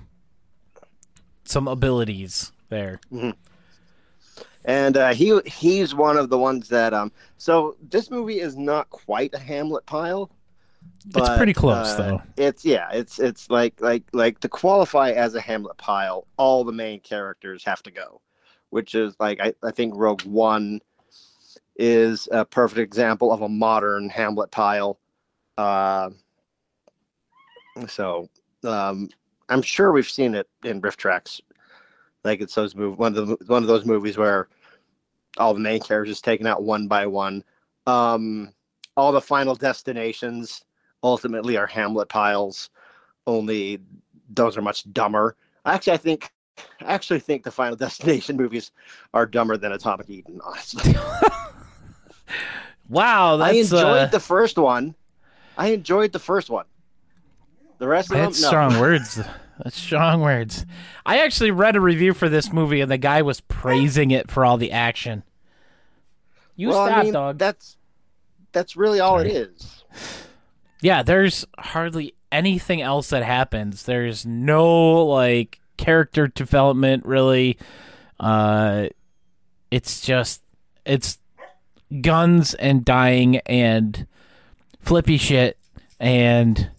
some 1.43 1.67
abilities 1.67 2.51
there. 2.69 2.99
and 4.65 4.97
uh, 4.97 5.13
he 5.13 5.39
he's 5.45 5.93
one 5.93 6.17
of 6.17 6.29
the 6.29 6.37
ones 6.37 6.69
that 6.69 6.93
um. 6.93 7.11
So 7.37 7.75
this 7.89 8.09
movie 8.09 8.39
is 8.39 8.55
not 8.57 8.89
quite 8.89 9.33
a 9.33 9.39
Hamlet 9.39 9.85
pile. 9.85 10.31
It's 11.13 11.37
pretty 11.37 11.53
close, 11.53 11.93
uh, 11.93 11.97
though. 11.97 12.21
It's 12.37 12.65
yeah, 12.65 12.89
it's 12.91 13.19
it's 13.19 13.49
like 13.49 13.79
like 13.79 14.03
like 14.13 14.39
to 14.39 14.49
qualify 14.49 15.11
as 15.11 15.35
a 15.35 15.41
Hamlet 15.41 15.77
pile, 15.77 16.27
all 16.37 16.63
the 16.63 16.71
main 16.71 16.99
characters 16.99 17.63
have 17.63 17.83
to 17.83 17.91
go, 17.91 18.21
which 18.69 18.95
is 18.95 19.15
like 19.19 19.39
I, 19.39 19.53
I 19.63 19.71
think 19.71 19.93
Rogue 19.95 20.23
One 20.23 20.81
is 21.75 22.27
a 22.31 22.45
perfect 22.45 22.79
example 22.79 23.31
of 23.31 23.41
a 23.41 23.49
modern 23.49 24.09
Hamlet 24.09 24.49
pile. 24.51 24.99
Uh, 25.57 26.09
so 27.87 28.29
um, 28.63 29.09
I'm 29.49 29.61
sure 29.61 29.91
we've 29.91 30.09
seen 30.09 30.33
it 30.33 30.47
in 30.63 30.81
RiffTrax, 30.81 31.41
like 32.23 32.41
it's 32.41 32.55
those 32.55 32.75
move 32.75 32.97
one 32.97 33.15
of 33.15 33.27
the 33.27 33.37
one 33.45 33.61
of 33.61 33.67
those 33.67 33.85
movies 33.85 34.17
where 34.17 34.47
all 35.37 35.53
the 35.53 35.59
main 35.59 35.81
characters 35.81 36.21
taken 36.21 36.47
out 36.47 36.63
one 36.63 36.87
by 36.87 37.05
one. 37.05 37.43
Um, 37.85 38.51
all 38.97 39.11
the 39.11 39.21
final 39.21 39.55
destinations 39.55 40.63
ultimately 41.05 41.55
are 41.55 41.67
Hamlet 41.67 42.09
piles, 42.09 42.69
only 43.27 43.79
those 44.33 44.57
are 44.57 44.61
much 44.61 44.91
dumber. 44.91 45.35
Actually, 45.65 45.93
I 45.93 45.97
think 45.97 46.31
I 46.81 46.93
actually 46.93 47.19
think 47.19 47.43
the 47.43 47.51
Final 47.51 47.75
Destination 47.85 48.35
movies 48.35 48.71
are 49.13 49.25
dumber 49.25 49.55
than 49.55 49.71
Atomic 49.71 50.09
Eden. 50.09 50.41
Honestly, 50.43 50.95
Wow, 52.89 53.39
I 53.39 53.51
enjoyed 53.51 53.83
uh, 53.83 54.05
the 54.07 54.19
first 54.19 54.57
one. 54.57 54.95
I 55.57 55.69
enjoyed 55.69 56.11
the 56.11 56.19
first 56.19 56.49
one. 56.49 56.65
The 57.77 57.87
rest 57.87 58.11
of 58.11 58.17
that's 58.17 58.39
them, 58.39 58.43
no. 58.43 58.47
strong 58.47 58.79
words. 58.79 59.21
That's 59.63 59.79
strong 59.79 60.21
words. 60.21 60.65
I 61.05 61.19
actually 61.19 61.51
read 61.51 61.75
a 61.75 61.81
review 61.81 62.13
for 62.13 62.29
this 62.29 62.51
movie, 62.51 62.81
and 62.81 62.91
the 62.91 62.97
guy 62.97 63.21
was 63.21 63.41
praising 63.41 64.11
it 64.11 64.29
for 64.29 64.45
all 64.45 64.57
the 64.57 64.71
action. 64.71 65.23
You 66.55 66.69
well, 66.69 66.85
stop, 66.85 66.97
I 66.97 67.03
mean, 67.03 67.13
dog. 67.13 67.37
That's 67.37 67.77
that's 68.51 68.75
really 68.75 68.99
all 68.99 69.19
it 69.19 69.31
Sorry. 69.31 69.31
is. 69.31 69.83
Yeah, 70.81 71.03
there's 71.03 71.45
hardly 71.57 72.13
anything 72.31 72.81
else 72.81 73.09
that 73.09 73.23
happens. 73.23 73.83
There's 73.83 74.25
no 74.25 75.05
like 75.05 75.59
character 75.77 76.27
development 76.27 77.05
really. 77.05 77.57
Uh 78.19 78.87
it's 79.71 80.01
just 80.01 80.41
it's 80.85 81.17
guns 82.01 82.53
and 82.55 82.85
dying 82.85 83.37
and 83.45 84.07
flippy 84.81 85.17
shit 85.17 85.57
and 85.99 86.69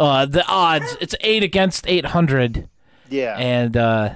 uh 0.00 0.24
the 0.26 0.46
odds 0.46 0.96
it's 1.00 1.14
8 1.20 1.42
against 1.42 1.86
800 1.88 2.68
Yeah. 3.10 3.36
and 3.38 3.76
uh 3.76 4.14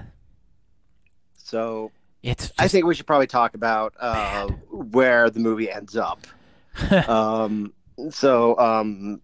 so 1.37 1.91
it's 2.23 2.53
I 2.59 2.69
think 2.69 2.87
we 2.87 2.95
should 2.95 3.07
probably 3.07 3.27
talk 3.27 3.55
about 3.55 3.95
uh, 3.99 4.47
where 4.71 5.29
the 5.29 5.41
movie 5.41 5.71
ends 5.71 5.97
up. 5.97 6.27
um, 7.09 7.73
so, 8.11 8.59
um, 8.59 9.21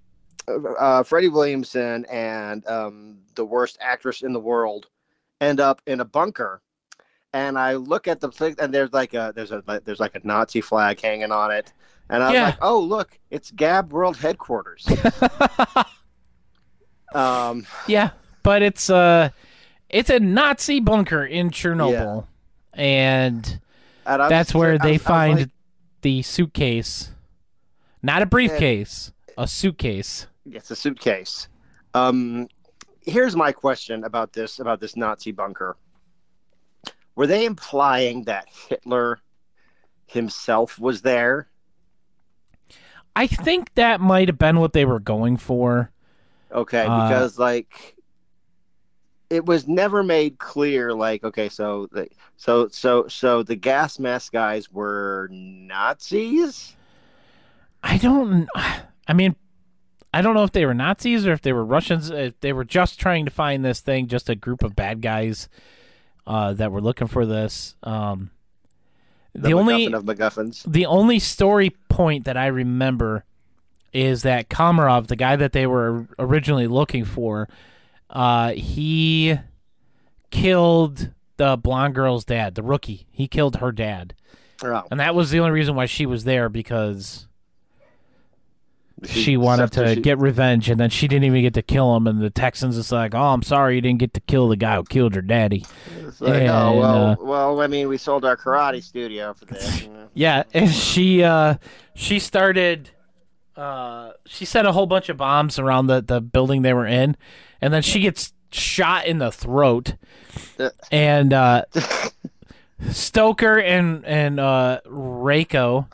uh, 0.78 1.02
Freddie 1.02 1.28
Williamson 1.28 2.04
and 2.06 2.66
um, 2.66 3.18
the 3.34 3.44
worst 3.44 3.76
actress 3.80 4.22
in 4.22 4.32
the 4.32 4.40
world 4.40 4.86
end 5.40 5.60
up 5.60 5.82
in 5.86 6.00
a 6.00 6.04
bunker. 6.04 6.62
And 7.34 7.58
I 7.58 7.74
look 7.74 8.08
at 8.08 8.20
the 8.20 8.30
thing, 8.30 8.56
and 8.58 8.72
there's 8.72 8.92
like 8.94 9.12
a 9.12 9.32
there's 9.36 9.52
a 9.52 9.62
there's 9.84 10.00
like 10.00 10.14
a 10.14 10.20
Nazi 10.26 10.62
flag 10.62 10.98
hanging 11.00 11.30
on 11.30 11.50
it, 11.50 11.72
and 12.08 12.22
I'm 12.22 12.32
Yeah. 12.32 12.44
like, 12.44 12.58
oh 12.62 12.80
look, 12.80 13.18
it's 13.30 13.50
Gab 13.50 13.92
World 13.92 14.16
Headquarters. 14.16 14.88
um, 17.14 17.66
Yeah, 17.86 18.10
but 18.42 18.62
it's 18.62 18.90
uh 18.90 19.30
it's 19.90 20.10
a 20.10 20.20
Nazi 20.20 20.80
bunker 20.80 21.24
in 21.24 21.50
Chernobyl. 21.50 22.26
And 22.72 23.60
and 24.06 24.30
That's 24.30 24.54
where 24.54 24.70
I 24.70 24.72
was- 24.74 24.80
I 24.80 24.84
they 24.86 24.92
was 24.92 25.02
find 25.02 25.38
like, 25.40 25.48
the 26.02 26.22
suitcase. 26.22 27.10
Not 28.02 28.22
a 28.22 28.26
briefcase, 28.26 29.12
a 29.36 29.46
suitcase. 29.46 30.26
It's 30.50 30.70
a 30.70 30.76
suitcase. 30.76 31.48
Um, 31.94 32.48
here's 33.02 33.34
my 33.36 33.52
question 33.52 34.04
about 34.04 34.32
this 34.32 34.58
about 34.60 34.80
this 34.80 34.96
Nazi 34.96 35.32
bunker. 35.32 35.76
Were 37.16 37.26
they 37.26 37.44
implying 37.44 38.24
that 38.24 38.46
Hitler 38.68 39.20
himself 40.06 40.78
was 40.78 41.02
there? 41.02 41.48
I 43.16 43.26
think 43.26 43.74
that 43.74 44.00
might 44.00 44.28
have 44.28 44.38
been 44.38 44.60
what 44.60 44.72
they 44.72 44.84
were 44.84 45.00
going 45.00 45.36
for. 45.36 45.90
Okay, 46.52 46.86
Uh, 46.86 47.08
because 47.08 47.38
like 47.38 47.96
it 49.30 49.44
was 49.44 49.66
never 49.68 50.02
made 50.02 50.38
clear. 50.38 50.94
Like, 50.94 51.24
okay, 51.24 51.48
so 51.48 51.88
the 51.92 52.08
so 52.36 52.68
so 52.68 53.08
so 53.08 53.42
the 53.42 53.56
gas 53.56 53.98
mask 53.98 54.32
guys 54.32 54.70
were 54.70 55.28
Nazis. 55.32 56.76
I 57.82 57.98
don't 57.98 58.48
I 59.06 59.12
mean 59.12 59.36
I 60.12 60.22
don't 60.22 60.34
know 60.34 60.44
if 60.44 60.52
they 60.52 60.64
were 60.66 60.74
Nazis 60.74 61.26
or 61.26 61.32
if 61.32 61.42
they 61.42 61.52
were 61.52 61.64
Russians. 61.64 62.10
If 62.10 62.40
they 62.40 62.52
were 62.52 62.64
just 62.64 62.98
trying 62.98 63.24
to 63.26 63.30
find 63.30 63.64
this 63.64 63.80
thing, 63.80 64.06
just 64.08 64.28
a 64.30 64.34
group 64.34 64.62
of 64.62 64.74
bad 64.74 65.02
guys 65.02 65.48
uh, 66.26 66.54
that 66.54 66.72
were 66.72 66.80
looking 66.80 67.08
for 67.08 67.26
this. 67.26 67.76
Um, 67.82 68.30
The, 69.34 69.48
the 69.48 69.52
only 69.54 69.86
of 69.92 70.04
MacGuffins. 70.04 70.64
the 70.70 70.86
only 70.86 71.18
story 71.18 71.70
point 71.90 72.24
that 72.24 72.36
I 72.38 72.46
remember 72.46 73.24
is 73.92 74.22
that 74.22 74.48
Komarov, 74.48 75.06
the 75.08 75.16
guy 75.16 75.36
that 75.36 75.52
they 75.52 75.66
were 75.66 76.06
originally 76.18 76.66
looking 76.66 77.04
for, 77.04 77.48
uh, 78.10 78.52
he 78.52 79.38
killed 80.30 81.10
the 81.36 81.56
blonde 81.56 81.94
girl's 81.94 82.24
dad, 82.24 82.54
the 82.54 82.62
rookie. 82.62 83.06
He 83.10 83.28
killed 83.28 83.56
her 83.56 83.72
dad, 83.72 84.14
Oh, 84.62 84.82
and 84.90 84.98
that 85.00 85.14
was 85.14 85.30
the 85.30 85.38
only 85.38 85.52
reason 85.52 85.74
why 85.76 85.86
she 85.86 86.04
was 86.06 86.24
there 86.24 86.48
because 86.48 87.27
she 89.04 89.36
wanted 89.36 89.72
to 89.72 89.94
she- 89.94 90.00
get 90.00 90.18
revenge, 90.18 90.68
and 90.68 90.78
then 90.80 90.90
she 90.90 91.08
didn't 91.08 91.24
even 91.24 91.42
get 91.42 91.54
to 91.54 91.62
kill 91.62 91.94
him. 91.96 92.06
And 92.06 92.20
the 92.20 92.30
Texans 92.30 92.76
is 92.76 92.90
like, 92.92 93.14
"Oh, 93.14 93.22
I'm 93.32 93.42
sorry, 93.42 93.76
you 93.76 93.80
didn't 93.80 93.98
get 94.00 94.14
to 94.14 94.20
kill 94.20 94.48
the 94.48 94.56
guy 94.56 94.76
who 94.76 94.84
killed 94.84 95.14
your 95.14 95.22
daddy." 95.22 95.64
Like, 96.20 96.42
and, 96.42 96.50
oh 96.50 96.78
well, 96.78 97.06
uh, 97.06 97.16
well. 97.20 97.60
I 97.60 97.66
mean, 97.66 97.88
we 97.88 97.96
sold 97.98 98.24
our 98.24 98.36
karate 98.36 98.82
studio 98.82 99.34
for 99.34 99.44
this. 99.46 99.82
you 99.82 99.88
know. 99.88 100.08
Yeah, 100.14 100.42
and 100.52 100.68
she 100.70 101.22
uh 101.22 101.56
she 101.94 102.18
started 102.18 102.90
uh 103.56 104.12
she 104.26 104.44
set 104.44 104.66
a 104.66 104.72
whole 104.72 104.86
bunch 104.86 105.08
of 105.08 105.16
bombs 105.16 105.58
around 105.60 105.86
the 105.86 106.00
the 106.00 106.20
building 106.20 106.62
they 106.62 106.72
were 106.72 106.86
in 106.86 107.16
and 107.60 107.72
then 107.72 107.82
she 107.82 108.00
gets 108.00 108.32
shot 108.50 109.06
in 109.06 109.18
the 109.18 109.30
throat. 109.30 109.94
And 110.90 111.32
uh 111.32 111.66
Stoker 112.90 113.58
and 113.60 114.04
and 114.04 114.40
uh 114.40 114.80
Reiko 114.86 115.86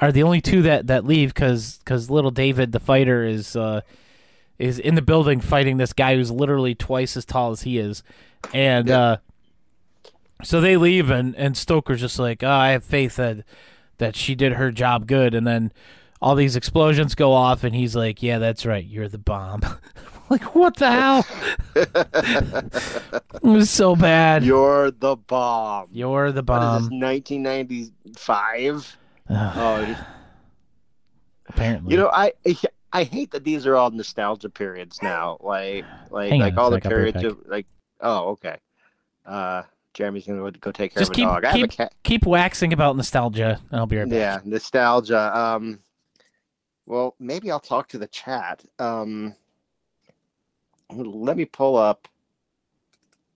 are 0.00 0.12
the 0.12 0.22
only 0.22 0.40
two 0.40 0.62
that 0.62 0.86
that 0.88 1.04
leave 1.04 1.34
cuz 1.34 1.80
cuz 1.84 2.10
little 2.10 2.30
David 2.30 2.72
the 2.72 2.80
fighter 2.80 3.24
is 3.24 3.54
uh 3.54 3.82
is 4.58 4.78
in 4.78 4.94
the 4.94 5.02
building 5.02 5.40
fighting 5.40 5.76
this 5.76 5.92
guy 5.92 6.16
who's 6.16 6.30
literally 6.30 6.74
twice 6.74 7.16
as 7.16 7.24
tall 7.24 7.50
as 7.50 7.62
he 7.62 7.78
is. 7.78 8.02
And 8.52 8.90
uh 8.90 9.18
so 10.42 10.60
they 10.60 10.76
leave 10.76 11.10
and 11.10 11.34
and 11.36 11.56
Stoker's 11.56 12.00
just 12.00 12.18
like, 12.18 12.42
oh, 12.42 12.50
I 12.50 12.70
have 12.70 12.84
faith 12.84 13.16
that 13.16 13.44
that 13.98 14.16
she 14.16 14.34
did 14.34 14.54
her 14.54 14.70
job 14.72 15.06
good 15.06 15.34
and 15.34 15.46
then 15.46 15.72
all 16.22 16.34
these 16.34 16.56
explosions 16.56 17.14
go 17.14 17.32
off 17.32 17.64
and 17.64 17.74
he's 17.74 17.96
like, 17.96 18.22
Yeah, 18.22 18.38
that's 18.38 18.66
right, 18.66 18.84
you're 18.84 19.08
the 19.08 19.18
bomb. 19.18 19.62
like 20.30 20.54
what 20.54 20.76
the 20.76 20.90
hell? 20.90 21.26
it 21.74 23.42
was 23.42 23.70
so 23.70 23.96
bad. 23.96 24.44
You're 24.44 24.90
the 24.90 25.16
bomb. 25.16 25.88
You're 25.92 26.32
the 26.32 26.42
What 26.42 26.62
is 26.62 26.88
bomb. 26.88 26.90
this? 26.90 26.90
1995. 26.90 28.96
Oh, 29.30 29.96
apparently. 31.46 31.92
you 31.92 31.98
know, 31.98 32.10
I 32.12 32.32
I 32.92 33.04
hate 33.04 33.30
that 33.30 33.44
these 33.44 33.66
are 33.66 33.76
all 33.76 33.90
nostalgia 33.90 34.48
periods 34.50 35.00
now. 35.02 35.38
Like 35.40 35.84
like 36.10 36.30
Hang 36.30 36.40
like 36.40 36.56
all 36.56 36.70
the 36.70 36.76
Zach, 36.76 36.86
I'll 36.86 36.90
be 36.90 36.94
right 36.96 37.14
periods 37.14 37.24
of 37.24 37.46
like. 37.46 37.66
Oh, 38.00 38.30
okay. 38.30 38.56
Uh, 39.26 39.62
Jeremy's 39.94 40.26
gonna 40.26 40.38
go- 40.38 40.58
go 40.58 40.72
take 40.72 40.94
care 40.94 41.00
just 41.00 41.10
of 41.10 41.14
a 41.14 41.16
keep 41.16 41.24
dog. 41.26 41.44
I 41.44 41.50
have 41.50 41.56
a 41.56 41.60
keep, 41.68 41.70
cat. 41.70 41.94
keep 42.02 42.26
waxing 42.26 42.72
about 42.72 42.96
nostalgia 42.96 43.60
and 43.70 43.80
I'll 43.80 43.86
be 43.86 43.98
right 43.98 44.08
back. 44.08 44.14
Yeah, 44.16 44.38
nostalgia. 44.44 45.36
Um, 45.36 45.80
well, 46.86 47.14
maybe 47.18 47.50
I'll 47.50 47.60
talk 47.60 47.88
to 47.88 47.98
the 47.98 48.06
chat. 48.08 48.64
Um, 48.78 49.34
let 50.90 51.36
me 51.36 51.44
pull 51.44 51.76
up 51.76 52.08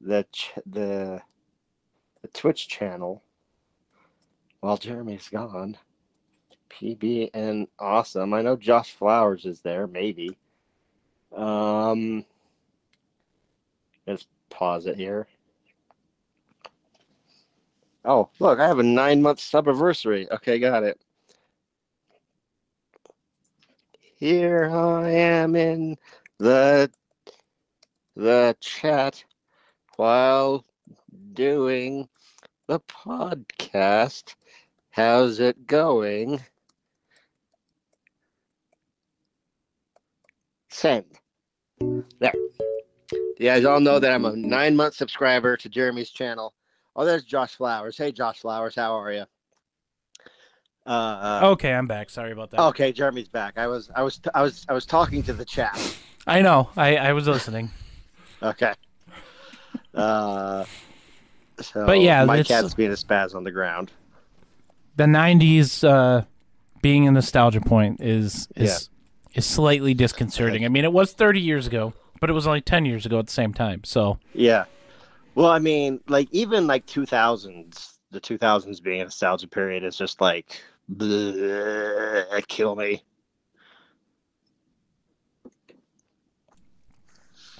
the 0.01 0.27
ch- 0.33 0.53
the 0.67 1.21
the 2.23 2.29
Twitch 2.29 2.69
channel 2.69 3.23
while 4.61 4.77
Jeremy's 4.77 5.29
gone. 5.29 5.77
PB 6.71 7.31
and 7.35 7.69
awesome. 7.79 8.35
I 8.35 8.43
know 8.43 8.57
Josh 8.57 8.93
Flowers 8.93 9.45
is 9.45 9.61
there. 9.61 9.87
Maybe. 9.87 10.37
Um, 11.35 12.25
let's 14.07 14.27
pause 14.51 14.87
it 14.87 14.97
here. 14.97 15.27
Oh, 18.05 18.29
look, 18.39 18.61
I 18.61 18.67
have 18.67 18.79
a 18.79 18.83
nine 18.83 19.23
month 19.23 19.39
subiversary. 19.39 20.31
Okay, 20.31 20.59
got 20.59 20.83
it. 20.83 21.01
Here 24.17 24.71
I 24.71 25.11
am 25.11 25.57
in 25.57 25.97
the 26.39 26.91
the 28.17 28.57
chat 28.61 29.25
while 29.97 30.65
doing 31.33 32.09
the 32.67 32.81
podcast. 32.81 34.35
How's 34.91 35.41
it 35.41 35.67
going? 35.67 36.41
Send. 40.75 41.05
There. 42.19 42.33
You 43.39 43.47
guys 43.47 43.65
all 43.65 43.79
know 43.79 44.01
that 44.01 44.11
I'm 44.11 44.25
a 44.25 44.35
nine 44.35 44.75
month 44.75 44.95
subscriber 44.95 45.57
to 45.57 45.69
Jeremy's 45.69 46.11
channel. 46.11 46.53
Oh, 46.97 47.05
there's 47.05 47.23
Josh 47.23 47.55
Flowers. 47.55 47.97
Hey, 47.97 48.11
Josh 48.11 48.41
Flowers, 48.41 48.75
how 48.75 48.99
are 48.99 49.13
you? 49.13 49.25
Uh, 50.85 51.41
Okay, 51.53 51.73
I'm 51.73 51.87
back. 51.87 52.11
Sorry 52.11 52.33
about 52.33 52.51
that. 52.51 52.61
okay, 52.61 52.91
Jeremy's 52.91 53.29
back. 53.29 53.55
I 53.57 53.69
was, 53.69 53.89
I 53.95 54.03
was, 54.03 54.21
I 54.35 54.43
was, 54.43 54.67
I 54.69 54.73
was 54.73 54.85
talking 54.85 55.23
to 55.23 55.33
the 55.33 55.45
chat. 55.45 55.97
I 56.27 56.43
know. 56.43 56.71
I, 56.77 56.97
I 56.97 57.13
was 57.13 57.29
listening. 57.29 57.71
Okay. 58.43 58.75
Uh, 59.95 60.65
so 61.61 61.87
But 61.87 62.01
yeah, 62.01 62.25
my 62.25 62.43
cat's 62.43 62.75
being 62.75 62.91
a 62.91 62.95
spaz 62.95 63.37
on 63.37 63.45
the 63.45 63.53
ground. 63.53 63.93
The 64.97 65.05
'90s 65.05 65.89
uh, 65.89 66.25
being 66.83 67.07
a 67.07 67.13
nostalgia 67.13 67.61
point 67.61 68.01
is 68.01 68.49
is 68.57 68.91
is 69.35 69.47
slightly 69.47 69.95
disconcerting. 69.95 70.65
I 70.65 70.69
mean, 70.69 70.85
it 70.85 70.93
was 70.93 71.13
30 71.13 71.41
years 71.41 71.67
ago, 71.67 71.93
but 72.21 72.31
it 72.31 72.33
was 72.33 72.47
only 72.47 72.61
10 72.61 72.85
years 72.85 73.05
ago 73.05 73.19
at 73.19 73.27
the 73.27 73.33
same 73.33 73.53
time. 73.53 73.83
So 73.85 74.19
Yeah. 74.33 74.65
Well, 75.35 75.51
I 75.51 75.59
mean, 75.59 76.01
like 76.09 76.29
even 76.31 76.67
like 76.67 76.87
2000s, 76.87 77.95
the 78.11 78.21
2000s 78.21 78.83
being 78.83 79.01
a 79.01 79.05
nostalgia 79.05 79.49
period 79.49 79.83
is 79.83 79.97
just 79.97 80.21
like 80.21 80.63
bleh, 80.93 82.47
kill 82.47 82.77
me. 82.77 83.03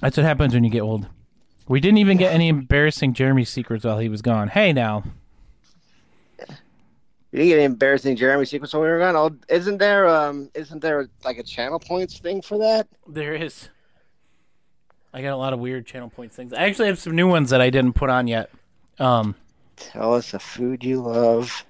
that's 0.01 0.19
what 0.19 0.27
happens 0.27 0.53
when 0.53 0.65
you 0.65 0.71
get 0.71 0.83
old. 0.83 1.09
We 1.67 1.81
didn't 1.81 1.97
even 1.97 2.19
get 2.19 2.35
any 2.35 2.49
embarrassing 2.49 3.15
Jeremy 3.15 3.45
secrets 3.45 3.87
while 3.87 3.99
he 3.99 4.11
was 4.11 4.21
gone. 4.21 4.49
Hey, 4.49 4.73
now. 4.73 5.03
You 7.35 7.41
didn't 7.41 7.49
get 7.49 7.57
any 7.57 7.65
embarrassing 7.65 8.15
Jeremy 8.15 8.45
secrets 8.45 8.73
while 8.73 8.85
we 8.85 8.89
were 8.89 9.01
gone. 9.01 9.17
Oh, 9.17 9.37
isn't 9.49 9.79
there 9.79 10.07
um 10.07 10.49
isn't 10.55 10.79
there 10.79 11.09
like 11.25 11.37
a 11.37 11.43
channel 11.43 11.81
points 11.81 12.21
thing 12.21 12.41
for 12.41 12.59
that? 12.59 12.87
There 13.09 13.35
is. 13.35 13.71
I 15.13 15.21
got 15.21 15.33
a 15.33 15.37
lot 15.37 15.53
of 15.53 15.59
weird 15.59 15.85
channel 15.85 16.09
points 16.09 16.37
things. 16.37 16.53
I 16.53 16.63
actually 16.63 16.87
have 16.87 17.01
some 17.01 17.17
new 17.17 17.27
ones 17.27 17.51
that 17.51 17.61
I 17.61 17.71
didn't 17.71 17.95
put 17.95 18.09
on 18.09 18.29
yet. 18.29 18.51
Um, 19.01 19.35
Tell 19.75 20.15
us 20.15 20.33
a 20.33 20.39
food 20.39 20.85
you 20.85 21.03
love. 21.03 21.65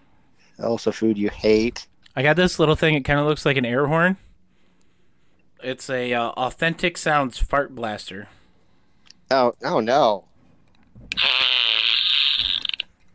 Tell 0.59 0.75
us 0.75 0.87
a 0.87 0.93
food 0.93 1.17
you 1.17 1.31
hate. 1.31 1.87
I 2.15 2.23
got 2.23 2.37
this 2.37 2.59
little 2.59 2.77
thing. 2.77 2.95
It 2.95 3.07
kind 3.07 3.19
of 3.19 3.25
looks 3.25 3.47
like 3.47 3.57
an 3.57 3.65
air 3.65 3.87
horn. 3.87 4.19
It's 5.62 5.89
a 5.89 6.12
uh, 6.12 6.29
authentic 6.33 6.99
sounds 6.99 7.39
fart 7.39 7.75
blaster. 7.75 8.29
Oh, 9.31 9.55
oh 9.65 9.81
no. 9.81 10.27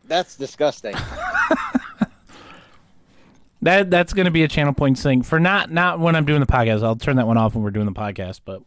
That's 0.07 0.35
disgusting. 0.35 0.95
That 3.61 3.91
that's 3.91 4.13
going 4.13 4.25
to 4.25 4.31
be 4.31 4.43
a 4.43 4.47
channel 4.47 4.73
points 4.73 5.03
thing 5.03 5.21
for 5.21 5.39
not 5.39 5.69
not 5.71 5.99
when 5.99 6.15
I'm 6.15 6.25
doing 6.25 6.39
the 6.39 6.45
podcast. 6.45 6.81
I'll 6.83 6.95
turn 6.95 7.17
that 7.17 7.27
one 7.27 7.37
off 7.37 7.55
when 7.55 7.63
we're 7.63 7.71
doing 7.71 7.85
the 7.87 7.91
podcast. 7.91 8.39
But 8.45 8.61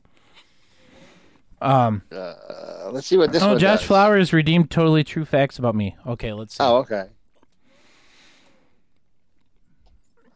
um, 1.63 2.03
Uh, 2.13 2.91
let's 2.93 3.07
see 3.07 3.17
what 3.17 3.33
this 3.33 3.43
oh, 3.43 3.57
Josh 3.59 3.79
does. 3.81 3.87
Flowers 3.87 4.33
redeemed 4.35 4.71
totally 4.71 5.03
true 5.03 5.25
facts 5.25 5.59
about 5.59 5.75
me. 5.75 5.97
Okay, 6.07 6.33
let's 6.35 6.55
see. 6.57 6.63
Oh, 6.63 6.77
okay. 6.79 7.07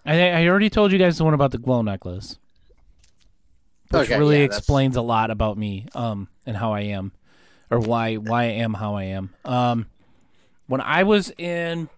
I 0.04 0.30
I 0.30 0.46
already 0.48 0.70
told 0.70 0.92
you 0.92 0.98
guys 0.98 1.18
the 1.18 1.24
one 1.24 1.34
about 1.34 1.50
the 1.50 1.59
glow 1.59 1.82
necklace, 1.82 2.38
which 3.90 4.02
Okay, 4.09 4.18
really 4.18 4.36
yeah, 4.36 4.42
that's- 4.44 4.59
explains 4.59 4.96
a 4.96 5.02
lot 5.02 5.30
about 5.30 5.59
me 5.59 5.86
um 5.94 6.28
and 6.46 6.57
how 6.57 6.72
I 6.72 6.80
am, 6.82 7.12
or 7.70 7.78
why 7.80 8.14
why 8.16 8.44
I 8.44 8.52
am 8.52 8.74
how 8.74 8.94
I 8.94 9.04
am. 9.04 9.34
Um, 9.44 9.86
when 10.66 10.80
I 10.80 11.02
was 11.02 11.30
in 11.38 11.88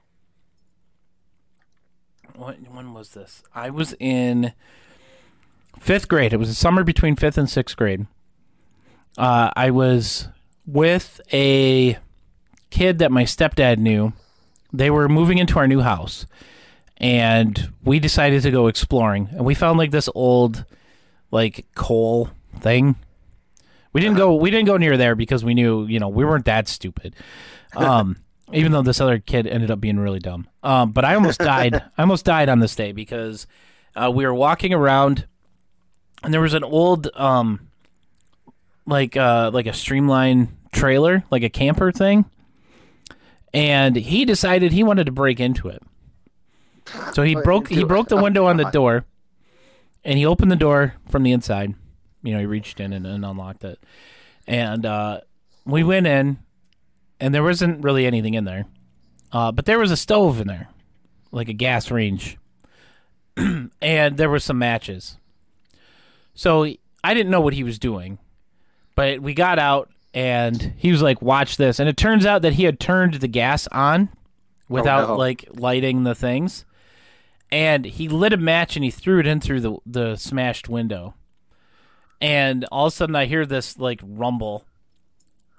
what 2.39 2.57
when 2.71 2.95
was 2.95 3.11
this? 3.11 3.43
I 3.55 3.71
was 3.71 3.95
in 3.99 4.53
fifth 5.79 6.09
grade. 6.09 6.33
It 6.33 6.39
was 6.39 6.49
a 6.49 6.55
summer 6.55 6.85
between 6.85 7.17
fifth 7.17 7.37
and 7.37 7.51
sixth 7.51 7.77
grade. 7.77 8.07
Uh, 9.17 9.51
I 9.57 9.71
was 9.71 10.29
with 10.67 11.21
a 11.33 11.99
kid 12.71 12.99
that 12.99 13.11
my 13.11 13.25
stepdad 13.25 13.79
knew. 13.79 14.13
They 14.73 14.91
were 14.91 15.09
moving 15.09 15.39
into 15.39 15.59
our 15.59 15.67
new 15.67 15.81
house, 15.81 16.27
and 16.99 17.73
we 17.83 17.99
decided 17.99 18.43
to 18.43 18.51
go 18.51 18.67
exploring. 18.67 19.29
And 19.33 19.45
we 19.45 19.55
found 19.55 19.79
like 19.79 19.91
this 19.91 20.09
old, 20.15 20.65
like 21.31 21.67
coal 21.75 22.31
thing. 22.61 22.97
We 23.93 24.01
didn't 24.01 24.17
go. 24.19 24.35
We 24.35 24.51
didn't 24.51 24.67
go 24.67 24.77
near 24.77 24.97
there 24.97 25.17
because 25.17 25.45
we 25.45 25.55
knew, 25.55 25.87
you 25.87 25.99
know, 25.99 26.09
we 26.09 26.25
weren't 26.25 26.45
that 26.45 26.69
stupid. 26.69 27.17
Um, 27.75 28.19
even 28.53 28.73
though 28.73 28.83
this 28.83 29.01
other 29.01 29.19
kid 29.19 29.47
ended 29.47 29.71
up 29.71 29.81
being 29.81 29.99
really 29.99 30.19
dumb. 30.19 30.49
Um, 30.63 30.93
but 30.93 31.05
I 31.05 31.15
almost 31.15 31.39
died. 31.39 31.75
I 31.99 32.03
almost 32.03 32.25
died 32.25 32.49
on 32.49 32.61
this 32.61 32.75
day 32.75 32.93
because 32.93 33.47
uh, 33.95 34.11
we 34.13 34.25
were 34.25 34.35
walking 34.35 34.73
around, 34.73 35.27
and 36.23 36.33
there 36.33 36.41
was 36.41 36.55
an 36.55 36.65
old, 36.65 37.09
um, 37.15 37.69
like 38.87 39.17
uh, 39.17 39.51
like 39.53 39.67
a 39.67 39.73
streamline 39.73 40.57
trailer, 40.73 41.25
like 41.31 41.43
a 41.43 41.51
camper 41.51 41.93
thing, 41.93 42.25
and 43.53 43.97
he 43.97 44.25
decided 44.25 44.73
he 44.73 44.83
wanted 44.83 45.05
to 45.05 45.13
break 45.13 45.41
into 45.41 45.69
it. 45.69 45.83
So 47.13 47.23
he 47.23 47.35
broke 47.35 47.69
he 47.69 47.85
broke 47.85 48.09
the 48.09 48.17
window 48.17 48.47
on 48.47 48.57
the 48.57 48.65
door, 48.71 49.05
and 50.05 50.19
he 50.19 50.25
opened 50.25 50.51
the 50.51 50.57
door 50.57 50.95
from 51.11 51.23
the 51.23 51.33
inside. 51.33 51.75
You 52.23 52.33
know, 52.35 52.41
he 52.41 52.47
reached 52.47 52.81
in 52.81 52.93
and, 52.93 53.07
and 53.07 53.25
unlocked 53.25 53.65
it, 53.65 53.79
and 54.47 54.85
uh, 54.87 55.21
we 55.65 55.85
went 55.85 56.07
in, 56.07 56.39
and 57.21 57.35
there 57.35 57.43
wasn't 57.43 57.83
really 57.83 58.07
anything 58.07 58.35
in 58.35 58.45
there, 58.45 58.67
uh, 59.33 59.53
but 59.53 59.67
there 59.67 59.79
was 59.79 59.91
a 59.91 59.97
stove 59.97 60.41
in 60.41 60.47
there, 60.47 60.69
like 61.31 61.49
a 61.49 61.53
gas 61.55 61.91
range, 61.91 62.39
and 63.37 64.17
there 64.17 64.31
were 64.31 64.39
some 64.39 64.59
matches. 64.59 65.19
So 66.35 66.73
I 67.03 67.15
didn't 67.15 67.31
know 67.31 67.41
what 67.41 67.55
he 67.55 67.65
was 67.65 67.79
doing, 67.79 68.19
but 68.95 69.21
we 69.21 69.35
got 69.35 69.59
out, 69.59 69.91
and 70.15 70.75
he 70.77 70.91
was 70.93 71.03
like, 71.03 71.21
"Watch 71.21 71.57
this," 71.57 71.79
and 71.79 71.89
it 71.89 71.97
turns 71.97 72.25
out 72.25 72.43
that 72.43 72.55
he 72.55 72.65
had 72.65 72.81
turned 72.81 73.15
the 73.15 73.29
gas 73.29 73.67
on 73.69 74.09
without 74.69 75.09
no. 75.09 75.17
like 75.17 75.47
lighting 75.53 76.05
the 76.05 76.15
things 76.15 76.65
and 77.51 77.85
he 77.85 78.09
lit 78.09 78.33
a 78.33 78.37
match 78.37 78.77
and 78.77 78.85
he 78.85 78.91
threw 78.91 79.21
it 79.21 79.27
in 79.27 79.41
through 79.41 79.61
the 79.61 79.77
the 79.87 80.17
smashed 80.17 80.69
window. 80.69 81.15
And 82.21 82.65
all 82.73 82.87
of 82.87 82.93
a 82.93 82.97
sudden, 82.97 83.15
I 83.15 83.27
hear 83.27 83.47
this 83.47 83.79
like 83.79 84.01
rumble, 84.03 84.65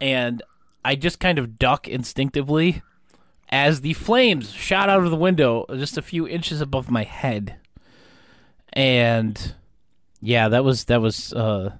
and 0.01 0.41
I 0.85 0.95
just 0.95 1.19
kind 1.19 1.37
of 1.39 1.57
duck 1.59 1.87
instinctively 1.87 2.81
as 3.49 3.81
the 3.81 3.93
flames 3.93 4.51
shot 4.51 4.89
out 4.89 5.03
of 5.03 5.09
the 5.11 5.17
window 5.17 5.65
just 5.75 5.97
a 5.97 6.01
few 6.01 6.27
inches 6.27 6.61
above 6.61 6.89
my 6.91 7.03
head. 7.03 7.55
And 8.73 9.55
yeah, 10.21 10.49
that 10.49 10.63
was 10.63 10.85
that 10.85 11.01
was 11.01 11.33
uh, 11.33 11.73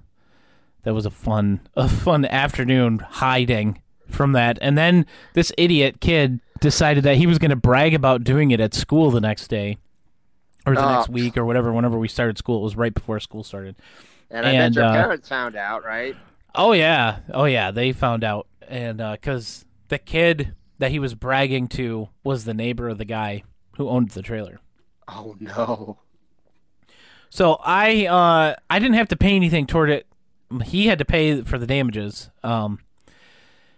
that 0.82 0.94
was 0.94 1.06
a 1.06 1.10
fun 1.10 1.60
a 1.76 1.88
fun 1.88 2.24
afternoon 2.24 2.98
hiding 2.98 3.80
from 4.08 4.32
that. 4.32 4.58
And 4.60 4.76
then 4.76 5.06
this 5.34 5.52
idiot 5.56 6.00
kid 6.00 6.40
decided 6.60 7.04
that 7.04 7.16
he 7.16 7.26
was 7.26 7.38
going 7.38 7.50
to 7.50 7.56
brag 7.56 7.94
about 7.94 8.24
doing 8.24 8.50
it 8.50 8.60
at 8.60 8.74
school 8.74 9.10
the 9.10 9.20
next 9.20 9.48
day 9.48 9.78
or 10.66 10.74
the 10.74 10.84
Oh. 10.84 10.94
next 10.96 11.08
week 11.08 11.36
or 11.38 11.44
whatever 11.44 11.72
whenever 11.72 11.98
we 11.98 12.06
started 12.08 12.36
school 12.36 12.58
it 12.58 12.62
was 12.64 12.76
right 12.76 12.92
before 12.92 13.18
school 13.18 13.42
started 13.42 13.76
And 14.30 14.44
I 14.44 14.52
bet 14.52 14.74
your 14.74 14.84
uh, 14.84 14.92
parents 14.92 15.26
found 15.28 15.56
out, 15.56 15.84
right? 15.86 16.14
Oh 16.54 16.72
yeah. 16.72 17.18
Oh 17.32 17.44
yeah. 17.44 17.70
They 17.70 17.92
found 17.92 18.24
out. 18.24 18.46
And 18.68 18.98
because 18.98 19.64
the 19.88 19.98
kid 19.98 20.54
that 20.78 20.90
he 20.90 20.98
was 20.98 21.14
bragging 21.14 21.68
to 21.68 22.08
was 22.24 22.44
the 22.44 22.54
neighbor 22.54 22.88
of 22.88 22.98
the 22.98 23.04
guy 23.04 23.42
who 23.76 23.88
owned 23.88 24.10
the 24.10 24.22
trailer. 24.22 24.60
Oh 25.08 25.36
no. 25.40 25.98
so 27.30 27.58
i 27.64 28.06
uh 28.06 28.54
i 28.68 28.78
didn't 28.78 28.94
have 28.94 29.08
to 29.08 29.16
pay 29.16 29.34
anything 29.36 29.66
toward 29.66 29.90
it. 29.90 30.06
He 30.64 30.86
had 30.86 30.98
to 30.98 31.04
pay 31.04 31.42
for 31.42 31.58
the 31.58 31.66
damages. 31.66 32.30
Um 32.42 32.80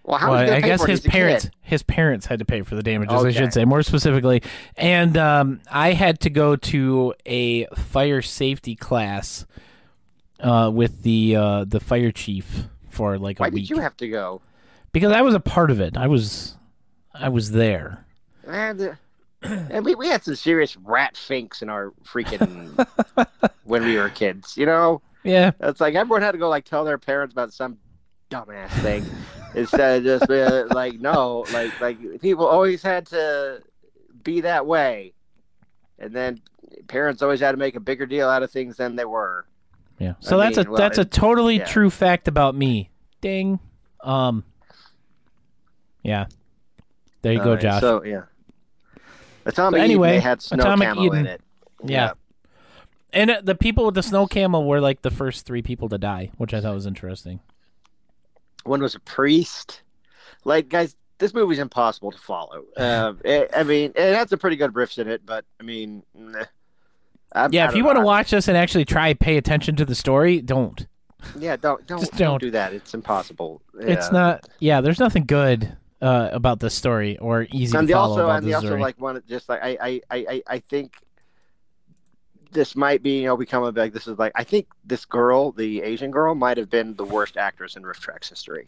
Well, 0.03 0.19
how 0.19 0.33
well, 0.33 0.53
I 0.53 0.61
guess 0.61 0.85
his 0.85 1.01
He's 1.01 1.07
a 1.07 1.11
kid. 1.11 1.13
parents 1.13 1.51
his 1.61 1.83
parents 1.83 2.27
had 2.27 2.39
to 2.41 2.45
pay 2.45 2.63
for 2.63 2.75
the 2.75 2.83
damages. 2.83 3.25
I 3.25 3.31
should 3.31 3.53
say 3.53 3.65
more 3.65 3.83
specifically, 3.83 4.43
and 4.77 5.17
um, 5.17 5.61
I 5.71 5.93
had 5.93 6.21
to 6.21 6.31
go 6.31 6.55
to 6.57 7.15
a 7.25 7.65
fire 7.75 8.21
safety 8.21 8.75
class 8.77 9.47
uh, 10.43 10.71
with 10.73 11.03
the 11.03 11.37
uh, 11.37 11.65
the 11.65 11.81
fire 11.81 12.11
chief 12.13 12.65
for 12.91 13.19
like 13.19 13.41
a 13.41 13.45
Why 13.45 13.49
week 13.49 13.69
did 13.69 13.71
you 13.71 13.79
have 13.81 13.97
to 13.99 14.09
go? 14.09 14.43
because 14.93 15.13
I 15.13 15.23
was 15.23 15.35
a 15.35 15.41
part 15.41 15.71
of 15.71 15.81
it. 15.81 15.97
I 15.97 16.07
was 16.07 16.57
I 17.15 17.29
was 17.29 17.53
there. 17.53 18.05
And, 18.47 18.81
uh, 18.81 18.95
and 19.43 19.85
we, 19.85 19.95
we 19.95 20.09
had 20.09 20.23
some 20.25 20.35
serious 20.35 20.77
rat 20.77 21.17
finks 21.17 21.63
in 21.63 21.69
our 21.69 21.93
freaking 22.05 22.87
when 23.65 23.85
we 23.85 23.97
were 23.97 24.09
kids. 24.09 24.57
You 24.57 24.67
know, 24.67 25.03
Yeah, 25.25 25.53
it's 25.61 25.81
like 25.81 25.95
everyone 25.95 26.23
had 26.23 26.33
to 26.33 26.39
go 26.39 26.49
like 26.49 26.65
tell 26.65 26.85
their 26.85 26.99
parents 26.99 27.33
about 27.33 27.53
some 27.53 27.79
dumbass 28.31 28.71
thing 28.83 29.05
instead 29.55 29.99
of 29.99 30.05
just 30.05 30.29
being 30.29 30.69
like 30.75 30.95
no, 31.01 31.45
like 31.53 31.81
like 31.81 32.21
people 32.21 32.47
always 32.47 32.83
had 32.83 33.07
to 33.07 33.63
be 34.25 34.41
that 34.43 34.67
way, 34.67 35.13
and 35.99 36.15
then 36.15 36.41
parents 36.89 37.23
always 37.23 37.41
had 37.41 37.53
to 37.53 37.59
make 37.59 37.77
a 37.77 37.81
bigger 37.81 38.07
deal 38.07 38.29
out 38.29 38.43
of 38.43 38.51
things 38.51 38.77
than 38.77 38.97
they 38.97 39.05
were. 39.05 39.45
Yeah. 40.03 40.15
So 40.21 40.41
I 40.41 40.45
that's 40.45 40.59
a 40.59 40.71
well, 40.71 40.79
that's 40.79 40.99
a 40.99 41.05
totally 41.05 41.59
yeah. 41.59 41.65
true 41.65 41.91
fact 41.91 42.29
about 42.29 42.55
me. 42.55 42.91
Ding. 43.21 43.61
Um. 44.03 44.45
Yeah. 46.03 46.27
There 47.23 47.33
you 47.33 47.39
go, 47.39 47.51
Alright, 47.51 47.63
Josh. 47.63 47.81
So 47.81 48.05
yeah. 48.05 48.23
Atomic 49.47 49.79
So 49.79 49.85
anyway, 49.85 50.09
Eden, 50.09 50.17
they 50.19 50.23
had 50.23 50.43
snow 50.43 50.63
Atomic 50.63 50.89
camo 50.89 51.05
Eden. 51.05 51.19
in 51.19 51.27
it. 51.27 51.41
yeah. 51.85 52.13
And 53.13 53.31
uh, 53.31 53.41
the 53.43 53.55
people 53.55 53.87
with 53.87 53.95
the 53.95 54.03
snow 54.03 54.27
camel 54.27 54.65
were 54.65 54.81
like 54.81 55.03
the 55.03 55.11
first 55.11 55.47
three 55.47 55.63
people 55.63 55.89
to 55.91 55.99
die, 55.99 56.31
which 56.39 56.55
I 56.55 56.61
thought 56.61 56.75
was 56.75 56.87
interesting. 56.87 57.41
One 58.65 58.81
was 58.81 58.95
a 58.95 59.01
priest. 59.01 59.83
Like, 60.45 60.69
guys, 60.69 60.97
this 61.19 61.35
movie's 61.35 61.59
impossible 61.59 62.11
to 62.11 62.19
follow. 62.19 62.65
Uh, 62.77 63.13
it, 63.25 63.51
I 63.55 63.63
mean, 63.63 63.93
it 63.95 64.15
has 64.15 64.31
some 64.31 64.39
pretty 64.39 64.57
good 64.57 64.73
riffs 64.73 64.99
in 64.99 65.09
it, 65.09 65.25
but 65.27 65.45
I 65.61 65.63
mean, 65.63 66.03
nah. 66.15 66.45
I, 67.35 67.49
Yeah, 67.51 67.65
I 67.67 67.69
if 67.69 67.75
you 67.75 67.81
know. 67.83 67.87
want 67.87 67.99
to 67.99 68.05
watch 68.05 68.31
this 68.31 68.49
and 68.49 68.57
actually 68.57 68.85
try 68.85 69.15
pay 69.15 69.37
attention 69.37 69.77
to 69.77 69.85
the 69.85 69.95
story, 69.95 70.41
don't. 70.41 70.87
yeah, 71.39 71.57
don't 71.57 71.87
don't, 71.87 72.01
Just 72.01 72.13
don't 72.13 72.19
don't. 72.19 72.41
do 72.41 72.51
that. 72.53 72.73
It's 72.73 72.95
impossible. 72.95 73.63
It's 73.81 74.11
not. 74.13 74.49
Yeah, 74.59 74.81
there's 74.81 74.99
nothing 74.99 75.25
good 75.25 75.77
uh, 76.01 76.31
about 76.33 76.61
this 76.61 76.75
story 76.75 77.17
or 77.19 77.47
easy 77.53 77.77
and 77.79 77.87
to 77.89 77.95
follow 77.95 78.11
also 78.11 78.25
about 78.25 78.37
and 78.39 78.47
they 78.47 78.51
this 78.51 78.57
also 78.57 78.67
story. 78.69 78.81
like 78.81 79.01
one 79.01 79.23
just 79.29 79.49
like 79.49 79.61
I 79.63 79.79
I 79.81 80.01
I 80.11 80.43
I- 80.49 80.59
think 80.69 80.95
this 82.51 82.75
might 82.77 83.03
be 83.03 83.21
you 83.21 83.27
know 83.27 83.37
become 83.37 83.63
a 83.63 83.71
like 83.71 83.93
this 83.93 84.07
is 84.07 84.19
like 84.19 84.33
I 84.35 84.45
think 84.45 84.67
this 84.85 85.05
girl 85.05 85.53
the 85.53 85.81
Asian 85.83 86.11
girl 86.11 86.35
might 86.35 86.57
have 86.59 86.69
been 86.69 86.95
the 86.97 87.05
worst 87.05 87.37
actress 87.37 87.77
in 87.77 87.83
RiffTrax 87.83 88.29
history. 88.29 88.67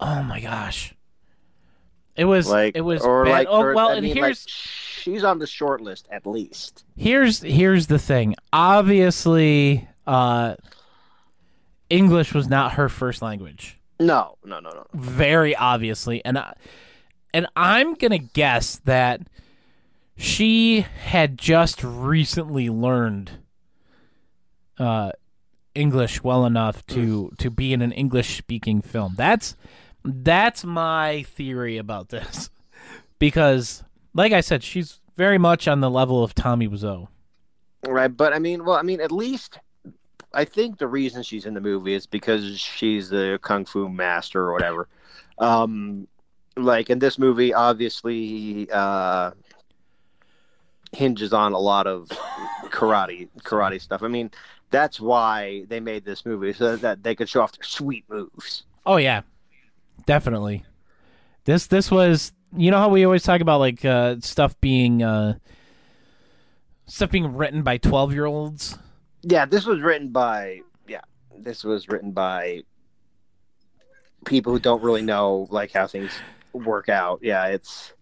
oh 0.00 0.22
my 0.24 0.40
gosh, 0.40 0.94
it 2.16 2.24
was. 2.24 2.48
Like 2.48 2.76
it 2.76 2.82
was 2.82 3.02
or 3.02 3.24
bad. 3.24 3.30
like 3.30 3.46
oh 3.50 3.60
or, 3.60 3.74
well, 3.74 3.88
I 3.88 3.94
and 3.94 4.04
mean, 4.04 4.14
here's 4.14 4.44
like, 4.46 4.52
she's 5.02 5.24
on 5.24 5.38
the 5.38 5.46
short 5.46 5.80
list 5.80 6.08
at 6.10 6.26
least. 6.26 6.84
here's 6.96 7.40
here's 7.40 7.86
the 7.88 7.98
thing. 7.98 8.34
Obviously, 8.52 9.88
uh, 10.06 10.54
English 11.90 12.32
was 12.34 12.48
not 12.48 12.72
her 12.74 12.88
first 12.88 13.22
language. 13.22 13.78
No 14.00 14.38
no 14.44 14.58
no 14.58 14.70
no. 14.70 14.86
very 14.92 15.54
obviously 15.54 16.24
and 16.24 16.36
I, 16.36 16.54
and 17.32 17.46
I'm 17.54 17.94
going 17.94 18.10
to 18.10 18.18
guess 18.18 18.80
that 18.84 19.20
she 20.16 20.80
had 20.80 21.38
just 21.38 21.84
recently 21.84 22.68
learned 22.68 23.38
uh 24.78 25.12
English 25.76 26.24
well 26.24 26.44
enough 26.44 26.84
to 26.86 27.30
to 27.38 27.50
be 27.50 27.72
in 27.72 27.82
an 27.82 27.92
English 27.92 28.36
speaking 28.36 28.82
film. 28.82 29.14
That's 29.16 29.54
that's 30.04 30.64
my 30.64 31.22
theory 31.22 31.78
about 31.78 32.08
this. 32.08 32.50
Because 33.20 33.84
like 34.12 34.32
I 34.32 34.40
said, 34.40 34.62
she's 34.62 35.00
very 35.16 35.38
much 35.38 35.66
on 35.68 35.80
the 35.80 35.88
level 35.88 36.22
of 36.22 36.34
Tommy 36.34 36.68
Wiseau. 36.68 37.08
Right, 37.86 38.08
but 38.08 38.34
I 38.34 38.38
mean, 38.38 38.64
well, 38.64 38.76
I 38.76 38.82
mean, 38.82 39.00
at 39.00 39.12
least 39.12 39.58
I 40.34 40.44
think 40.44 40.78
the 40.78 40.88
reason 40.88 41.22
she's 41.22 41.46
in 41.46 41.54
the 41.54 41.60
movie 41.60 41.94
is 41.94 42.06
because 42.06 42.58
she's 42.58 43.08
the 43.08 43.38
kung 43.42 43.64
fu 43.64 43.88
master 43.88 44.42
or 44.42 44.52
whatever. 44.52 44.88
Um, 45.38 46.08
like 46.56 46.90
in 46.90 46.98
this 46.98 47.18
movie, 47.18 47.52
obviously, 47.52 48.68
uh, 48.72 49.32
hinges 50.92 51.32
on 51.32 51.52
a 51.52 51.58
lot 51.58 51.86
of 51.86 52.08
karate, 52.64 53.28
karate 53.40 53.80
stuff. 53.80 54.02
I 54.02 54.08
mean, 54.08 54.30
that's 54.70 55.00
why 55.00 55.64
they 55.68 55.80
made 55.80 56.04
this 56.04 56.24
movie 56.24 56.52
so 56.52 56.76
that 56.76 57.02
they 57.02 57.14
could 57.14 57.28
show 57.28 57.42
off 57.42 57.52
their 57.52 57.64
sweet 57.64 58.04
moves. 58.08 58.64
Oh 58.86 58.96
yeah, 58.96 59.22
definitely. 60.06 60.64
This 61.44 61.66
this 61.66 61.90
was 61.90 62.32
you 62.56 62.70
know 62.70 62.78
how 62.78 62.88
we 62.88 63.04
always 63.04 63.22
talk 63.22 63.40
about 63.40 63.60
like 63.60 63.84
uh, 63.84 64.16
stuff 64.20 64.58
being 64.60 65.02
uh, 65.02 65.34
stuff 66.86 67.10
being 67.10 67.36
written 67.36 67.62
by 67.62 67.78
twelve 67.78 68.12
year 68.12 68.26
olds. 68.26 68.78
Yeah, 69.22 69.46
this 69.46 69.66
was 69.66 69.80
written 69.80 70.10
by 70.10 70.60
yeah, 70.88 71.02
this 71.36 71.64
was 71.64 71.88
written 71.88 72.12
by 72.12 72.62
people 74.24 74.52
who 74.52 74.58
don't 74.58 74.82
really 74.82 75.02
know 75.02 75.46
like 75.50 75.72
how 75.72 75.86
things 75.86 76.12
work 76.52 76.88
out. 76.88 77.20
Yeah, 77.22 77.46
it's 77.46 77.92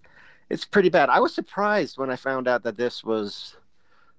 it's 0.50 0.64
pretty 0.64 0.88
bad. 0.88 1.08
I 1.08 1.20
was 1.20 1.34
surprised 1.34 1.98
when 1.98 2.10
I 2.10 2.16
found 2.16 2.46
out 2.46 2.62
that 2.64 2.76
this 2.76 3.02
was 3.02 3.56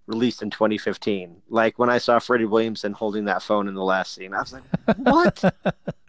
released 0.07 0.41
in 0.41 0.49
2015. 0.49 1.41
Like 1.49 1.79
when 1.79 1.89
I 1.89 1.97
saw 1.97 2.19
Freddie 2.19 2.45
Williamson 2.45 2.91
holding 2.91 3.25
that 3.25 3.43
phone 3.43 3.67
in 3.67 3.75
the 3.75 3.84
last 3.84 4.13
scene, 4.15 4.34
I 4.34 4.39
was 4.39 4.53
like, 4.53 4.63
"What? 4.97 5.55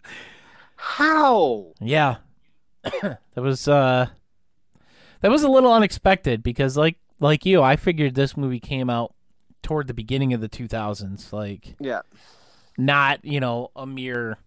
how?" 0.85 1.73
Yeah, 1.81 2.17
that 2.83 3.17
was 3.35 3.67
uh, 3.67 4.07
that 5.21 5.31
was 5.31 5.43
a 5.43 5.49
little 5.49 5.73
unexpected 5.73 6.43
because 6.43 6.77
like 6.77 6.97
like 7.19 7.45
you, 7.45 7.61
I 7.61 7.75
figured 7.75 8.15
this 8.15 8.37
movie 8.37 8.59
came 8.59 8.89
out 8.89 9.13
toward 9.63 9.87
the 9.87 9.93
beginning 9.93 10.33
of 10.33 10.41
the 10.41 10.47
two 10.47 10.67
thousands, 10.67 11.33
like 11.33 11.75
Yeah, 11.79 12.01
not 12.77 13.23
you 13.25 13.39
know 13.39 13.71
a 13.75 13.85
mere 13.85 14.37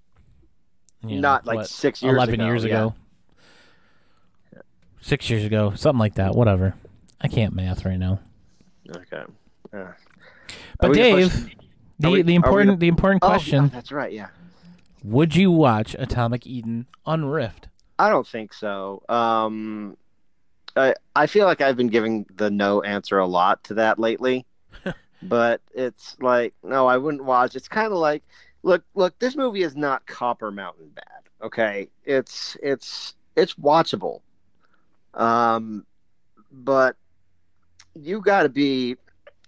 you 1.03 1.17
know, 1.17 1.21
not 1.21 1.47
like 1.47 1.57
what, 1.57 1.69
six 1.69 2.03
years 2.03 2.15
11 2.15 2.35
ago. 2.35 2.47
years 2.47 2.65
yeah. 2.65 2.71
ago. 2.71 2.95
Six 5.01 5.31
years 5.31 5.45
ago, 5.45 5.73
something 5.75 5.99
like 6.01 6.15
that. 6.15 6.35
Whatever. 6.35 6.75
I 7.21 7.29
can't 7.29 7.55
math 7.55 7.85
right 7.85 7.99
now. 7.99 8.21
Okay. 8.91 9.23
Yeah. 9.73 9.93
But 10.81 10.93
Dave, 10.93 11.33
supposed 11.33 11.55
the 11.99 12.11
we- 12.11 12.23
the 12.23 12.33
we 12.33 12.35
important 12.35 12.81
the 12.81 12.89
important 12.89 13.23
Oh, 13.23 13.29
question: 13.29 13.65
yeah, 13.65 13.71
that's 13.71 13.93
right. 13.93 14.13
Yeah. 14.13 14.29
Would 15.05 15.37
you 15.37 15.51
watch 15.51 15.95
Atomic 15.99 16.47
Eden 16.47 16.87
on 17.07 17.25
Rift? 17.25 17.69
I 17.99 18.09
don't 18.09 18.27
think 18.27 18.53
so. 18.53 19.03
Um, 19.09 19.97
I 20.77 20.95
I 21.15 21.27
feel 21.27 21.47
like 21.47 21.61
I've 21.61 21.77
been 21.77 21.89
giving 21.89 22.27
the 22.37 22.51
no 22.51 22.83
answer 22.83 23.19
a 23.19 23.27
lot 23.27 23.65
to 23.65 23.75
that 23.75 23.99
lately, 23.99 24.47
but 25.23 25.61
it's 25.75 26.17
like 26.21 26.55
no, 26.63 26.87
I 26.87 26.97
wouldn't 26.97 27.25
watch. 27.25 27.57
It's 27.57 27.69
kind 27.69 27.93
of 27.93 27.99
like 27.99 28.23
look 28.63 28.85
look. 28.95 29.19
This 29.19 29.37
movie 29.37 29.63
is 29.63 29.77
not 29.77 30.07
Copper 30.07 30.51
Mountain 30.51 30.91
bad. 30.95 31.05
Okay, 31.43 31.89
it's 32.05 32.57
it's 32.63 33.15
it's 33.37 33.55
watchable. 33.55 34.21
Um, 35.15 35.85
but 36.53 36.97
you 37.95 38.21
got 38.21 38.45
to 38.45 38.49
be 38.49 38.97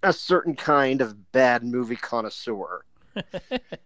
a 0.03 0.13
certain 0.13 0.55
kind 0.57 1.01
of 1.01 1.33
bad 1.33 1.63
movie 1.63 1.97
connoisseur. 1.97 2.85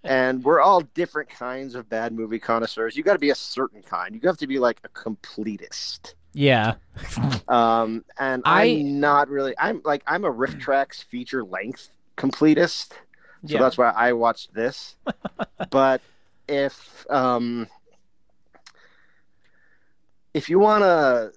And 0.02 0.44
we're 0.44 0.60
all 0.60 0.80
different 0.80 1.28
kinds 1.30 1.74
of 1.74 1.88
bad 1.88 2.12
movie 2.12 2.38
connoisseurs. 2.38 2.96
You 2.96 3.02
got 3.02 3.14
to 3.14 3.18
be 3.18 3.30
a 3.30 3.34
certain 3.34 3.82
kind. 3.82 4.14
You 4.14 4.20
have 4.28 4.38
to 4.38 4.46
be 4.46 4.58
like 4.58 4.80
a 4.84 4.88
completist. 4.88 6.14
Yeah, 6.36 6.74
Um, 7.46 8.04
and 8.18 8.42
I- 8.44 8.64
I'm 8.64 8.98
not 8.98 9.28
really. 9.28 9.54
I'm 9.56 9.80
like 9.84 10.02
I'm 10.06 10.24
a 10.24 10.32
RiffTrax 10.32 11.04
feature 11.04 11.44
length 11.44 11.90
completist. 12.16 12.90
So 12.90 12.96
yeah. 13.54 13.60
that's 13.60 13.78
why 13.78 13.90
I 13.90 14.14
watched 14.14 14.52
this. 14.52 14.96
but 15.70 16.00
if 16.48 17.06
um, 17.08 17.68
if 20.32 20.48
you 20.48 20.58
want 20.58 20.82
to, 20.82 21.32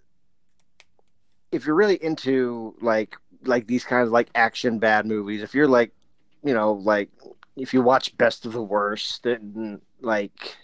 if 1.52 1.66
you're 1.66 1.76
really 1.76 2.04
into 2.04 2.76
like 2.82 3.16
like 3.43 3.68
these 3.68 3.84
kinds 3.84 4.08
of 4.08 4.14
like 4.14 4.30
action 4.34 4.80
bad 4.80 5.06
movies, 5.06 5.43
if 5.43 5.54
you're 5.54 5.68
like, 5.68 5.91
you 6.43 6.54
know, 6.54 6.74
like 6.74 7.10
if 7.58 7.74
you 7.74 7.82
watch 7.82 8.16
Best 8.18 8.45
of 8.45 8.53
the 8.53 8.62
Worst 8.62 9.26
and 9.26 9.82
like 9.99 10.55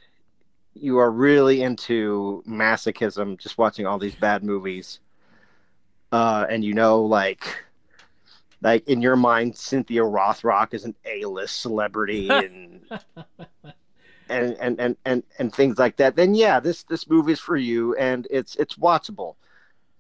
you 0.76 1.00
are 1.00 1.12
really 1.12 1.62
into 1.62 2.44
masochism, 2.48 3.38
just 3.38 3.58
watching 3.58 3.86
all 3.86 3.98
these 3.98 4.16
bad 4.16 4.44
movies, 4.44 5.00
uh, 6.12 6.46
and 6.50 6.64
you 6.64 6.74
know, 6.74 7.02
like 7.02 7.66
like 8.62 8.88
in 8.88 9.02
your 9.02 9.16
mind, 9.16 9.58
Cynthia 9.58 10.02
Rothrock 10.02 10.74
is 10.74 10.86
an 10.86 10.96
A-list 11.06 11.62
celebrity 11.62 12.30
and 12.30 12.82
and, 14.30 14.56
and 14.60 14.80
and 14.80 14.98
and 15.06 15.24
and 15.40 15.54
things 15.54 15.78
like 15.78 15.98
that, 15.98 16.16
then 16.16 16.36
yeah, 16.36 16.60
this 16.60 16.84
this 16.84 17.10
movie 17.10 17.34
is 17.34 17.40
for 17.40 17.58
you 17.58 17.96
and 17.96 18.28
it's 18.30 18.56
it's 18.56 18.76
watchable. 18.76 19.36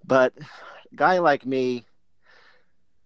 But 0.06 0.34
a 0.38 0.96
guy 0.96 1.20
like 1.20 1.46
me, 1.46 1.86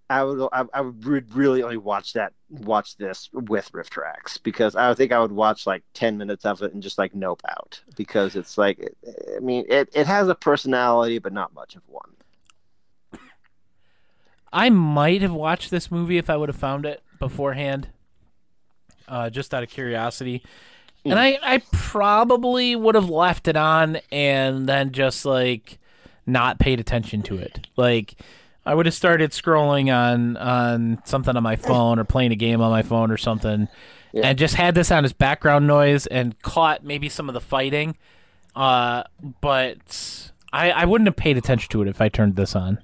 I 0.09 0.23
would 0.23 0.49
I, 0.53 0.63
I 0.73 0.81
would 0.81 1.35
really 1.35 1.63
only 1.63 1.77
watch 1.77 2.13
that 2.13 2.33
watch 2.49 2.95
this 2.97 3.29
with 3.33 3.71
RiffTrax 3.71 4.41
because 4.41 4.75
I 4.75 4.93
think 4.93 5.11
I 5.11 5.19
would 5.19 5.31
watch 5.31 5.67
like 5.67 5.83
ten 5.93 6.17
minutes 6.17 6.45
of 6.45 6.61
it 6.61 6.73
and 6.73 6.81
just 6.81 6.97
like 6.97 7.13
nope 7.13 7.41
out 7.49 7.81
because 7.95 8.35
it's 8.35 8.57
like 8.57 8.93
I 9.35 9.39
mean 9.39 9.65
it, 9.67 9.89
it 9.93 10.07
has 10.07 10.29
a 10.29 10.35
personality 10.35 11.19
but 11.19 11.33
not 11.33 11.53
much 11.53 11.75
of 11.75 11.81
one. 11.87 12.11
I 14.53 14.69
might 14.69 15.21
have 15.21 15.33
watched 15.33 15.71
this 15.71 15.91
movie 15.91 16.17
if 16.17 16.29
I 16.29 16.37
would 16.37 16.49
have 16.49 16.55
found 16.55 16.85
it 16.85 17.03
beforehand, 17.19 17.89
uh, 19.07 19.29
just 19.29 19.53
out 19.53 19.61
of 19.61 19.69
curiosity. 19.69 20.41
And 21.03 21.19
I, 21.19 21.37
I 21.41 21.61
probably 21.71 22.75
would 22.75 22.95
have 22.95 23.09
left 23.09 23.47
it 23.47 23.55
on 23.55 23.99
and 24.11 24.67
then 24.67 24.91
just 24.91 25.25
like 25.25 25.79
not 26.25 26.59
paid 26.59 26.79
attention 26.79 27.21
to 27.23 27.37
it. 27.37 27.67
Like 27.77 28.15
I 28.68 28.76
would 28.76 28.86
have 28.86 28.93
started 28.95 29.32
scrolling 29.32 29.93
on 29.95 30.36
on 30.38 31.01
something 31.05 31.36
on 31.38 31.43
my 31.43 31.55
phone 31.55 31.99
or 31.99 32.03
playing 32.03 32.32
a 32.34 32.36
game 32.36 32.59
on 32.61 32.70
my 32.70 32.82
phone 32.82 33.11
or 33.11 33.18
something, 33.18 33.68
Yeah. 34.11 34.28
and 34.28 34.38
just 34.38 34.55
had 34.55 34.76
this 34.76 34.91
on 34.91 35.05
as 35.05 35.13
background 35.13 35.68
noise 35.68 36.05
and 36.07 36.39
caught 36.41 36.84
maybe 36.84 37.07
some 37.09 37.30
of 37.30 37.34
the 37.34 37.41
fighting. 37.41 37.95
Uh, 38.55 39.03
but 39.41 40.32
I, 40.51 40.72
I 40.72 40.86
wouldn't 40.86 41.07
have 41.07 41.15
paid 41.15 41.38
attention 41.38 41.70
to 41.72 41.82
it 41.82 41.88
if 41.88 42.01
I 42.01 42.09
turned 42.09 42.36
this 42.36 42.55
on. 42.55 42.80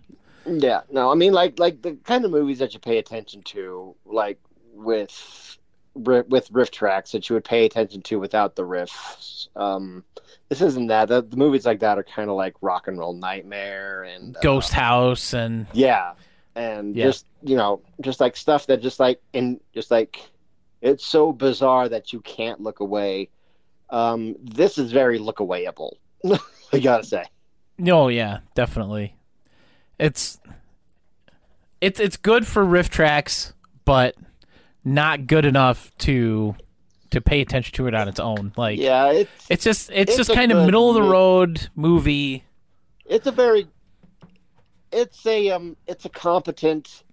Yeah, 0.45 0.81
no, 0.91 1.11
I 1.11 1.15
mean 1.15 1.33
like 1.33 1.59
like 1.59 1.81
the 1.81 1.97
kind 2.03 2.23
of 2.25 2.31
movies 2.31 2.59
that 2.59 2.73
you 2.73 2.79
pay 2.79 2.97
attention 2.97 3.41
to, 3.43 3.95
like 4.05 4.39
with 4.73 5.57
with 5.95 6.51
RiffTrax 6.51 7.11
that 7.11 7.29
you 7.29 7.35
would 7.35 7.43
pay 7.43 7.65
attention 7.65 8.01
to 8.03 8.19
without 8.19 8.55
the 8.55 8.63
riffs. 8.63 9.47
Um, 9.55 10.03
this 10.49 10.61
isn't 10.61 10.87
that. 10.87 11.07
The, 11.07 11.21
the 11.21 11.37
movies 11.37 11.65
like 11.65 11.79
that 11.81 11.97
are 11.97 12.03
kind 12.03 12.29
of 12.29 12.35
like 12.35 12.55
Rock 12.61 12.87
and 12.87 12.97
Roll 12.97 13.13
Nightmare 13.13 14.03
and 14.03 14.35
uh, 14.35 14.39
Ghost 14.41 14.73
House 14.73 15.33
and 15.33 15.67
Yeah, 15.73 16.13
and 16.55 16.95
Yeah. 16.95 17.05
just 17.05 17.25
you 17.43 17.55
know, 17.55 17.81
just 18.01 18.19
like 18.19 18.35
stuff 18.35 18.65
that 18.67 18.81
just 18.81 18.99
like 18.99 19.21
in 19.33 19.59
just 19.73 19.91
like 19.91 20.19
it's 20.81 21.05
so 21.05 21.31
bizarre 21.31 21.87
that 21.89 22.11
you 22.11 22.19
can't 22.21 22.59
look 22.61 22.79
away. 22.79 23.29
Um, 23.89 24.35
this 24.41 24.77
is 24.77 24.91
very 24.91 25.19
look 25.19 25.37
awayable. 25.37 25.93
I 26.73 26.79
gotta 26.79 27.03
say. 27.03 27.23
Oh 27.87 28.07
yeah, 28.07 28.39
definitely. 28.55 29.15
It's 29.99 30.39
it's 31.81 31.99
it's 31.99 32.17
good 32.17 32.47
for 32.47 32.65
RiffTrax, 32.65 33.53
but 33.85 34.15
not 34.83 35.27
good 35.27 35.45
enough 35.45 35.91
to 35.99 36.55
to 37.11 37.21
pay 37.21 37.41
attention 37.41 37.73
to 37.75 37.87
it 37.87 37.93
on 37.93 38.07
its 38.07 38.19
own. 38.19 38.53
Like 38.57 38.79
Yeah, 38.79 39.11
it's 39.11 39.31
it's 39.49 39.63
just 39.63 39.89
it's, 39.93 40.11
It's 40.11 40.17
just 40.17 40.33
kind 40.33 40.51
of 40.51 40.65
middle 40.65 40.89
of 40.89 40.95
the 40.95 41.03
road 41.03 41.69
movie. 41.75 42.43
it's 43.05 43.27
a 43.27 43.31
very 43.31 43.67
it's 44.91 45.25
a 45.25 45.51
um 45.51 45.75
it's 45.87 46.05
a 46.05 46.09
competent 46.09 47.03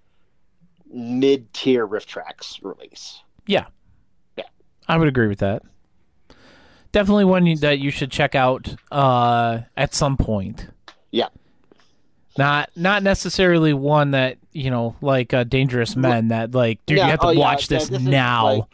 mid 0.93 1.53
tier 1.53 1.87
RiffTrax 1.87 2.63
release. 2.63 3.21
Yeah. 3.47 3.67
Yeah. 4.37 4.45
I 4.89 4.97
would 4.97 5.09
agree 5.09 5.29
with 5.29 5.39
that. 5.39 5.63
Definitely 6.93 7.25
one 7.27 7.55
that 7.61 7.79
you 7.79 7.91
should 7.91 8.11
check 8.11 8.35
out 8.35 8.75
uh, 8.91 9.61
at 9.77 9.95
some 9.95 10.17
point. 10.17 10.69
Yeah. 11.13 11.29
Not 12.39 12.71
not 12.77 13.03
necessarily 13.03 13.73
one 13.73 14.13
that 14.13 14.39
you 14.53 14.71
know 14.71 14.97
like 15.01 15.35
uh, 15.35 15.45
Dangerous 15.45 15.97
Men 15.97 16.29
that 16.29 16.53
like 16.53 16.85
dude 16.87 16.99
Yeah, 16.99 17.05
you 17.07 17.11
have 17.11 17.21
to 17.21 17.27
oh, 17.29 17.33
watch 17.35 17.71
yeah, 17.71 17.79
this, 17.79 17.89
this 17.89 18.01
now. 18.03 18.47
like- 18.53 18.65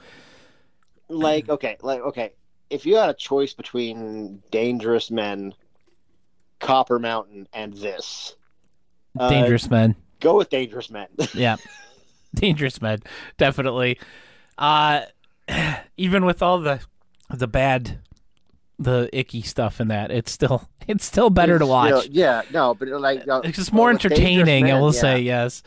Like 1.09 1.49
okay, 1.49 1.77
like 1.83 2.01
okay, 2.01 2.33
if 2.71 2.85
you 2.85 2.97
had 2.97 3.09
a 3.11 3.15
choice 3.15 3.55
between 3.55 4.43
Dangerous 4.51 5.11
Men, 5.11 5.55
Copper 6.61 6.99
Mountain, 6.99 7.49
and 7.53 7.73
this, 7.75 8.35
uh, 9.19 9.29
Dangerous 9.31 9.71
Men. 9.71 9.95
go 10.21 10.37
with 10.37 10.51
Dangerous 10.51 10.91
Men. 10.91 11.07
Yeah. 11.35 11.57
Dangerous 12.35 12.83
Men, 12.83 12.99
definitely. 13.39 13.99
Uh 14.59 15.03
even 15.97 16.25
with 16.27 16.43
all 16.43 16.59
the 16.61 16.81
the 17.31 17.47
bad 17.47 18.01
the 18.79 19.09
icky 19.13 19.43
stuff 19.43 19.81
in 19.81 19.89
that, 19.89 20.11
it's 20.11 20.31
still 20.31 20.69
it's 20.87 21.05
still 21.05 21.31
better 21.31 21.59
to 21.59 21.67
watch. 21.67 22.03
still- 22.03 22.15
yeah, 22.15 22.43
no, 22.53 22.75
but 22.75 22.89
like 22.89 23.27
uh, 23.29 23.41
it's 23.45 23.57
just 23.57 23.73
more 23.73 23.91
Dangerous 23.91 24.13
entertaining, 24.13 24.71
I 24.71 24.81
will 24.81 24.95
yeah. 24.95 25.01
say, 25.01 25.21
yes. 25.21 25.63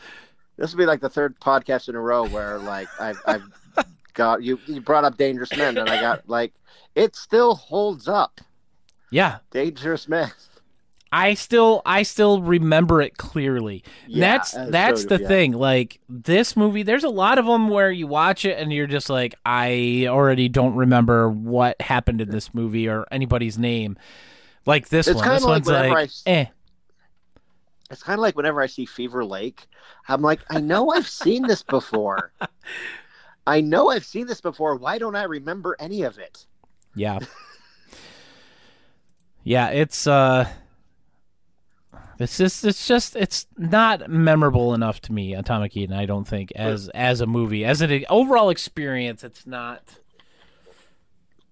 This 0.56 0.72
will 0.72 0.78
be 0.78 0.86
like 0.86 1.00
the 1.00 1.08
third 1.08 1.40
podcast 1.40 1.88
in 1.88 1.94
a 1.94 2.00
row 2.00 2.26
where 2.26 2.58
like 2.58 2.88
I've, 3.00 3.18
I've 3.26 3.42
got 4.14 4.42
you. 4.42 4.58
You 4.66 4.80
brought 4.80 5.04
up 5.04 5.16
Dangerous 5.16 5.56
Men, 5.56 5.78
and 5.78 5.88
I 5.88 6.00
got 6.00 6.28
like 6.28 6.52
it 6.94 7.16
still 7.16 7.54
holds 7.54 8.08
up. 8.08 8.40
Yeah. 9.10 9.38
Dangerous 9.50 10.08
Men. 10.08 10.30
I 11.12 11.34
still 11.34 11.82
I 11.84 12.02
still 12.04 12.40
remember 12.40 13.02
it 13.02 13.16
clearly. 13.16 13.82
Yeah, 14.06 14.20
that's 14.20 14.52
that's 14.52 15.02
so 15.02 15.08
the 15.08 15.20
yeah. 15.22 15.28
thing. 15.28 15.52
Like 15.52 16.00
this 16.08 16.56
movie, 16.56 16.82
there's 16.82 17.04
a 17.04 17.08
lot 17.08 17.38
of 17.38 17.46
them 17.46 17.68
where 17.68 17.90
you 17.90 18.06
watch 18.06 18.44
it 18.44 18.58
and 18.58 18.72
you're 18.72 18.86
just 18.86 19.10
like, 19.10 19.34
I 19.44 20.06
already 20.08 20.48
don't 20.48 20.76
remember 20.76 21.28
what 21.28 21.80
happened 21.80 22.20
in 22.20 22.30
this 22.30 22.54
movie 22.54 22.88
or 22.88 23.06
anybody's 23.10 23.58
name. 23.58 23.98
Like 24.66 24.88
this 24.88 25.08
It's 25.08 25.16
one, 25.16 25.28
this 25.28 25.42
like 25.42 25.50
one's 25.50 25.66
like, 25.66 26.10
I 26.26 26.30
eh. 26.30 26.46
It's 27.90 28.04
kind 28.04 28.18
of 28.18 28.22
like 28.22 28.36
whenever 28.36 28.60
I 28.60 28.66
see 28.66 28.86
Fever 28.86 29.24
Lake, 29.24 29.66
I'm 30.06 30.22
like, 30.22 30.40
I 30.48 30.60
know 30.60 30.90
I've 30.90 31.08
seen 31.08 31.42
this 31.42 31.64
before. 31.64 32.32
I 33.48 33.60
know 33.60 33.90
I've 33.90 34.04
seen 34.04 34.28
this 34.28 34.40
before. 34.40 34.76
Why 34.76 34.98
don't 34.98 35.16
I 35.16 35.24
remember 35.24 35.74
any 35.80 36.02
of 36.02 36.18
it? 36.18 36.46
Yeah. 36.94 37.18
yeah, 39.42 39.70
it's 39.70 40.06
uh 40.06 40.48
it's 42.20 42.36
just 42.36 42.64
it's 42.64 42.86
just 42.86 43.16
it's 43.16 43.46
not 43.56 44.08
memorable 44.10 44.74
enough 44.74 45.00
to 45.02 45.12
me, 45.12 45.34
Atomic 45.34 45.76
Eden, 45.76 45.96
I 45.96 46.06
don't 46.06 46.26
think, 46.26 46.52
as 46.56 46.88
as 46.90 47.20
a 47.20 47.26
movie. 47.26 47.64
As 47.64 47.80
an 47.80 48.04
overall 48.08 48.50
experience, 48.50 49.22
it's 49.24 49.46
not 49.46 49.82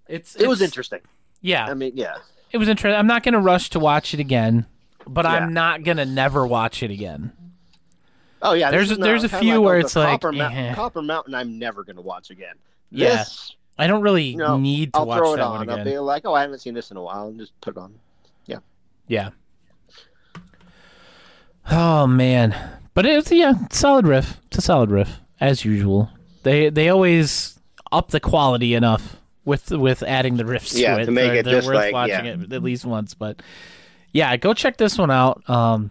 it's 0.08 0.36
It 0.36 0.48
was 0.48 0.62
interesting. 0.62 1.00
Yeah. 1.40 1.66
I 1.66 1.74
mean, 1.74 1.92
yeah. 1.94 2.16
It 2.50 2.58
was 2.58 2.68
interesting. 2.68 2.98
I'm 2.98 3.06
not 3.06 3.22
gonna 3.22 3.40
rush 3.40 3.70
to 3.70 3.78
watch 3.78 4.14
it 4.14 4.20
again, 4.20 4.66
but 5.06 5.24
Yeah. 5.24 5.32
I'm 5.32 5.52
not 5.52 5.84
gonna 5.84 6.06
never 6.06 6.46
watch 6.46 6.82
it 6.82 6.90
again. 6.90 7.32
Oh 8.40 8.54
yeah. 8.54 8.70
There's 8.70 8.90
a- 8.90 8.96
there's 8.96 9.24
a 9.24 9.28
few 9.28 9.56
like, 9.56 9.64
where 9.64 9.76
oh, 9.76 9.80
it's 9.80 9.96
like, 9.96 10.20
Copper, 10.20 10.34
eh. 10.34 10.74
Copper 10.74 11.02
Mountain. 11.02 11.34
I'm 11.34 11.58
never 11.58 11.84
gonna 11.84 12.00
watch 12.00 12.30
again. 12.30 12.54
Yeah. 12.90 13.24
I 13.78 13.86
don't 13.86 14.02
really 14.02 14.24
you 14.30 14.38
know, 14.38 14.58
need 14.58 14.92
to 14.94 14.98
I'll 15.00 15.06
watch 15.06 15.18
throw 15.18 15.34
it 15.34 15.36
that 15.36 15.44
on. 15.44 15.70
I'll 15.70 15.84
be 15.84 15.98
like, 15.98 16.22
oh, 16.24 16.34
I 16.34 16.40
haven't 16.40 16.58
seen 16.58 16.74
this 16.74 16.90
in 16.90 16.96
a 16.96 17.02
while, 17.02 17.28
and 17.28 17.38
just 17.38 17.58
put 17.60 17.76
it 17.76 17.78
on. 17.78 17.94
Yeah, 18.46 18.58
yeah. 19.06 19.30
Oh 21.70 22.06
man, 22.06 22.54
but 22.94 23.04
it's 23.06 23.30
yeah, 23.30 23.54
solid 23.70 24.06
riff. 24.06 24.40
It's 24.46 24.58
a 24.58 24.62
solid 24.62 24.90
riff 24.90 25.20
as 25.40 25.64
usual. 25.64 26.10
They 26.42 26.70
they 26.70 26.88
always 26.88 27.58
up 27.92 28.10
the 28.10 28.20
quality 28.20 28.74
enough 28.74 29.16
with 29.44 29.70
with 29.70 30.02
adding 30.02 30.36
the 30.36 30.44
riffs 30.44 30.78
Yeah, 30.78 30.96
to 30.96 31.02
it. 31.02 31.06
to 31.06 31.10
make 31.12 31.26
They're- 31.30 31.34
it 31.36 31.44
they're 31.44 31.54
just 31.56 31.66
worth 31.66 31.76
like- 31.76 31.92
watching 31.92 32.24
yeah. 32.24 32.36
it 32.40 32.52
at 32.52 32.62
least 32.62 32.84
once. 32.84 33.14
But 33.14 33.42
yeah, 34.12 34.36
go 34.36 34.54
check 34.54 34.76
this 34.78 34.96
one 34.96 35.10
out. 35.10 35.48
Um, 35.48 35.90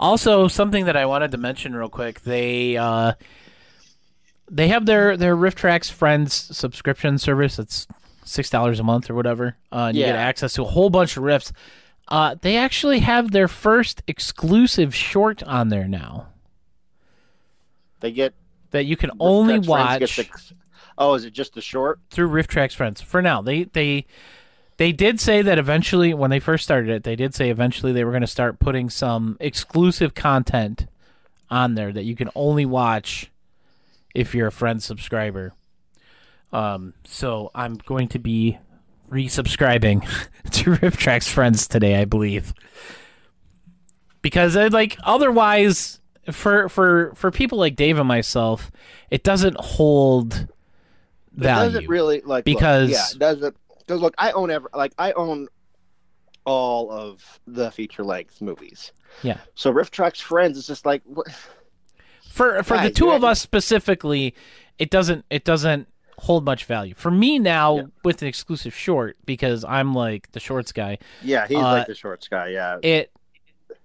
also, 0.00 0.48
something 0.48 0.84
that 0.86 0.96
I 0.96 1.06
wanted 1.06 1.30
to 1.32 1.38
mention 1.38 1.74
real 1.74 1.88
quick, 1.88 2.22
they 2.22 2.76
uh, 2.76 3.12
they 4.50 4.68
have 4.68 4.86
their 4.86 5.16
their 5.16 5.36
RiffTrax 5.36 5.90
Friends 5.90 6.34
subscription 6.56 7.18
service. 7.18 7.58
It's 7.58 7.86
six 8.24 8.50
dollars 8.50 8.80
a 8.80 8.84
month 8.84 9.10
or 9.10 9.14
whatever, 9.14 9.56
uh, 9.72 9.86
and 9.88 9.96
you 9.96 10.04
get 10.04 10.16
access 10.16 10.52
to 10.54 10.62
a 10.62 10.66
whole 10.66 10.90
bunch 10.90 11.16
of 11.16 11.22
riffs. 11.22 11.52
Uh, 12.08 12.34
they 12.40 12.56
actually 12.56 13.00
have 13.00 13.30
their 13.32 13.48
first 13.48 14.02
exclusive 14.06 14.94
short 14.94 15.42
on 15.42 15.68
there 15.68 15.86
now 15.86 16.28
They 18.00 18.12
get 18.12 18.34
that 18.70 18.84
you 18.86 18.96
can 18.96 19.10
only 19.20 19.58
watch 19.58 20.16
the- 20.16 20.28
oh, 20.96 21.14
is 21.14 21.24
it 21.24 21.32
just 21.32 21.54
the 21.54 21.60
short? 21.60 22.00
through 22.10 22.28
RiffTrax 22.30 22.74
Friends. 22.74 23.00
For 23.00 23.20
now, 23.22 23.42
they 23.42 23.64
they 23.64 24.06
they 24.76 24.92
did 24.92 25.18
say 25.20 25.42
that 25.42 25.58
eventually, 25.58 26.14
when 26.14 26.30
they 26.30 26.38
first 26.40 26.64
started 26.64 26.90
it, 26.90 27.02
they 27.04 27.16
did 27.16 27.34
say 27.34 27.50
eventually 27.50 27.92
they 27.92 28.04
were 28.04 28.12
going 28.12 28.20
to 28.20 28.26
start 28.26 28.58
putting 28.60 28.88
some 28.88 29.36
exclusive 29.40 30.14
content 30.14 30.86
on 31.50 31.74
there 31.74 31.92
that 31.92 32.04
you 32.04 32.14
can 32.14 32.30
only 32.34 32.64
watch 32.64 33.30
if 34.14 34.34
you're 34.34 34.46
a 34.48 34.52
friend 34.52 34.82
subscriber. 34.82 35.52
Um, 36.52 36.94
so 37.04 37.50
I'm 37.54 37.74
going 37.76 38.08
to 38.08 38.18
be 38.18 38.58
resubscribing 39.10 40.02
to 40.50 40.70
RiffTrax 40.72 41.28
Friends 41.28 41.66
today, 41.66 41.96
I 42.00 42.04
believe, 42.04 42.54
because 44.22 44.56
I 44.56 44.68
like 44.68 44.96
otherwise 45.04 46.00
for 46.30 46.68
for 46.68 47.12
for 47.14 47.30
people 47.30 47.58
like 47.58 47.76
Dave 47.76 47.98
and 47.98 48.08
myself, 48.08 48.70
it 49.10 49.22
doesn't 49.22 49.56
hold 49.58 50.48
value. 51.32 51.68
It 51.68 51.72
doesn't 51.72 51.88
really 51.88 52.20
like 52.20 52.46
look, 52.46 52.56
Because- 52.56 52.90
yeah, 52.90 53.06
it 53.12 53.18
doesn't 53.18 53.56
because 53.78 54.00
look, 54.02 54.14
I 54.18 54.32
own 54.32 54.50
ever 54.50 54.68
like 54.74 54.92
I 54.98 55.12
own 55.12 55.48
all 56.44 56.90
of 56.90 57.40
the 57.46 57.70
feature 57.70 58.04
length 58.04 58.40
movies. 58.40 58.92
Yeah. 59.22 59.38
So 59.54 59.72
RiffTrax 59.72 60.20
Friends 60.20 60.58
is 60.58 60.66
just 60.66 60.84
like 60.86 61.02
what? 61.04 61.26
for 62.30 62.62
for 62.62 62.78
the 62.78 62.90
two 62.90 63.10
of 63.10 63.24
us 63.24 63.40
specifically, 63.40 64.34
it 64.78 64.90
doesn't 64.90 65.24
it 65.30 65.44
doesn't 65.44 65.88
hold 66.18 66.44
much 66.44 66.64
value. 66.64 66.94
For 66.94 67.10
me 67.10 67.38
now 67.38 67.76
Yeah. 67.76 67.82
with 68.04 68.22
an 68.22 68.28
exclusive 68.28 68.74
short 68.74 69.16
because 69.24 69.64
I'm 69.64 69.94
like 69.94 70.30
the 70.32 70.40
shorts 70.40 70.72
guy. 70.72 70.98
Yeah, 71.22 71.46
he's 71.46 71.56
Uh, 71.58 71.62
like 71.62 71.86
the 71.86 71.94
shorts 71.94 72.28
guy. 72.28 72.48
Yeah, 72.48 72.78
It 72.82 73.10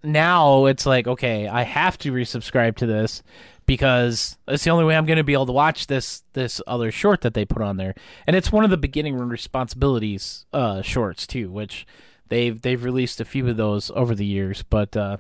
now 0.04 0.66
it's 0.66 0.86
like 0.86 1.08
okay, 1.08 1.48
I 1.48 1.64
have 1.64 1.98
to 2.00 2.12
resubscribe 2.12 2.76
to 2.78 2.86
this 2.86 3.24
because 3.66 4.38
it's 4.48 4.64
the 4.66 4.70
only 4.72 4.84
way 4.84 4.98
I'm 4.98 5.06
going 5.06 5.18
to 5.18 5.24
be 5.24 5.32
able 5.34 5.46
to 5.46 5.54
watch 5.54 5.88
this 5.88 6.24
this 6.34 6.62
other 6.68 6.92
short 6.92 7.22
that 7.22 7.34
they 7.34 7.46
put 7.46 7.62
on 7.62 7.78
there. 7.78 7.96
And 8.28 8.36
it's 8.36 8.52
one 8.52 8.64
of 8.66 8.70
the 8.70 8.78
beginning 8.78 9.16
responsibilities 9.18 10.46
uh 10.52 10.82
shorts 10.82 11.26
too, 11.28 11.50
which 11.52 11.86
they've 12.30 12.62
they've 12.62 12.84
released 12.84 13.22
a 13.22 13.26
few 13.26 13.48
of 13.48 13.58
those 13.58 13.92
over 13.96 14.14
the 14.16 14.26
years, 14.26 14.64
but 14.64 14.98
uh 14.98 15.18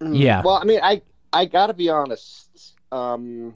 Mm, 0.00 0.18
yeah. 0.18 0.42
Well, 0.42 0.56
I 0.56 0.64
mean, 0.64 0.80
I 0.82 1.02
I 1.32 1.44
gotta 1.46 1.74
be 1.74 1.88
honest. 1.88 2.74
Um, 2.92 3.54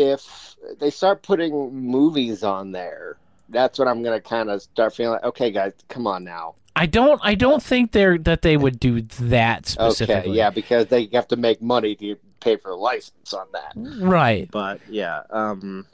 if 0.00 0.56
they 0.78 0.90
start 0.90 1.22
putting 1.22 1.74
movies 1.74 2.42
on 2.42 2.72
there, 2.72 3.16
that's 3.48 3.78
what 3.78 3.88
I'm 3.88 4.02
gonna 4.02 4.20
kind 4.20 4.50
of 4.50 4.62
start 4.62 4.94
feeling 4.94 5.12
like, 5.12 5.24
okay, 5.24 5.50
guys, 5.50 5.72
come 5.88 6.06
on 6.06 6.24
now. 6.24 6.54
I 6.74 6.86
don't 6.86 7.20
I 7.22 7.34
don't 7.34 7.62
think 7.62 7.92
they're 7.92 8.16
that 8.18 8.42
they 8.42 8.56
would 8.56 8.80
do 8.80 9.02
that 9.02 9.66
specifically. 9.66 10.30
Okay, 10.30 10.38
yeah, 10.38 10.50
because 10.50 10.86
they 10.86 11.08
have 11.12 11.28
to 11.28 11.36
make 11.36 11.60
money 11.60 11.94
to 11.96 12.16
pay 12.40 12.56
for 12.56 12.70
a 12.70 12.76
license 12.76 13.34
on 13.34 13.46
that. 13.52 13.72
Right. 13.76 14.50
But 14.50 14.80
yeah, 14.88 15.22
um, 15.30 15.86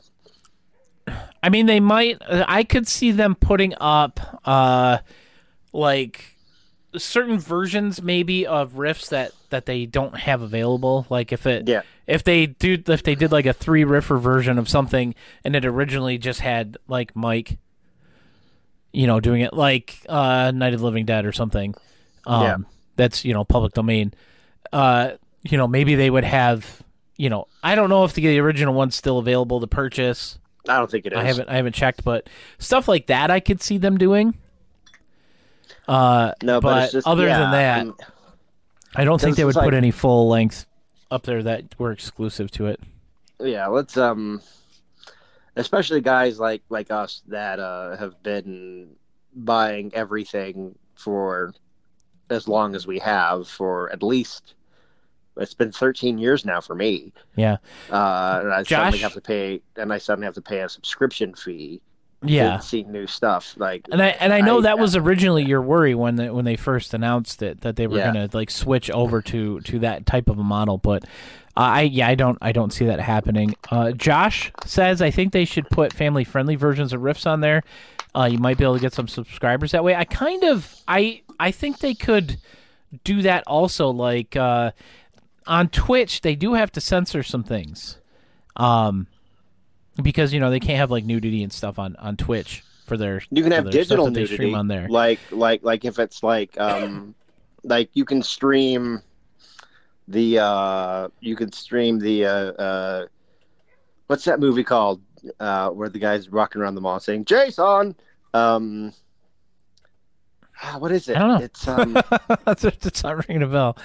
I 1.43 1.49
mean, 1.49 1.67
they 1.67 1.81
might. 1.81 2.23
uh, 2.23 2.45
I 2.47 2.63
could 2.65 2.87
see 2.87 3.11
them 3.11 3.35
putting 3.35 3.75
up, 3.81 4.41
uh, 4.45 4.99
like 5.73 6.36
certain 6.99 7.39
versions 7.39 8.01
maybe 8.03 8.47
of 8.47 8.73
riffs 8.75 9.09
that 9.11 9.33
that 9.51 9.67
they 9.67 9.87
don't 9.87 10.17
have 10.19 10.43
available. 10.43 11.07
Like 11.11 11.33
if 11.33 11.47
it 11.47 11.69
Yeah. 11.69 11.83
if 12.07 12.25
they 12.25 12.47
do 12.47 12.83
if 12.87 13.03
they 13.03 13.15
did 13.15 13.33
like 13.33 13.47
a 13.47 13.53
three 13.53 13.85
riffer 13.85 14.19
version 14.21 14.59
of 14.59 14.69
something 14.69 15.15
and 15.45 15.55
it 15.57 15.65
originally 15.65 16.19
just 16.19 16.41
had 16.41 16.77
like 16.89 17.15
Mike, 17.17 17.59
you 18.93 19.07
know, 19.07 19.21
doing 19.21 19.41
it 19.43 19.53
like 19.53 19.99
uh, 20.09 20.53
Night 20.55 20.75
of 20.75 20.81
the 20.81 20.87
Living 20.87 21.05
Dead 21.07 21.27
or 21.27 21.33
something. 21.33 21.75
Um, 22.27 22.43
Yeah. 22.43 22.57
That's 22.97 23.25
you 23.25 23.35
know 23.35 23.45
public 23.45 23.75
domain. 23.75 24.15
Uh, 24.73 25.13
you 25.43 25.59
know 25.59 25.69
maybe 25.69 25.95
they 25.95 26.11
would 26.11 26.25
have. 26.25 26.83
You 27.19 27.31
know, 27.31 27.47
I 27.63 27.75
don't 27.75 27.89
know 27.89 28.05
if 28.05 28.13
the 28.13 28.39
original 28.41 28.75
one's 28.75 28.95
still 28.95 29.19
available 29.19 29.61
to 29.61 29.67
purchase. 29.67 30.39
I 30.69 30.79
don't 30.79 30.91
think 30.91 31.07
it 31.07 31.13
is. 31.13 31.19
I 31.19 31.23
haven't 31.25 31.49
I 31.49 31.57
haven't 31.57 31.75
checked, 31.75 32.05
but 32.05 32.29
stuff 32.59 32.89
like 32.89 33.07
that 33.07 33.31
I 33.31 33.41
could 33.41 33.63
see 33.63 33.79
them 33.79 33.97
doing. 33.99 34.35
Uh, 35.89 36.33
No, 36.43 36.61
but, 36.61 36.75
but 36.87 36.93
just, 36.93 37.07
other 37.07 37.27
yeah, 37.27 37.39
than 37.39 37.51
that, 37.53 37.77
I'm- 37.79 37.95
I 38.95 39.05
don't 39.05 39.21
think 39.21 39.37
they 39.37 39.45
would 39.45 39.55
put 39.55 39.65
like- 39.67 39.75
any 39.75 39.91
full 39.91 40.29
length 40.29 40.67
up 41.11 41.23
there 41.25 41.43
that 41.43 41.79
were 41.79 41.93
exclusive 41.93 42.51
to 42.53 42.67
it. 42.67 42.81
yeah, 43.39 43.67
let's 43.67 43.97
um, 43.97 44.41
especially 45.57 46.01
guys 46.01 46.39
like 46.41 46.63
like 46.71 46.91
us 46.91 47.23
that 47.29 47.59
uh 47.61 47.97
have 47.97 48.21
been 48.23 48.89
buying 49.35 49.93
everything 49.95 50.75
for 50.95 51.53
as 52.31 52.49
long 52.49 52.75
as 52.75 52.87
we 52.87 52.99
have 52.99 53.47
for 53.47 53.91
at 53.93 54.03
least 54.03 54.55
it's 55.37 55.53
been 55.55 55.71
13 55.71 56.17
years 56.17 56.47
now 56.47 56.63
for 56.63 56.75
me. 56.75 57.13
Yeah, 57.37 57.59
Uh, 57.91 58.41
and 58.43 58.53
I 58.55 58.63
suddenly 58.63 58.99
have 59.01 59.13
to 59.13 59.21
pay, 59.21 59.61
and 59.77 59.93
I 59.93 59.99
suddenly 59.99 60.25
have 60.25 60.35
to 60.37 60.41
pay 60.41 60.61
a 60.61 60.69
subscription 60.69 61.35
fee 61.35 61.83
yeah. 62.23 62.59
see 62.59 62.83
new 62.85 63.07
stuff. 63.07 63.55
Like, 63.57 63.87
And 63.93 64.03
I 64.03 64.09
and 64.09 64.33
I 64.33 64.41
know 64.41 64.59
I- 64.59 64.63
that 64.63 64.79
was 64.79 64.97
originally 64.97 65.45
your 65.45 65.63
worry 65.63 65.95
when 65.95 66.17
they, 66.17 66.31
when 66.31 66.45
they 66.45 66.57
first 66.57 66.95
announced 66.95 67.43
it 67.43 67.61
that 67.61 67.77
they 67.77 67.87
were 67.87 67.99
Yeah. 67.99 68.07
gonna 68.07 68.29
like 68.33 68.51
switch 68.51 68.91
over 68.91 69.21
to 69.23 69.61
to 69.61 69.79
that 69.81 70.07
type 70.07 70.29
of 70.29 70.39
a 70.39 70.45
model, 70.45 70.79
but 70.79 71.05
uh, 71.57 71.61
I 71.61 71.81
yeah 71.83 72.09
I 72.09 72.15
don't 72.15 72.39
I 72.43 72.53
don't 72.53 72.73
see 72.73 72.87
that 72.87 73.01
happening. 73.01 73.55
Uh, 73.71 73.93
Josh 73.93 74.53
says 74.65 75.01
I 75.03 75.11
think 75.11 75.33
they 75.33 75.45
should 75.45 75.69
put 75.71 75.93
family 75.93 76.25
friendly 76.25 76.55
versions 76.57 76.93
of 76.93 77.01
riffs 77.01 77.27
on 77.27 77.41
there. 77.41 77.63
Uh, 78.15 78.25
you 78.31 78.39
might 78.39 78.57
be 78.57 78.65
able 78.65 78.75
to 78.77 78.81
get 78.81 78.95
some 78.95 79.09
subscribers 79.09 79.73
that 79.73 79.85
way. 79.85 79.95
I 79.95 80.05
kind 80.05 80.43
of 80.45 80.75
I 80.89 81.23
I 81.39 81.51
think 81.51 81.79
they 81.81 81.95
could 81.95 82.39
do 83.05 83.21
that 83.23 83.45
also. 83.47 83.89
Like 83.91 84.35
uh, 84.37 84.71
on 85.47 85.69
Twitch, 85.69 86.23
they 86.23 86.35
do 86.35 86.55
have 86.55 86.73
to 86.73 86.81
censor 86.81 87.23
some 87.23 87.43
things. 87.45 87.99
Um, 88.57 89.07
because 90.03 90.33
you 90.33 90.41
know 90.41 90.51
they 90.51 90.61
can't 90.61 90.79
have 90.79 90.91
like 90.91 91.05
nudity 91.05 91.43
and 91.43 91.53
stuff 91.53 91.79
on 91.79 91.97
on 91.97 92.17
Twitch 92.17 92.63
for 92.85 92.97
their 92.97 93.21
you 93.31 93.43
can 93.43 93.53
have 93.53 93.71
digital 93.71 94.07
nudity 94.09 94.35
stream 94.35 94.55
on 94.55 94.69
there. 94.69 94.89
like 94.89 95.19
like 95.33 95.63
like 95.65 95.85
if 95.85 95.99
it's 95.99 96.23
like 96.23 96.59
um 96.61 97.15
like 97.65 97.91
you 97.95 98.05
can 98.05 98.23
stream 98.23 99.03
the 100.09 100.39
uh 100.39 101.09
you 101.21 101.35
can 101.35 101.51
stream 101.51 101.99
the 101.99 102.25
uh 102.25 102.31
uh 102.31 103.07
what's 104.07 104.25
that 104.25 104.39
movie 104.39 104.63
called 104.63 105.03
uh 105.41 105.69
where 105.71 105.89
the 105.89 105.99
guy's 105.99 106.31
walking 106.31 106.63
around 106.63 106.77
the 106.77 106.81
mall 106.81 107.01
saying 107.01 107.25
jason 107.25 107.93
um 108.33 108.93
ah, 110.63 110.77
what 110.79 110.93
is 110.93 111.09
it 111.09 111.17
I 111.17 111.19
don't 111.21 111.29
know. 111.41 111.45
it's 111.45 111.67
um 111.67 111.99
That's 112.45 112.65
it's 112.65 113.03
not 113.03 113.27
ringing 113.27 113.43
a 113.43 113.49
bell. 113.49 113.77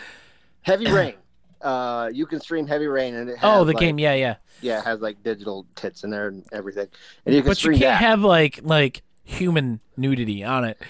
heavy 0.62 0.92
rain 0.92 1.16
uh 1.64 2.10
you 2.14 2.26
can 2.26 2.40
stream 2.40 2.68
heavy 2.68 2.88
rain 2.88 3.16
and 3.16 3.30
it 3.30 3.38
has, 3.38 3.44
Oh, 3.58 3.64
the 3.64 3.74
like- 3.74 3.80
game, 3.80 4.00
yeah, 4.00 4.14
yeah. 4.14 4.36
yeah 4.62 4.80
it 4.80 4.86
has 4.86 5.00
like 5.02 5.22
digital 5.24 5.66
tits 5.76 6.04
in 6.04 6.10
there 6.10 6.28
and 6.28 6.46
everything 6.52 6.88
and 7.26 7.36
you 7.36 7.42
can 7.42 7.52
But 7.52 7.64
you 7.64 7.72
can't 7.72 7.82
that. 7.82 8.02
have 8.02 8.22
like 8.22 8.60
like 8.64 9.04
human 9.24 9.80
nudity 9.98 10.44
on 10.44 10.64
it. 10.66 10.82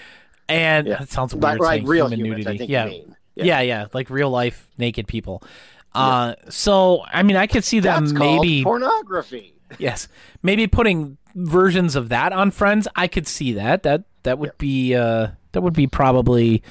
And 0.48 0.86
Yeah. 0.86 0.96
that 0.98 1.10
sounds 1.10 1.34
weird 1.34 1.60
like, 1.60 1.60
like 1.60 1.82
real 1.86 2.06
human 2.08 2.26
humans, 2.26 2.46
nudity. 2.46 2.64
Yeah. 2.66 2.86
mean. 2.86 3.16
yeah, 3.34 3.60
yeah, 3.60 3.86
like 3.92 4.10
real 4.10 4.30
life 4.30 4.68
naked 4.78 5.06
people. 5.06 5.42
Uh, 5.94 6.34
so 6.48 7.02
I 7.12 7.22
mean, 7.22 7.36
I 7.36 7.46
could 7.46 7.64
see 7.64 7.78
them 7.80 8.06
That's 8.06 8.18
maybe 8.18 8.62
pornography. 8.64 9.54
yes, 9.78 10.08
maybe 10.42 10.66
putting 10.66 11.18
versions 11.34 11.96
of 11.96 12.08
that 12.08 12.32
on 12.32 12.50
Friends. 12.50 12.88
I 12.96 13.06
could 13.08 13.26
see 13.26 13.52
that. 13.54 13.82
That 13.82 14.04
that 14.22 14.38
would 14.38 14.56
be 14.58 14.94
uh 14.94 15.28
that 15.52 15.60
would 15.62 15.74
be 15.74 15.86
probably 15.86 16.62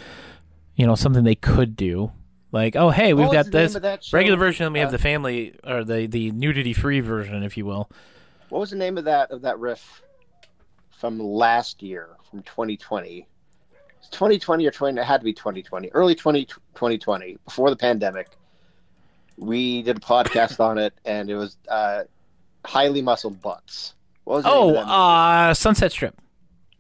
you 0.76 0.86
know 0.88 0.96
something 0.96 1.24
they 1.24 1.36
could 1.36 1.76
do. 1.76 2.12
Like, 2.52 2.76
oh 2.76 2.90
hey, 2.90 3.14
we've 3.14 3.32
got 3.32 3.50
this 3.52 3.76
of 3.76 3.84
that 3.84 4.04
show? 4.04 4.18
regular 4.18 4.38
version, 4.38 4.66
and 4.66 4.74
we 4.74 4.80
have 4.80 4.90
Uh, 4.90 4.94
the 4.94 4.98
family 5.00 5.56
or 5.64 5.84
the 5.84 6.06
the 6.08 6.32
nudity 6.32 6.74
free 6.74 7.00
version, 7.00 7.44
if 7.44 7.56
you 7.58 7.66
will. 7.66 7.90
What 8.50 8.60
was 8.60 8.72
the 8.72 8.76
name 8.76 8.98
of 8.98 9.06
that 9.06 9.32
of 9.32 9.42
that 9.44 9.58
riff 9.60 10.02
from 11.00 11.20
last 11.20 11.82
year, 11.82 12.10
from 12.30 12.44
2020? 12.44 13.26
2020 14.12 14.66
or 14.68 14.72
20? 14.72 15.00
It 15.00 15.04
had 15.06 15.22
to 15.22 15.24
be 15.24 15.32
2020, 15.32 15.90
early 15.94 16.16
20, 16.16 16.44
2020, 16.46 17.38
before 17.46 17.70
the 17.70 17.76
pandemic. 17.78 18.28
We 19.38 19.82
did 19.84 19.96
a 19.98 20.00
podcast 20.02 20.60
on 20.60 20.78
it, 20.78 20.94
and 21.06 21.30
it 21.30 21.36
was 21.36 21.56
uh, 21.70 22.04
highly 22.66 23.02
muscled 23.02 23.42
butts. 23.42 23.94
What 24.26 24.38
was 24.38 24.46
Oh, 24.46 24.70
of 24.70 24.74
that 24.76 24.80
movie? 24.82 24.92
uh, 24.94 25.54
Sunset 25.54 25.92
Strip. 25.94 26.20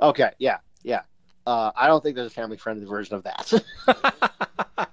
okay, 0.01 0.31
yeah, 0.39 0.57
yeah. 0.83 1.01
Uh, 1.47 1.71
I 1.75 1.87
don't 1.87 2.03
think 2.03 2.15
there's 2.17 2.27
a 2.27 2.35
family 2.35 2.57
friendly 2.57 2.85
version 2.85 3.15
of 3.15 3.23
that. 3.23 4.89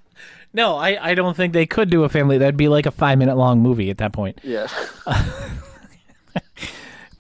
No, 0.53 0.77
I, 0.77 1.11
I 1.11 1.15
don't 1.15 1.37
think 1.37 1.53
they 1.53 1.67
could 1.67 1.91
do 1.91 2.05
a 2.05 2.09
family. 2.09 2.39
That'd 2.39 2.57
be 2.57 2.69
like 2.69 2.87
a 2.87 2.91
five 2.91 3.19
minute 3.19 3.37
long 3.37 3.61
movie 3.61 3.91
at 3.91 3.99
that 3.99 4.13
point. 4.13 4.41
yeah, 4.43 4.67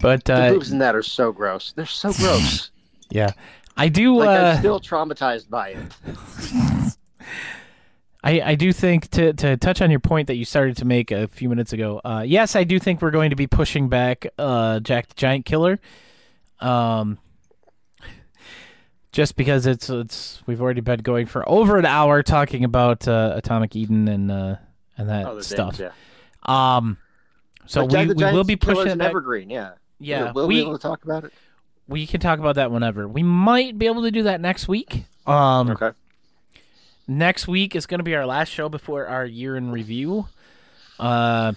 But 0.01 0.25
the 0.25 0.35
uh, 0.35 0.51
boobs 0.51 0.71
in 0.71 0.79
that 0.79 0.95
are 0.95 1.03
so 1.03 1.33
gross. 1.33 1.73
They're 1.73 1.87
so 1.87 2.13
gross. 2.13 2.71
yeah, 3.11 3.33
I 3.77 3.89
do. 3.89 4.17
like 4.17 4.29
uh, 4.29 4.45
I'm 4.45 4.59
still 4.59 4.81
traumatized 4.81 5.51
by 5.51 5.71
it. 5.71 5.87
I, 8.25 8.41
I 8.51 8.55
do 8.57 8.73
think 8.73 9.09
to, 9.11 9.33
to 9.33 9.57
touch 9.57 9.81
on 9.81 9.91
your 9.91 10.01
point 10.01 10.27
that 10.27 10.35
you 10.35 10.45
started 10.45 10.77
to 10.79 10.85
make 10.85 11.13
a 11.13 11.29
few 11.29 11.49
minutes 11.49 11.73
ago. 11.73 12.01
Uh, 12.05 12.25
yes, 12.27 12.57
I 12.57 12.65
do 12.65 12.79
think 12.79 13.01
we're 13.01 13.13
going 13.13 13.31
to 13.31 13.37
be 13.37 13.47
pushing 13.47 13.89
back 13.89 14.27
uh, 14.39 14.81
Jack 14.81 15.07
the 15.09 15.15
Giant 15.15 15.47
Killer. 15.47 15.79
Um, 16.61 17.19
just 19.13 19.37
because 19.37 19.67
it's 19.67 19.89
it's 19.91 20.43
we've 20.47 20.61
already 20.61 20.81
been 20.81 21.01
going 21.01 21.27
for 21.27 21.49
over 21.49 21.79
an 21.79 21.87
hour 21.87 22.23
talking 22.23 22.65
about 22.65 23.07
uh, 23.09 23.33
Atomic 23.37 23.75
Eden 23.77 24.07
and 24.09 24.31
uh, 24.31 24.57
and 24.97 25.09
that 25.09 25.27
Oh, 25.27 25.41
stuff. 25.41 25.77
things, 25.77 25.91
yeah. 26.47 26.77
Um, 26.77 26.99
so 27.67 27.87
But 27.87 28.07
we, 28.09 28.15
we 28.15 28.33
will 28.33 28.45
be 28.45 28.57
pushing 28.57 28.99
back. 28.99 29.09
evergreen. 29.11 29.51
Yeah, 29.51 29.73
Yeah, 29.99 30.25
we'll, 30.25 30.35
we'll 30.35 30.47
we 30.49 30.55
be 30.57 30.61
able 30.63 30.73
to 30.79 30.83
talk 30.83 31.05
about 31.05 31.25
it. 31.25 31.33
we 31.87 32.07
can 32.07 32.21
talk 32.21 32.39
about 32.39 32.55
that 32.57 32.71
whenever. 32.71 33.07
We 33.09 33.23
might 33.23 33.79
be 33.79 33.87
able 33.87 34.03
to 34.03 34.11
do 34.11 34.23
that 34.25 34.41
next 34.41 34.69
week. 34.69 35.05
Um, 35.27 35.71
Okay. 35.71 35.91
next 37.07 37.47
week 37.49 37.77
is 37.77 37.87
going 37.87 37.99
to 37.99 38.05
be 38.05 38.15
our 38.15 38.25
last 38.27 38.49
show 38.49 38.69
before 38.69 39.07
our 39.07 39.25
year 39.27 39.57
in 39.57 39.71
review. 39.71 40.29
Uh, 40.99 41.53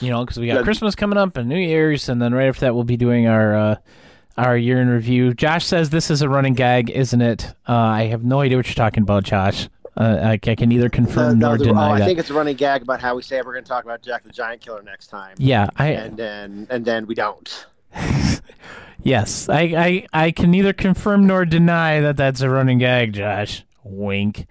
you 0.00 0.10
know, 0.10 0.24
because 0.24 0.38
we 0.38 0.46
got 0.46 0.56
Yeah. 0.56 0.62
Christmas 0.62 0.94
coming 0.94 1.16
up 1.18 1.36
and 1.36 1.48
New 1.48 1.58
Year's, 1.58 2.08
and 2.08 2.20
then 2.20 2.34
right 2.34 2.48
after 2.48 2.62
that, 2.62 2.74
we'll 2.74 2.84
be 2.84 2.96
doing 2.96 3.26
our 3.28 3.54
uh, 3.56 3.76
our 4.36 4.56
year 4.56 4.80
in 4.80 4.88
review. 4.88 5.34
Josh 5.34 5.64
says 5.64 5.90
this 5.90 6.10
is 6.10 6.22
a 6.22 6.28
running 6.28 6.54
gag, 6.54 6.90
isn't 6.90 7.20
it? 7.20 7.46
Uh, 7.68 7.72
I 7.74 8.02
have 8.04 8.24
no 8.24 8.40
idea 8.40 8.56
what 8.56 8.66
you're 8.66 8.74
talking 8.74 9.02
about, 9.02 9.24
Josh. 9.24 9.68
Uh, 9.96 10.18
I, 10.22 10.32
I 10.32 10.54
can 10.56 10.68
neither 10.68 10.88
confirm 10.88 11.38
No, 11.38 11.50
nor 11.50 11.58
no, 11.58 11.64
deny 11.66 11.90
oh, 11.90 11.92
I 11.92 11.98
that. 12.00 12.04
think 12.06 12.18
it's 12.18 12.30
a 12.30 12.34
running 12.34 12.56
gag 12.56 12.82
about 12.82 13.00
how 13.00 13.14
we 13.14 13.22
say 13.22 13.40
we're 13.42 13.52
going 13.52 13.62
to 13.64 13.68
talk 13.68 13.84
about 13.84 14.02
Jack 14.02 14.24
the 14.24 14.30
Giant 14.30 14.60
Killer 14.60 14.82
next 14.82 15.06
time, 15.06 15.36
yeah, 15.38 15.68
I 15.76 15.88
and 15.90 16.16
then 16.16 16.66
and 16.68 16.84
then 16.84 17.06
we 17.06 17.14
don't. 17.14 17.66
yes, 19.02 19.48
I, 19.48 19.60
I 19.62 20.06
I 20.12 20.30
can 20.32 20.50
neither 20.50 20.72
confirm 20.72 21.26
nor 21.26 21.44
deny 21.44 22.00
that 22.00 22.16
that's 22.16 22.40
a 22.40 22.50
running 22.50 22.78
gag, 22.78 23.12
Josh. 23.12 23.64
Wink. 23.84 24.46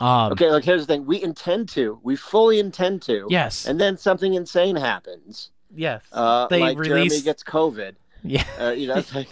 Um, 0.00 0.32
Okay, 0.32 0.50
look. 0.50 0.64
Here's 0.64 0.86
the 0.86 0.92
thing: 0.94 1.06
we 1.06 1.22
intend 1.22 1.68
to, 1.70 2.00
we 2.02 2.16
fully 2.16 2.58
intend 2.58 3.02
to. 3.02 3.26
Yes. 3.30 3.66
And 3.66 3.80
then 3.80 3.96
something 3.96 4.34
insane 4.34 4.76
happens. 4.76 5.50
yes. 5.74 6.02
Uh, 6.12 6.46
They 6.48 6.60
like 6.60 6.76
Jeremy 6.82 7.20
gets 7.20 7.42
COVID. 7.44 7.94
Yeah. 8.22 8.44
Uh, 8.60 8.70
you 8.70 8.88
know, 8.88 9.02
like, 9.14 9.28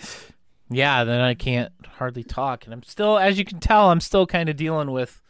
yeah, 0.70 1.04
then 1.04 1.20
I 1.20 1.34
can't 1.34 1.72
hardly 1.98 2.22
talk, 2.24 2.64
and 2.64 2.72
I'm 2.74 2.82
still, 2.82 3.18
as 3.18 3.38
you 3.38 3.44
can 3.44 3.58
tell, 3.60 3.90
I'm 3.90 4.00
still 4.00 4.26
kind 4.26 4.48
of 4.48 4.56
dealing 4.56 4.90
with 4.90 5.20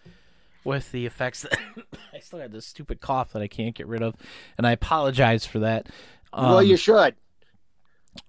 with 0.65 0.91
the 0.93 1.07
effects. 1.07 1.43
That 1.43 1.59
I 2.15 2.19
still 2.21 2.39
got 2.39 2.51
this 2.53 2.67
stupid 2.67 3.01
cough 3.01 3.33
that 3.33 3.43
I 3.43 3.49
can't 3.49 3.75
get 3.75 3.87
rid 3.87 4.03
of, 4.03 4.15
and 4.59 4.67
I 4.67 4.73
apologize 4.73 5.47
for 5.47 5.59
that. 5.61 5.89
Um, 6.33 6.51
well, 6.51 6.63
you 6.63 6.77
should. 6.77 7.15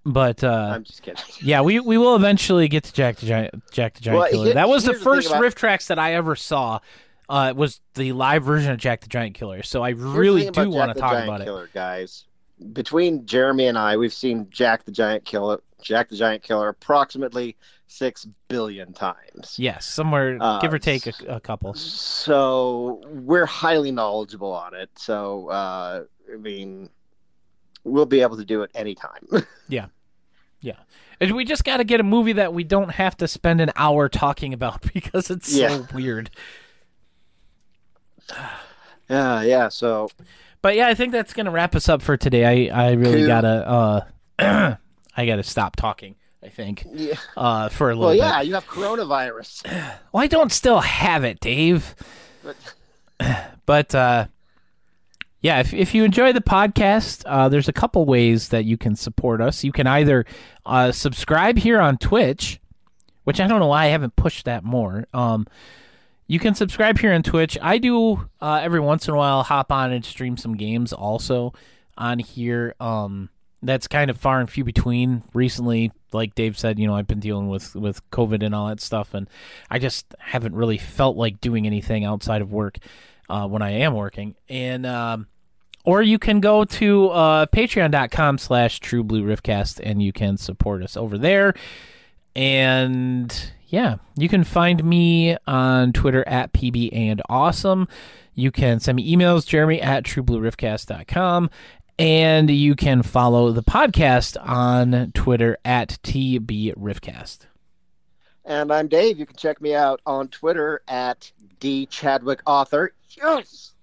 but 0.05 0.43
uh, 0.43 0.71
I'm 0.75 0.83
just 0.83 1.01
kidding. 1.01 1.21
yeah, 1.41 1.61
we 1.61 1.79
we 1.79 1.97
will 1.97 2.15
eventually 2.15 2.67
get 2.67 2.83
to 2.85 2.93
Jack 2.93 3.17
the 3.17 3.25
Giant, 3.25 3.63
Jack 3.71 3.95
the 3.95 4.01
Giant 4.01 4.19
Well, 4.19 4.29
Killer. 4.29 4.45
here- 4.45 4.53
that 4.55 4.69
was 4.69 4.83
the 4.83 4.91
here's 4.91 4.99
the 4.99 5.03
first 5.03 5.27
about- 5.29 5.41
RiffTrax 5.43 5.87
that 5.87 5.99
I 5.99 6.13
ever 6.13 6.35
saw. 6.35 6.79
Uh, 7.29 7.53
was 7.53 7.81
the 7.95 8.13
live 8.13 8.41
version 8.45 8.71
of 8.71 8.77
Jack 8.77 9.01
the 9.01 9.09
Giant 9.09 9.35
Killer. 9.35 9.61
So 9.61 9.83
I 9.83 9.89
really 9.89 10.49
do 10.49 10.69
want 10.69 10.93
to 10.93 10.97
talk 10.99 11.11
Giant 11.11 11.27
about 11.27 11.41
it. 11.41 11.43
Killer, 11.43 11.69
guys. 11.73 12.23
Between 12.73 13.25
Jeremy 13.25 13.67
and 13.67 13.77
I, 13.77 13.97
we've 13.97 14.13
seen 14.13 14.47
Jack 14.49 14.83
the 14.85 14.91
Giant 14.91 15.25
Killer, 15.25 15.61
Jack 15.81 16.09
the 16.09 16.15
Giant 16.15 16.41
Killer, 16.43 16.69
approximately 16.69 17.55
six 17.87 18.25
billion 18.47 18.93
times. 18.93 19.55
Yes, 19.57 19.85
somewhere 19.85 20.37
Uh, 20.41 20.59
give 20.59 20.73
or 20.73 20.79
take 20.79 21.05
a, 21.07 21.13
a 21.35 21.39
couple. 21.39 21.73
So 21.75 23.01
we're 23.07 23.45
highly 23.45 23.91
knowledgeable 23.91 24.51
on 24.51 24.73
it. 24.73 24.89
So 24.97 25.49
uh, 25.49 26.03
I 26.33 26.35
mean, 26.37 26.89
we'll 27.83 28.05
be 28.07 28.21
able 28.21 28.37
to 28.37 28.45
do 28.45 28.63
it 28.63 28.71
anytime. 28.75 29.27
Yeah. 29.69 29.87
Yeah. 30.59 30.77
And 31.21 31.35
we 31.35 31.45
just 31.45 31.63
got 31.63 31.77
to 31.77 31.83
get 31.83 31.99
a 31.99 32.03
movie 32.03 32.33
that 32.33 32.53
we 32.53 32.63
don't 32.63 32.89
have 32.89 33.15
to 33.17 33.27
spend 33.27 33.61
an 33.61 33.71
hour 33.75 34.09
talking 34.09 34.53
about 34.53 34.81
because 34.93 35.29
it's 35.29 35.53
Yeah. 35.55 35.69
so 35.69 35.87
weird. 35.93 36.29
Yeah, 39.09 39.41
yeah. 39.43 39.69
So 39.69 40.09
But 40.61 40.75
yeah, 40.75 40.87
I 40.87 40.93
think 40.95 41.11
that's 41.11 41.33
gonna 41.33 41.51
wrap 41.51 41.75
us 41.75 41.87
up 41.89 42.01
for 42.01 42.17
today. 42.17 42.69
I 42.69 42.87
I 42.89 42.91
really 42.93 43.19
Cool. 43.19 43.27
gotta 43.27 44.03
uh, 44.39 44.75
I 45.17 45.25
gotta 45.25 45.43
stop 45.43 45.75
talking. 45.75 46.15
I 46.43 46.49
think 46.49 46.85
yeah. 46.93 47.15
uh 47.35 47.67
for 47.69 47.89
a 47.89 47.95
little 47.95 48.09
Well, 48.09 48.13
bit. 48.13 48.19
yeah, 48.19 48.41
you 48.41 48.53
have 48.53 48.65
coronavirus. 48.67 49.65
Well, 50.13 50.23
I 50.23 50.27
don't 50.27 50.51
still 50.51 50.79
have 50.79 51.23
it, 51.23 51.39
Dave. 51.39 51.95
But 52.43 52.55
But 53.65 53.93
uh, 53.95 54.27
yeah, 55.41 55.59
if 55.59 55.73
if 55.73 55.93
you 55.93 56.03
enjoy 56.03 56.33
the 56.33 56.41
podcast, 56.41 57.23
uh, 57.25 57.49
there's 57.49 57.67
a 57.67 57.73
couple 57.73 58.05
ways 58.05 58.49
that 58.49 58.65
you 58.65 58.77
can 58.77 58.95
support 58.95 59.41
us. 59.41 59.63
You 59.63 59.71
can 59.71 59.85
either 59.87 60.25
uh, 60.65 60.91
subscribe 60.91 61.57
here 61.57 61.79
on 61.79 61.97
Twitch, 61.97 62.59
which 63.25 63.39
I 63.39 63.47
don't 63.47 63.59
know 63.59 63.67
why 63.67 63.83
I 63.85 63.87
haven't 63.87 64.15
pushed 64.15 64.45
that 64.45 64.63
more. 64.63 65.05
Um, 65.13 65.45
you 66.27 66.39
can 66.39 66.55
subscribe 66.55 66.99
here 66.99 67.13
on 67.13 67.23
Twitch. 67.23 67.57
I 67.61 67.77
do 67.77 68.29
uh, 68.41 68.59
every 68.61 68.79
once 68.79 69.07
in 69.07 69.13
a 69.13 69.17
while 69.17 69.43
hop 69.43 69.71
on 69.71 69.91
and 69.91 70.03
stream 70.03 70.37
some 70.37 70.55
games 70.55 70.93
also 70.93 71.53
on 71.97 72.19
here. 72.19 72.75
Um, 72.79 73.29
that's 73.63 73.87
kind 73.87 74.09
of 74.09 74.17
far 74.17 74.39
and 74.39 74.49
few 74.49 74.63
between. 74.63 75.23
Recently, 75.33 75.91
like 76.11 76.35
Dave 76.35 76.57
said, 76.57 76.77
you 76.77 76.85
know, 76.85 76.95
I've 76.95 77.07
been 77.07 77.19
dealing 77.19 77.49
with 77.49 77.75
with 77.75 78.07
COVID 78.11 78.43
and 78.43 78.53
all 78.53 78.67
that 78.67 78.81
stuff, 78.81 79.13
and 79.13 79.29
I 79.69 79.79
just 79.79 80.13
haven't 80.19 80.55
really 80.55 80.77
felt 80.77 81.17
like 81.17 81.41
doing 81.41 81.65
anything 81.65 82.05
outside 82.05 82.41
of 82.41 82.51
work 82.51 82.77
uh, 83.29 83.47
when 83.47 83.61
I 83.61 83.71
am 83.71 83.95
working. 83.95 84.35
And 84.47 84.85
um, 84.85 85.27
or 85.85 86.01
you 86.01 86.19
can 86.19 86.41
go 86.41 86.65
to 86.65 87.09
uh, 87.09 87.45
patreon.com 87.47 88.37
slash 88.37 88.79
true 88.81 89.03
blue 89.03 89.23
riffcast 89.23 89.79
and 89.81 90.03
you 90.03 90.11
can 90.11 90.35
support 90.35 90.83
us 90.83 90.97
over 90.97 91.17
there 91.17 91.53
and 92.35 93.53
yeah 93.67 93.97
you 94.15 94.27
can 94.27 94.43
find 94.43 94.83
me 94.83 95.37
on 95.45 95.93
twitter 95.93 96.27
at 96.27 96.51
pb 96.53 96.89
and 96.91 97.21
awesome 97.29 97.87
you 98.33 98.51
can 98.51 98.79
send 98.79 98.95
me 98.95 99.15
emails 99.15 99.45
jeremy 99.45 99.81
at 99.81 100.03
trueblueriffcast.com 100.03 101.49
and 101.99 102.49
you 102.49 102.75
can 102.75 103.01
follow 103.01 103.51
the 103.51 103.63
podcast 103.63 104.37
on 104.47 105.11
twitter 105.13 105.57
at 105.65 105.99
tb 106.03 106.73
riffcast 106.75 107.47
and 108.47 108.71
I'm 108.71 108.87
Dave. 108.87 109.19
You 109.19 109.25
can 109.25 109.35
check 109.35 109.61
me 109.61 109.75
out 109.75 109.99
on 110.05 110.29
Twitter 110.29 110.81
at 110.87 111.29
D 111.59 111.85
Chadwick 111.85 112.41
Author. 112.45 112.93
Yes. 113.09 113.73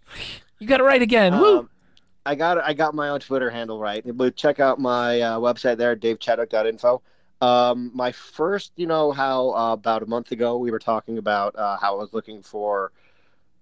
you 0.58 0.66
got 0.66 0.80
it 0.80 0.84
right 0.84 1.02
again 1.02 1.38
Woo! 1.38 1.58
Um, 1.60 1.70
I 2.26 2.34
got 2.34 2.56
it. 2.56 2.64
I 2.66 2.72
got 2.72 2.94
my 2.94 3.10
own 3.10 3.20
Twitter 3.20 3.50
handle 3.50 3.78
right. 3.78 4.02
But 4.16 4.36
check 4.36 4.60
out 4.60 4.80
my 4.80 5.20
uh, 5.20 5.38
website 5.38 5.76
there, 5.76 5.94
davechadwick.info. 5.94 7.02
Um, 7.40 7.90
my 7.94 8.12
first, 8.12 8.72
you 8.76 8.86
know 8.86 9.12
how 9.12 9.50
uh, 9.50 9.72
about 9.72 10.02
a 10.02 10.06
month 10.06 10.32
ago 10.32 10.56
we 10.58 10.70
were 10.70 10.78
talking 10.78 11.18
about 11.18 11.56
uh, 11.56 11.76
how 11.76 11.94
I 11.94 11.98
was 11.98 12.12
looking 12.12 12.42
for 12.42 12.92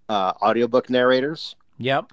uh, 0.09 0.33
audiobook 0.43 0.91
narrators. 0.91 1.57
yep 1.79 2.13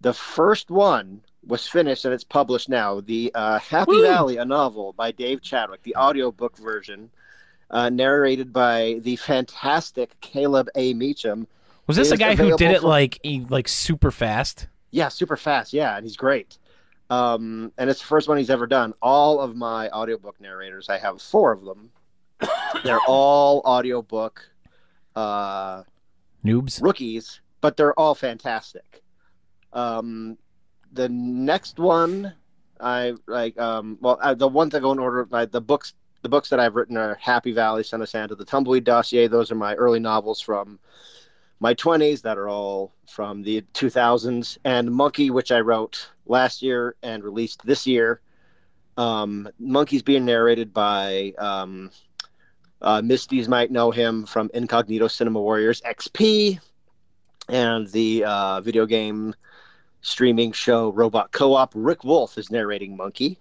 The 0.00 0.14
first 0.14 0.70
one 0.70 1.20
was 1.46 1.66
finished 1.68 2.04
and 2.04 2.14
it's 2.14 2.24
published 2.24 2.68
now. 2.68 3.00
The 3.00 3.30
uh, 3.34 3.58
Happy 3.58 3.92
Woo! 3.92 4.02
Valley, 4.02 4.36
a 4.38 4.44
novel 4.44 4.92
by 4.94 5.10
Dave 5.10 5.42
Chadwick, 5.42 5.82
the 5.82 5.96
audiobook 5.96 6.56
version, 6.56 7.10
uh, 7.70 7.90
narrated 7.90 8.52
by 8.52 9.00
the 9.02 9.16
fantastic 9.16 10.18
Caleb 10.20 10.68
A. 10.74 10.94
Meacham. 10.94 11.46
was 11.86 11.96
this 11.96 12.12
a 12.12 12.16
guy 12.16 12.34
who 12.34 12.56
did 12.56 12.70
it 12.70 12.80
for- 12.80 12.88
like 12.88 13.18
like 13.50 13.68
super 13.68 14.10
fast 14.10 14.68
Yeah, 14.90 15.08
super 15.08 15.36
fast. 15.36 15.72
Yeah, 15.72 15.96
and 15.96 16.04
he's 16.04 16.16
great. 16.16 16.56
Um, 17.14 17.72
and 17.78 17.88
it's 17.88 18.00
the 18.00 18.06
first 18.06 18.28
one 18.28 18.38
he's 18.38 18.50
ever 18.50 18.66
done. 18.66 18.92
All 19.00 19.40
of 19.40 19.54
my 19.54 19.88
audiobook 19.90 20.40
narrators, 20.40 20.88
I 20.88 20.98
have 20.98 21.22
four 21.22 21.52
of 21.52 21.64
them. 21.64 21.90
They're 22.82 23.00
all 23.08 23.62
audiobook 23.64 24.44
uh, 25.14 25.84
noobs 26.44 26.82
rookies, 26.82 27.40
but 27.60 27.76
they're 27.76 27.98
all 27.98 28.14
fantastic. 28.14 29.02
Um, 29.72 30.38
the 30.92 31.08
next 31.08 31.78
one, 31.78 32.34
I 32.80 33.14
like. 33.26 33.58
Um, 33.58 33.98
well, 34.00 34.18
uh, 34.20 34.34
the 34.34 34.48
ones 34.48 34.72
that 34.72 34.82
go 34.82 34.92
in 34.92 34.98
order, 34.98 35.28
like 35.30 35.52
the 35.52 35.60
books, 35.60 35.94
the 36.22 36.28
books 36.28 36.48
that 36.50 36.58
I've 36.58 36.74
written 36.74 36.96
are 36.96 37.14
Happy 37.20 37.52
Valley, 37.52 37.84
Son 37.84 38.02
of 38.02 38.08
Santa, 38.08 38.34
The 38.34 38.44
Tumbleweed 38.44 38.84
Dossier. 38.84 39.28
Those 39.28 39.52
are 39.52 39.56
my 39.56 39.74
early 39.74 40.00
novels 40.00 40.40
from 40.40 40.80
my 41.60 41.74
20s 41.74 42.22
that 42.22 42.38
are 42.38 42.48
all 42.48 42.92
from 43.08 43.42
the 43.42 43.62
2000s, 43.74 44.58
and 44.64 44.90
Monkey, 44.90 45.30
which 45.30 45.52
I 45.52 45.60
wrote 45.60 46.10
last 46.26 46.62
year 46.62 46.96
and 47.02 47.22
released 47.22 47.64
this 47.64 47.86
year. 47.86 48.20
Um, 48.96 49.48
Monkey's 49.58 50.02
being 50.02 50.24
narrated 50.24 50.72
by 50.72 51.32
um, 51.38 51.90
uh, 52.80 53.00
MSTies 53.00 53.48
might 53.48 53.70
know 53.70 53.90
him 53.90 54.26
from 54.26 54.50
Incognito 54.54 55.08
Cinema 55.08 55.40
Warriors 55.40 55.80
XP 55.82 56.60
and 57.48 57.88
the 57.88 58.24
uh, 58.24 58.60
video 58.60 58.86
game 58.86 59.34
streaming 60.02 60.52
show 60.52 60.90
Robot 60.90 61.32
Co-op. 61.32 61.72
Rick 61.74 62.04
Wolf 62.04 62.38
is 62.38 62.50
narrating 62.50 62.96
Monkey. 62.96 63.38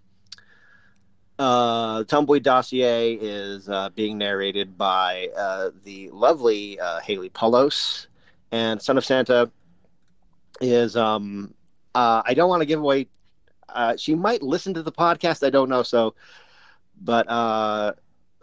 Uh, 1.40 2.04
Tumbleweed 2.04 2.44
Dossier 2.44 3.14
is 3.14 3.68
uh, 3.68 3.90
being 3.90 4.18
narrated 4.18 4.78
by 4.78 5.30
uh, 5.36 5.72
the 5.84 6.10
lovely 6.12 6.80
uh, 6.80 7.00
Haley 7.00 7.30
Polos, 7.30 8.08
and 8.52 8.82
Son 8.82 8.98
of 8.98 9.06
Santa 9.06 9.50
is 10.62 10.96
um, 10.96 11.54
uh, 11.96 12.22
I 12.26 12.34
don't 12.34 12.50
want 12.50 12.62
to 12.62 12.66
give 12.66 12.80
away. 12.80 13.08
Uh, 13.70 13.96
she 13.98 14.16
might 14.16 14.44
listen 14.44 14.74
to 14.76 14.84
the 14.84 14.92
podcast. 14.92 15.46
I 15.46 15.50
don't 15.50 15.70
know. 15.70 15.84
So, 15.84 16.16
but 17.02 17.28
uh, 17.30 17.94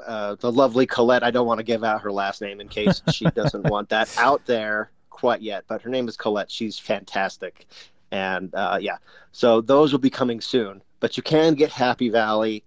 uh, 0.04 0.36
the 0.36 0.50
lovely 0.50 0.86
Colette. 0.86 1.22
I 1.22 1.30
don't 1.30 1.46
want 1.46 1.58
to 1.58 1.64
give 1.64 1.84
out 1.84 2.02
her 2.02 2.12
last 2.12 2.40
name 2.40 2.60
in 2.60 2.68
case 2.68 3.02
she 3.12 3.24
doesn't 3.26 3.68
want 3.68 3.88
that 3.90 4.12
out 4.18 4.44
there 4.46 4.90
quite 5.10 5.42
yet. 5.42 5.64
But 5.68 5.82
her 5.82 5.90
name 5.90 6.08
is 6.08 6.16
Colette. 6.16 6.50
She's 6.50 6.78
fantastic, 6.78 7.66
and 8.10 8.54
uh, 8.54 8.78
yeah. 8.80 8.96
So 9.32 9.60
those 9.60 9.92
will 9.92 10.00
be 10.00 10.10
coming 10.10 10.40
soon. 10.40 10.82
But 11.00 11.16
you 11.16 11.22
can 11.22 11.54
get 11.54 11.70
Happy 11.70 12.10
Valley, 12.10 12.62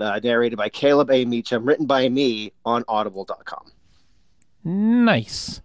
uh, 0.00 0.20
narrated 0.22 0.56
by 0.56 0.68
Caleb 0.68 1.10
A. 1.10 1.24
Meacham, 1.24 1.64
written 1.64 1.86
by 1.86 2.08
me 2.08 2.52
on 2.64 2.84
Audible.com. 2.88 3.70
Nice. 4.64 5.60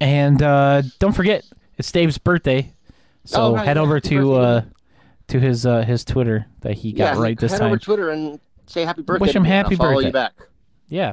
And 0.00 0.42
uh, 0.42 0.82
don't 0.98 1.12
forget, 1.12 1.44
it's 1.76 1.90
Dave's 1.90 2.18
birthday, 2.18 2.72
so 3.24 3.42
Oh, 3.42 3.54
right, 3.54 3.66
head 3.66 3.76
yeah, 3.76 3.82
over 3.82 4.00
to 4.00 4.34
uh, 4.34 4.62
to 5.28 5.40
his 5.40 5.66
uh, 5.66 5.82
his 5.82 6.04
Twitter 6.04 6.46
that 6.60 6.74
he 6.74 6.92
got 6.92 7.16
yeah, 7.16 7.22
right 7.22 7.38
this 7.38 7.52
head 7.52 7.58
time. 7.58 7.66
over 7.68 7.78
Twitter 7.78 8.10
and 8.10 8.40
say 8.66 8.84
happy 8.84 9.02
birthday. 9.02 9.20
Wish 9.22 9.32
to 9.32 9.38
him 9.38 9.44
happy 9.44 9.76
birthday. 9.76 10.06
you 10.06 10.12
back. 10.12 10.32
Yeah. 10.88 11.12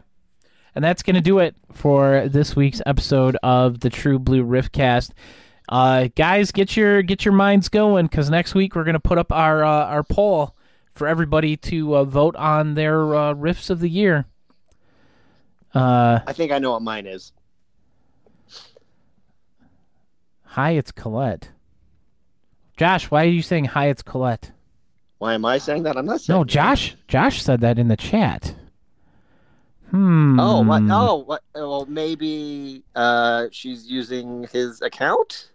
And 0.75 0.83
that's 0.83 1.03
going 1.03 1.15
to 1.15 1.21
do 1.21 1.39
it 1.39 1.55
for 1.71 2.27
this 2.27 2.55
week's 2.55 2.81
episode 2.85 3.37
of 3.41 3.79
the 3.79 3.89
True 3.89 4.19
Blue 4.19 4.43
Riffcast. 4.43 5.11
Uh, 5.69 6.09
guys, 6.15 6.51
get 6.51 6.75
your 6.75 7.01
get 7.01 7.25
your 7.25 7.33
minds 7.33 7.69
going 7.69 8.05
because 8.07 8.29
next 8.29 8.53
week 8.53 8.75
we're 8.75 8.83
going 8.83 8.93
to 8.93 8.99
put 8.99 9.17
up 9.17 9.31
our 9.31 9.63
uh, 9.63 9.85
our 9.85 10.03
poll 10.03 10.55
for 10.95 11.07
everybody 11.07 11.57
to 11.57 11.97
uh, 11.97 12.03
vote 12.05 12.35
on 12.37 12.73
their 12.73 13.13
uh, 13.13 13.33
riffs 13.33 13.69
of 13.69 13.81
the 13.81 13.89
year. 13.89 14.25
Uh, 15.73 16.21
I 16.25 16.33
think 16.33 16.51
I 16.53 16.57
know 16.57 16.71
what 16.71 16.81
mine 16.81 17.05
is. 17.05 17.33
hi, 20.43 20.71
it's 20.71 20.91
Colette. 20.93 21.49
Josh, 22.77 23.11
why 23.11 23.23
are 23.25 23.29
you 23.29 23.41
saying 23.41 23.65
hi? 23.65 23.87
It's 23.87 24.01
Colette. 24.01 24.51
Why 25.17 25.33
am 25.33 25.43
I 25.45 25.57
saying 25.57 25.83
that? 25.83 25.97
I'm 25.97 26.05
not 26.05 26.21
saying. 26.21 26.37
No, 26.37 26.43
Josh. 26.45 26.95
Josh 27.07 27.41
said 27.41 27.59
that 27.61 27.77
in 27.77 27.89
the 27.89 27.97
chat. 27.97 28.55
Hmm. 29.91 30.39
Oh, 30.39 30.61
what? 30.61 30.83
Oh, 30.89 31.15
what? 31.15 31.41
Well, 31.53 31.85
maybe 31.87 32.83
uh, 32.95 33.47
she's 33.51 33.85
using 33.85 34.47
his 34.51 34.81
account. 34.81 35.51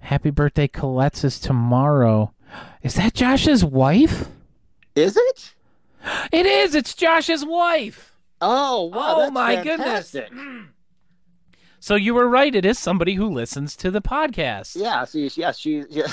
Happy 0.00 0.30
birthday, 0.30 0.68
Colette's 0.68 1.24
is 1.24 1.38
tomorrow. 1.38 2.32
Is 2.82 2.94
that 2.94 3.14
Josh's 3.14 3.64
wife? 3.64 4.28
Is 4.94 5.16
it? 5.16 5.54
It 6.32 6.46
is. 6.46 6.74
It's 6.74 6.94
Josh's 6.94 7.44
wife. 7.44 8.14
Oh, 8.40 8.84
wow! 8.84 9.14
Oh, 9.18 9.30
my 9.30 9.56
fantastic. 9.62 10.30
Mm. 10.30 10.68
So 11.78 11.94
you 11.94 12.14
were 12.14 12.28
right. 12.28 12.54
It 12.54 12.64
is 12.64 12.78
somebody 12.78 13.14
who 13.14 13.26
listens 13.28 13.76
to 13.76 13.90
the 13.90 14.00
podcast. 14.02 14.76
Yeah. 14.76 15.04
See, 15.04 15.30
yeah, 15.34 15.52
she. 15.52 15.84
Yeah. 15.90 16.06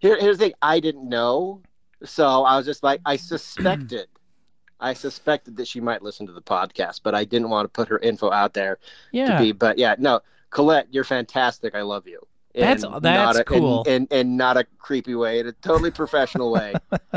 Here, 0.00 0.18
here's 0.20 0.36
the 0.38 0.46
thing. 0.46 0.54
I 0.60 0.80
didn't 0.80 1.08
know, 1.08 1.62
so 2.04 2.44
I 2.44 2.56
was 2.56 2.66
just 2.66 2.82
like, 2.82 3.00
I 3.06 3.16
suspected. 3.16 4.06
I 4.80 4.92
suspected 4.92 5.56
that 5.56 5.66
she 5.66 5.80
might 5.80 6.02
listen 6.02 6.26
to 6.26 6.32
the 6.32 6.42
podcast, 6.42 7.00
but 7.02 7.14
I 7.14 7.24
didn't 7.24 7.48
want 7.48 7.64
to 7.64 7.68
put 7.70 7.88
her 7.88 7.98
info 8.00 8.30
out 8.30 8.52
there 8.52 8.78
Yeah. 9.12 9.38
to 9.38 9.42
be. 9.42 9.52
But 9.52 9.78
yeah, 9.78 9.94
no, 9.98 10.20
Colette, 10.50 10.88
you're 10.90 11.04
fantastic. 11.04 11.74
I 11.74 11.80
love 11.82 12.06
you. 12.06 12.20
That's- 12.54 12.82
not 12.82 13.02
that's 13.02 13.38
a, 13.38 13.44
cool. 13.44 13.84
and, 13.86 14.10
in, 14.12 14.36
not 14.36 14.56
a 14.56 14.64
creepy 14.78 15.14
way, 15.14 15.40
in 15.40 15.48
a 15.48 15.52
totally 15.52 15.90
professional 15.90 16.52
way. 16.52 16.74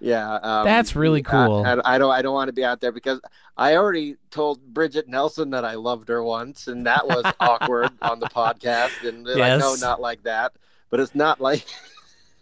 Yeah, 0.00 0.34
um, 0.34 0.64
That's 0.64 0.94
really 0.94 1.22
cool. 1.22 1.64
I, 1.66 1.74
I, 1.74 1.94
I 1.94 1.98
don't. 1.98 2.10
I 2.10 2.22
don't 2.22 2.34
want 2.34 2.48
to 2.48 2.52
be 2.52 2.64
out 2.64 2.80
there 2.80 2.92
because 2.92 3.20
I 3.56 3.76
already 3.76 4.16
told 4.30 4.62
Bridget 4.72 5.08
Nelson 5.08 5.50
that 5.50 5.64
I 5.64 5.74
loved 5.74 6.08
her 6.08 6.22
once, 6.22 6.68
and 6.68 6.86
that 6.86 7.06
was 7.06 7.24
awkward 7.40 7.90
on 8.02 8.20
the 8.20 8.26
podcast. 8.26 9.06
And 9.06 9.26
they're 9.26 9.36
like, 9.36 9.58
no, 9.58 9.74
not 9.74 10.00
like 10.00 10.22
that. 10.22 10.52
But 10.90 11.00
it's 11.00 11.14
not 11.14 11.40
like. 11.40 11.66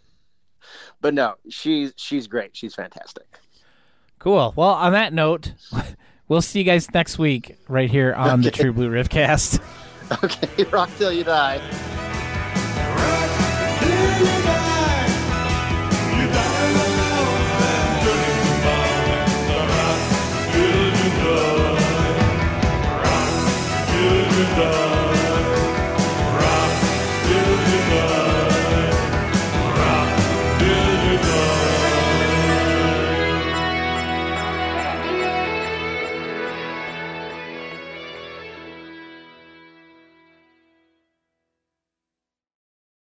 but 1.01 1.15
no, 1.15 1.37
she's 1.49 1.95
she's 1.97 2.27
great. 2.27 2.55
She's 2.55 2.75
fantastic. 2.75 3.27
Cool. 4.19 4.53
Well, 4.57 4.71
on 4.71 4.93
that 4.93 5.13
note, 5.13 5.53
we'll 6.29 6.43
see 6.43 6.59
you 6.59 6.65
guys 6.65 6.93
next 6.93 7.19
week 7.19 7.57
right 7.69 7.91
here 7.91 8.13
on 8.13 8.43
the 8.43 8.51
True 8.51 8.73
Blue 8.73 8.91
Riffcast. 8.91 9.63
Okay, 10.25 10.65
rock 10.65 10.91
till 10.99 11.13
you 11.13 11.25
die. 11.25 11.61